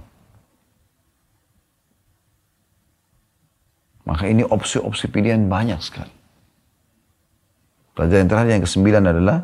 Maka 4.04 4.28
ini 4.28 4.42
opsi-opsi 4.44 5.08
pilihan 5.08 5.46
banyak 5.46 5.80
sekali. 5.80 6.12
Pelajaran 7.94 8.26
terakhir 8.26 8.52
yang 8.58 8.64
kesembilan 8.66 9.04
adalah 9.06 9.38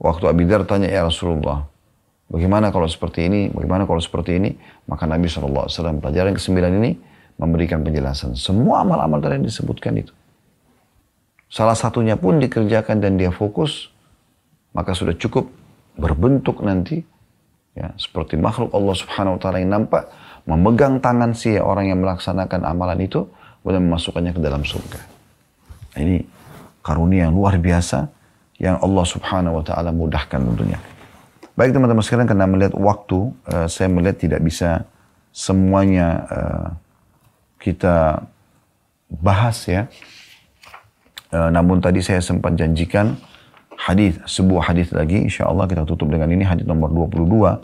waktu 0.00 0.24
Abidar 0.26 0.64
tanya 0.64 0.88
ya 0.88 1.04
Rasulullah, 1.04 1.68
bagaimana 2.32 2.72
kalau 2.72 2.88
seperti 2.88 3.28
ini, 3.28 3.52
bagaimana 3.52 3.84
kalau 3.84 4.00
seperti 4.00 4.40
ini, 4.40 4.50
maka 4.88 5.04
Nabi 5.04 5.28
SAW 5.28 5.68
pelajaran 6.00 6.32
yang 6.32 6.38
kesembilan 6.40 6.72
ini 6.80 7.11
memberikan 7.42 7.82
penjelasan. 7.82 8.38
Semua 8.38 8.86
amal-amal 8.86 9.18
tadi 9.18 9.42
yang 9.42 9.46
disebutkan 9.50 9.98
itu. 9.98 10.14
Salah 11.50 11.74
satunya 11.74 12.14
pun 12.14 12.38
dikerjakan 12.38 13.02
dan 13.02 13.18
dia 13.18 13.34
fokus, 13.34 13.90
maka 14.72 14.94
sudah 14.94 15.12
cukup 15.18 15.50
berbentuk 15.98 16.62
nanti 16.64 17.04
ya 17.76 17.92
seperti 18.00 18.40
makhluk 18.40 18.72
Allah 18.72 18.94
Subhanahu 18.96 19.36
wa 19.36 19.40
taala 19.40 19.60
yang 19.60 19.72
nampak 19.76 20.08
memegang 20.48 21.02
tangan 21.02 21.36
si 21.36 21.60
orang 21.60 21.92
yang 21.92 22.00
melaksanakan 22.00 22.64
amalan 22.64 23.04
itu 23.04 23.28
dan 23.66 23.84
memasukkannya 23.84 24.32
ke 24.32 24.40
dalam 24.40 24.62
surga. 24.64 25.00
Ini 26.00 26.24
karunia 26.80 27.28
yang 27.28 27.36
luar 27.36 27.60
biasa 27.60 28.08
yang 28.56 28.80
Allah 28.80 29.04
Subhanahu 29.04 29.60
wa 29.60 29.64
taala 29.66 29.90
mudahkan 29.92 30.40
tentunya. 30.40 30.80
Baik 31.52 31.76
teman-teman 31.76 32.00
sekalian 32.00 32.24
karena 32.24 32.48
melihat 32.48 32.72
waktu, 32.80 33.28
uh, 33.52 33.68
saya 33.68 33.92
melihat 33.92 34.16
tidak 34.16 34.40
bisa 34.40 34.88
semuanya 35.36 36.24
uh, 36.32 36.68
kita 37.62 38.26
bahas 39.08 39.62
ya. 39.70 39.86
Uh, 41.30 41.48
namun 41.48 41.78
tadi 41.78 42.02
saya 42.02 42.18
sempat 42.18 42.58
janjikan 42.58 43.16
hadis 43.78 44.18
sebuah 44.28 44.74
hadis 44.74 44.92
lagi 44.92 45.16
insya 45.16 45.48
Allah 45.48 45.64
kita 45.64 45.88
tutup 45.88 46.12
dengan 46.12 46.28
ini 46.28 46.44
hadis 46.44 46.68
nomor 46.68 46.92
22 46.92 47.62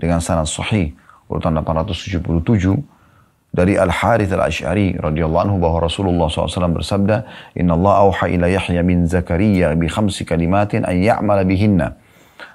dengan 0.00 0.18
sanad 0.18 0.50
sahih 0.50 0.90
urutan 1.30 1.54
877 1.54 2.42
dari 3.54 3.78
Al 3.78 3.86
Harith 3.94 4.34
Al 4.34 4.50
Ash'ari 4.50 4.98
radhiyallahu 4.98 5.42
anhu 5.46 5.56
bahwa 5.62 5.86
Rasulullah 5.86 6.26
SAW 6.26 6.74
bersabda, 6.74 7.22
Inna 7.54 7.78
Allah 7.78 8.10
auha 8.10 8.26
ila 8.26 8.50
Yahya 8.50 8.82
bin 8.82 9.06
Zakaria 9.06 9.70
bi 9.78 9.86
khamsi 9.86 10.26
kalimatin 10.26 10.82
an 10.82 10.98
ya'mala 10.98 11.46
bihinna. 11.46 11.94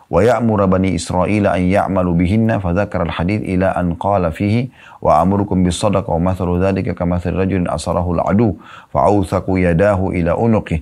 ويأمر 0.10 0.66
بني 0.66 0.96
إسرائيل 0.96 1.48
أن 1.48 1.62
يعملوا 1.62 2.14
بهن 2.14 2.60
فذكر 2.60 3.02
الحديث 3.02 3.42
إلى 3.42 3.66
أن 3.66 3.94
قال 3.94 4.32
فيه 4.32 4.68
وأمركم 5.02 5.64
بالصدقة 5.64 6.14
ومثل 6.14 6.60
ذلك 6.64 6.96
كمثل 6.98 7.34
رجل 7.34 7.68
أسره 7.70 8.12
العدو 8.12 8.56
فأوثق 8.94 9.46
يداه 9.50 10.10
إلى 10.10 10.32
عنقه 10.32 10.80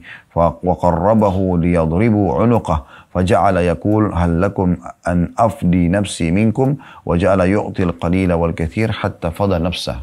وقربه 0.64 1.58
ليضربوا 1.58 2.42
عنقه 2.42 2.86
فجعل 3.14 3.58
يقول 3.58 4.14
هل 4.14 4.42
لكم 4.42 4.78
أن 5.08 5.32
أفدي 5.40 5.88
نفسي 5.88 6.32
منكم؟ 6.32 6.76
وجعل 7.06 7.40
يعطي 7.40 7.84
القليل 7.84 8.34
والكثير 8.34 8.92
حتى 8.92 9.32
فضى 9.32 9.58
نفسه. 9.60 9.98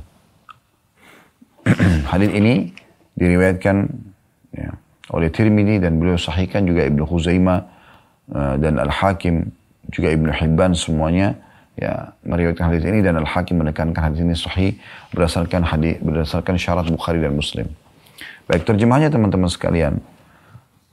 Hadis 2.13 2.29
ini 2.29 2.77
diriwayatkan 3.17 3.89
ya, 4.53 4.77
oleh 5.17 5.33
Tirmidzi 5.33 5.81
dan 5.81 5.97
beliau 5.97 6.21
sahihkan 6.21 6.69
juga 6.69 6.85
Ibnu 6.85 7.09
Khuzaimah 7.09 7.74
dan 8.31 8.81
Al-Hakim 8.81 9.53
juga 9.93 10.09
Ibnu 10.13 10.33
Hibban 10.33 10.73
semuanya 10.73 11.37
ya 11.75 12.15
meriwayatkan 12.25 12.71
hadis 12.71 12.85
ini 12.87 13.05
dan 13.05 13.21
Al-Hakim 13.21 13.61
menekankan 13.61 14.01
hadis 14.01 14.21
ini 14.23 14.35
sahih 14.39 14.79
berdasarkan 15.13 15.67
hadis 15.67 16.01
berdasarkan 16.01 16.55
syarat 16.57 16.87
Bukhari 16.89 17.21
dan 17.21 17.37
Muslim. 17.37 17.69
Baik 18.49 18.65
terjemahnya 18.65 19.13
teman-teman 19.13 19.51
sekalian. 19.51 20.01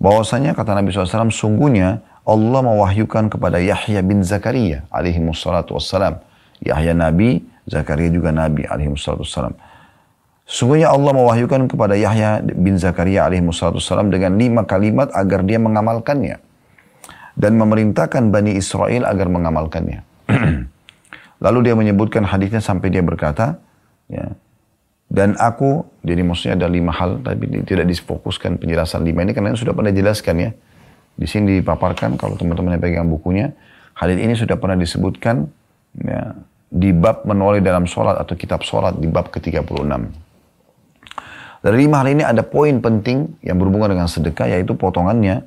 Bahwasanya 0.01 0.57
kata 0.57 0.73
Nabi 0.73 0.89
SAW 0.89 1.29
sungguhnya 1.29 2.01
Allah 2.25 2.61
mewahyukan 2.65 3.29
kepada 3.29 3.61
Yahya 3.61 4.01
bin 4.01 4.25
Zakaria 4.25 4.87
alaihi 4.89 5.21
wassalatu 5.21 5.77
wassalam. 5.77 6.17
Yahya 6.61 6.97
Nabi, 6.97 7.41
Zakaria 7.69 8.09
juga 8.09 8.33
Nabi 8.33 8.65
alaihi 8.65 8.89
wassalatu 8.89 9.25
wassalam. 9.25 9.53
Sungguhnya 10.49 10.89
Allah 10.89 11.13
mewahyukan 11.13 11.69
kepada 11.69 11.93
Yahya 11.93 12.41
bin 12.41 12.81
Zakaria 12.81 13.29
alaihi 13.29 13.45
wassalatu 13.45 13.77
wassalam 13.77 14.09
dengan 14.09 14.35
lima 14.35 14.65
kalimat 14.65 15.13
agar 15.13 15.45
dia 15.45 15.61
mengamalkannya 15.61 16.41
dan 17.35 17.55
memerintahkan 17.55 18.31
Bani 18.31 18.55
Israel 18.55 19.07
agar 19.07 19.27
mengamalkannya. 19.31 20.03
Lalu 21.45 21.59
dia 21.65 21.75
menyebutkan 21.75 22.27
hadisnya 22.27 22.61
sampai 22.61 22.93
dia 22.93 23.01
berkata, 23.01 23.57
ya, 24.11 24.35
dan 25.11 25.35
aku, 25.35 25.83
jadi 26.07 26.23
maksudnya 26.23 26.55
ada 26.55 26.71
lima 26.71 26.95
hal, 26.95 27.19
tapi 27.19 27.49
tidak 27.67 27.83
difokuskan 27.91 28.55
penjelasan 28.55 29.03
lima 29.03 29.27
ini 29.27 29.35
karena 29.35 29.51
sudah 29.59 29.75
pernah 29.75 29.91
jelaskan 29.91 30.35
ya. 30.39 30.49
Di 31.19 31.27
sini 31.27 31.59
dipaparkan 31.59 32.15
kalau 32.15 32.39
teman-teman 32.39 32.79
yang 32.79 32.83
pegang 32.83 33.09
bukunya, 33.11 33.51
hadis 33.91 34.15
ini 34.23 34.33
sudah 34.39 34.55
pernah 34.55 34.79
disebutkan 34.79 35.51
ya, 35.99 36.31
di 36.71 36.95
bab 36.95 37.27
menoleh 37.27 37.59
dalam 37.59 37.83
sholat 37.83 38.23
atau 38.23 38.39
kitab 38.39 38.63
sholat 38.63 38.95
di 38.95 39.11
bab 39.11 39.27
ke-36. 39.27 39.91
Dari 41.61 41.77
lima 41.77 42.01
hal 42.01 42.07
ini 42.15 42.23
ada 42.23 42.41
poin 42.41 42.79
penting 42.79 43.37
yang 43.43 43.59
berhubungan 43.59 43.93
dengan 43.93 44.07
sedekah 44.07 44.49
yaitu 44.49 44.73
potongannya 44.79 45.43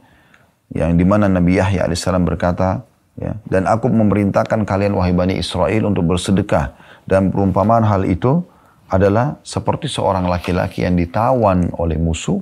yang 0.72 0.96
di 0.96 1.04
mana 1.04 1.28
Nabi 1.28 1.60
Yahya 1.60 1.84
alaihissalam 1.84 2.24
berkata, 2.24 2.86
ya, 3.18 3.36
dan 3.50 3.68
aku 3.68 3.90
memerintahkan 3.90 4.64
kalian 4.64 4.96
wahai 4.96 5.12
Bani 5.12 5.36
Israel 5.36 5.90
untuk 5.90 6.08
bersedekah. 6.08 6.72
Dan 7.04 7.28
perumpamaan 7.28 7.84
hal 7.84 8.08
itu 8.08 8.40
adalah 8.88 9.36
seperti 9.44 9.92
seorang 9.92 10.24
laki-laki 10.24 10.88
yang 10.88 10.96
ditawan 10.96 11.68
oleh 11.76 12.00
musuh. 12.00 12.40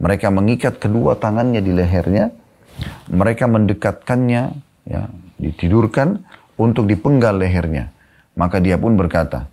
Mereka 0.00 0.32
mengikat 0.32 0.80
kedua 0.80 1.20
tangannya 1.20 1.60
di 1.60 1.76
lehernya. 1.76 2.32
Mereka 3.12 3.44
mendekatkannya, 3.46 4.42
ya, 4.88 5.02
ditidurkan 5.36 6.24
untuk 6.56 6.88
dipenggal 6.88 7.36
lehernya. 7.36 7.92
Maka 8.32 8.64
dia 8.64 8.80
pun 8.80 8.96
berkata, 8.96 9.52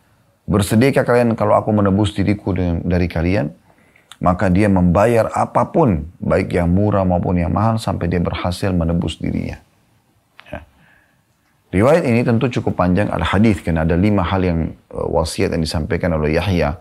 Bersedekah 0.49 1.05
kalian 1.05 1.37
kalau 1.37 1.53
aku 1.53 1.69
menebus 1.69 2.17
diriku 2.17 2.57
dari 2.57 3.05
kalian? 3.05 3.53
Maka 4.19 4.51
dia 4.51 4.67
membayar 4.67 5.31
apa 5.31 5.71
pun, 5.71 6.03
baik 6.19 6.51
yang 6.51 6.67
murah 6.67 7.07
maupun 7.07 7.39
yang 7.39 7.55
mahal, 7.55 7.79
sampai 7.79 8.11
dia 8.11 8.19
berhasil 8.19 8.67
menebus 8.75 9.15
dirinya. 9.15 9.55
Ya. 10.51 10.67
Riwayat 11.71 12.03
ini 12.03 12.27
tentu 12.27 12.51
cukup 12.51 12.75
panjang 12.75 13.07
al-hadis 13.07 13.63
karena 13.63 13.87
ada 13.87 13.95
lima 13.95 14.27
hal 14.27 14.43
yang 14.43 14.59
uh, 14.91 15.07
wasiat 15.07 15.55
yang 15.55 15.63
disampaikan 15.63 16.19
oleh 16.19 16.35
Yahya 16.35 16.75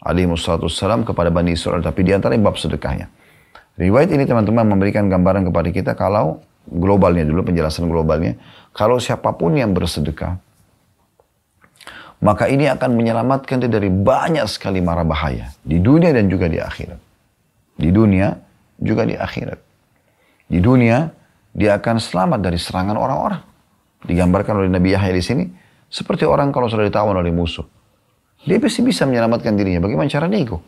alaihi 0.00 0.28
wassalam 0.28 1.04
kepada 1.04 1.28
Bani 1.28 1.52
Israel, 1.52 1.84
tapi 1.84 2.04
di 2.04 2.16
antara 2.16 2.32
bab 2.40 2.56
sedekahnya. 2.56 3.12
Riwayat 3.76 4.08
ini 4.12 4.24
teman-teman 4.24 4.64
memberikan 4.64 5.08
gambaran 5.08 5.48
kepada 5.48 5.68
kita 5.68 5.92
kalau 5.92 6.40
globalnya 6.64 7.28
dulu, 7.28 7.44
penjelasan 7.44 7.92
globalnya, 7.92 8.40
kalau 8.72 8.96
siapa 8.96 9.36
pun 9.36 9.52
yang 9.52 9.76
bersedekah, 9.76 10.40
maka 12.22 12.46
ini 12.46 12.70
akan 12.70 12.94
menyelamatkan 12.94 13.64
dia 13.64 13.70
dari 13.70 13.90
banyak 13.90 14.46
sekali 14.46 14.78
mara 14.78 15.02
bahaya 15.02 15.50
di 15.64 15.82
dunia 15.82 16.14
dan 16.14 16.30
juga 16.30 16.46
di 16.46 16.60
akhirat. 16.60 17.00
Di 17.74 17.90
dunia 17.90 18.30
juga 18.78 19.02
di 19.02 19.18
akhirat. 19.18 19.58
Di 20.46 20.58
dunia 20.62 21.10
dia 21.54 21.78
akan 21.78 21.96
selamat 21.98 22.40
dari 22.42 22.58
serangan 22.60 22.94
orang-orang. 22.94 23.42
Digambarkan 24.04 24.60
oleh 24.60 24.70
Nabi 24.70 24.92
Yahya 24.92 25.14
di 25.16 25.24
sini 25.24 25.44
seperti 25.88 26.28
orang 26.28 26.52
kalau 26.52 26.68
sudah 26.68 26.84
ditawan 26.86 27.16
oleh 27.16 27.32
musuh. 27.32 27.64
Dia 28.44 28.60
pasti 28.60 28.84
bisa 28.84 29.08
menyelamatkan 29.08 29.56
dirinya. 29.56 29.80
Bagaimana 29.80 30.10
cara 30.10 30.28
nego? 30.28 30.60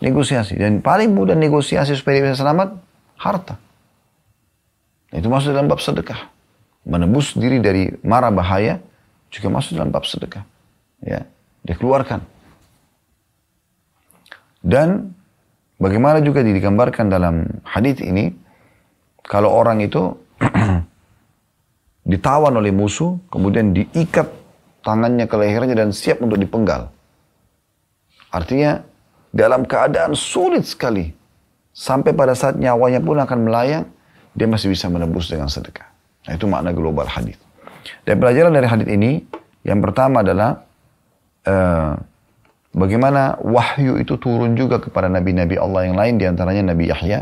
Negosiasi. 0.00 0.56
Dan 0.56 0.80
paling 0.80 1.12
mudah 1.12 1.36
negosiasi 1.36 1.92
supaya 1.92 2.22
dia 2.22 2.32
bisa 2.32 2.40
selamat, 2.40 2.72
harta. 3.20 3.60
Itu 5.12 5.28
masuk 5.28 5.52
dalam 5.52 5.68
bab 5.68 5.82
sedekah. 5.82 6.32
Menebus 6.88 7.36
diri 7.36 7.60
dari 7.60 7.92
mara 8.00 8.32
bahaya 8.32 8.80
juga 9.30 9.48
masuk 9.48 9.78
dalam 9.78 9.94
bab 9.94 10.04
sedekah. 10.04 10.44
Ya, 11.00 11.24
dikeluarkan. 11.64 12.20
Dan 14.60 15.16
bagaimana 15.80 16.20
juga 16.20 16.44
digambarkan 16.44 17.08
dalam 17.08 17.48
hadis 17.64 18.04
ini, 18.04 18.34
kalau 19.24 19.48
orang 19.54 19.80
itu 19.80 20.12
ditawan 22.12 22.52
oleh 22.52 22.74
musuh, 22.74 23.16
kemudian 23.32 23.72
diikat 23.72 24.28
tangannya 24.84 25.24
ke 25.24 25.36
lehernya 25.40 25.74
dan 25.78 25.94
siap 25.94 26.20
untuk 26.20 26.36
dipenggal. 26.36 26.92
Artinya 28.28 28.84
dalam 29.30 29.64
keadaan 29.64 30.12
sulit 30.18 30.66
sekali. 30.66 31.10
Sampai 31.70 32.12
pada 32.12 32.34
saat 32.34 32.58
nyawanya 32.58 32.98
pun 32.98 33.16
akan 33.16 33.46
melayang, 33.46 33.86
dia 34.34 34.46
masih 34.50 34.74
bisa 34.74 34.90
menebus 34.90 35.30
dengan 35.30 35.46
sedekah. 35.46 35.86
Nah, 36.26 36.34
itu 36.34 36.44
makna 36.50 36.74
global 36.74 37.06
hadis. 37.06 37.38
Dan 38.04 38.20
pelajaran 38.20 38.52
dari 38.52 38.66
hadis 38.68 38.88
ini, 38.88 39.24
yang 39.64 39.80
pertama 39.84 40.24
adalah 40.24 40.64
uh, 41.46 41.96
bagaimana 42.72 43.40
wahyu 43.40 44.00
itu 44.00 44.16
turun 44.16 44.56
juga 44.56 44.80
kepada 44.80 45.08
nabi-nabi 45.08 45.56
Allah 45.56 45.90
yang 45.90 45.96
lain, 45.96 46.14
di 46.20 46.24
antaranya 46.28 46.72
Nabi 46.72 46.88
Yahya 46.88 47.18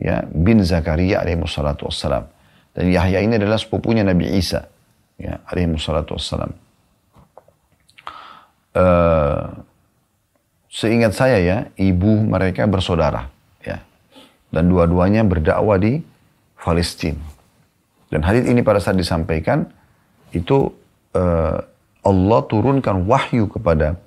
ya, 0.00 0.16
bin 0.28 0.60
Zakaria 0.64 1.22
alaihi 1.24 1.40
wassalatu 1.40 1.88
wassalam. 1.88 2.28
Dan 2.76 2.92
Yahya 2.92 3.24
ini 3.24 3.40
adalah 3.40 3.56
sepupunya 3.56 4.04
Nabi 4.04 4.36
Isa 4.36 4.68
ya, 5.16 5.40
alaihi 5.48 5.72
wassalatu 5.72 6.16
wassalam. 6.16 6.52
Uh, 8.76 9.56
seingat 10.68 11.16
saya 11.16 11.40
ya, 11.40 11.58
ibu 11.80 12.20
mereka 12.20 12.68
bersaudara 12.68 13.32
ya. 13.64 13.80
Dan 14.52 14.68
dua-duanya 14.68 15.24
berdakwah 15.24 15.80
di 15.80 16.04
Palestina. 16.60 17.35
Dan 18.10 18.22
hadis 18.22 18.46
ini 18.46 18.62
pada 18.62 18.78
saat 18.78 18.94
disampaikan 18.94 19.66
itu 20.30 20.70
uh, 21.14 21.58
Allah 22.06 22.40
turunkan 22.46 23.06
wahyu 23.06 23.50
kepada 23.50 23.98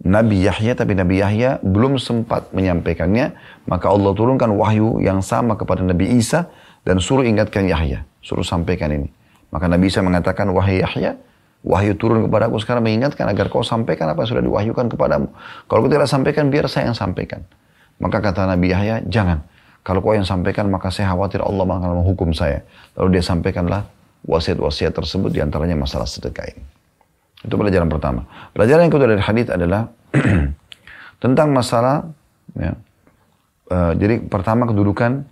Nabi 0.00 0.48
Yahya, 0.48 0.72
tapi 0.72 0.96
Nabi 0.96 1.20
Yahya 1.20 1.60
belum 1.60 2.00
sempat 2.00 2.56
menyampaikannya, 2.56 3.36
maka 3.68 3.92
Allah 3.92 4.16
turunkan 4.16 4.48
wahyu 4.56 4.96
yang 5.04 5.20
sama 5.20 5.60
kepada 5.60 5.84
Nabi 5.84 6.16
Isa 6.16 6.48
dan 6.88 7.04
suruh 7.04 7.28
ingatkan 7.28 7.68
Yahya, 7.68 8.08
suruh 8.24 8.44
sampaikan 8.44 8.88
ini. 8.96 9.12
Maka 9.52 9.68
Nabi 9.68 9.92
Isa 9.92 10.00
mengatakan, 10.00 10.48
wahai 10.56 10.80
Yahya, 10.80 11.20
Wahyu 11.60 11.92
turun 11.92 12.24
kepada 12.24 12.48
aku 12.48 12.56
sekarang 12.56 12.88
mengingatkan 12.88 13.28
agar 13.28 13.52
kau 13.52 13.60
sampaikan 13.60 14.08
apa 14.08 14.24
yang 14.24 14.30
sudah 14.32 14.44
diwahyukan 14.48 14.86
kepadamu. 14.96 15.28
Kalau 15.68 15.80
kau 15.84 15.92
tidak 15.92 16.08
sampaikan, 16.08 16.48
biar 16.48 16.64
saya 16.72 16.88
yang 16.88 16.96
sampaikan. 16.96 17.44
Maka 18.00 18.24
kata 18.24 18.48
Nabi 18.48 18.72
Yahya, 18.72 19.04
jangan. 19.04 19.44
Kalau 19.80 20.04
kau 20.04 20.12
yang 20.12 20.28
sampaikan, 20.28 20.68
maka 20.68 20.92
saya 20.92 21.08
khawatir 21.12 21.40
Allah 21.40 21.64
akan 21.64 22.04
menghukum 22.04 22.36
saya. 22.36 22.60
Lalu 23.00 23.18
dia 23.18 23.24
sampaikanlah 23.24 23.88
wasiat-wasiat 24.28 24.92
tersebut 24.92 25.32
di 25.32 25.40
antaranya 25.40 25.76
masalah 25.76 26.04
sedekah 26.04 26.44
ini. 26.52 26.62
Itu 27.40 27.56
pelajaran 27.56 27.88
pertama. 27.88 28.28
Pelajaran 28.52 28.84
yang 28.84 28.92
kedua 28.92 29.08
dari 29.16 29.24
hadis 29.24 29.48
adalah 29.48 29.88
tentang 31.24 31.48
masalah 31.56 32.04
ya, 32.52 32.76
uh, 33.72 33.92
jadi 33.96 34.20
pertama 34.20 34.68
kedudukan 34.68 35.24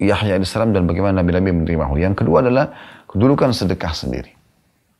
Yahya 0.00 0.40
alaihissalam 0.40 0.72
dan 0.72 0.84
bagaimana 0.84 1.20
Nabi-Nabi 1.20 1.64
menerima 1.64 1.84
wahyu. 1.88 2.04
Yang 2.04 2.24
kedua 2.24 2.44
adalah 2.44 2.72
kedudukan 3.08 3.52
sedekah 3.52 3.92
sendiri. 3.92 4.32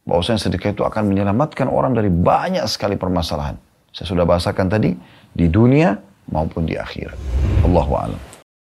Bahwasanya 0.08 0.40
sedekah 0.40 0.72
itu 0.72 0.84
akan 0.84 1.12
menyelamatkan 1.12 1.68
orang 1.68 1.92
dari 1.92 2.08
banyak 2.08 2.64
sekali 2.68 2.96
permasalahan. 2.96 3.56
Saya 3.92 4.06
sudah 4.08 4.24
bahasakan 4.24 4.68
tadi 4.68 4.96
di 5.32 5.46
dunia 5.48 5.96
maupun 6.32 6.64
di 6.64 6.76
akhirat. 6.76 7.16
Allahu 7.64 7.92
a'lam. 7.96 8.29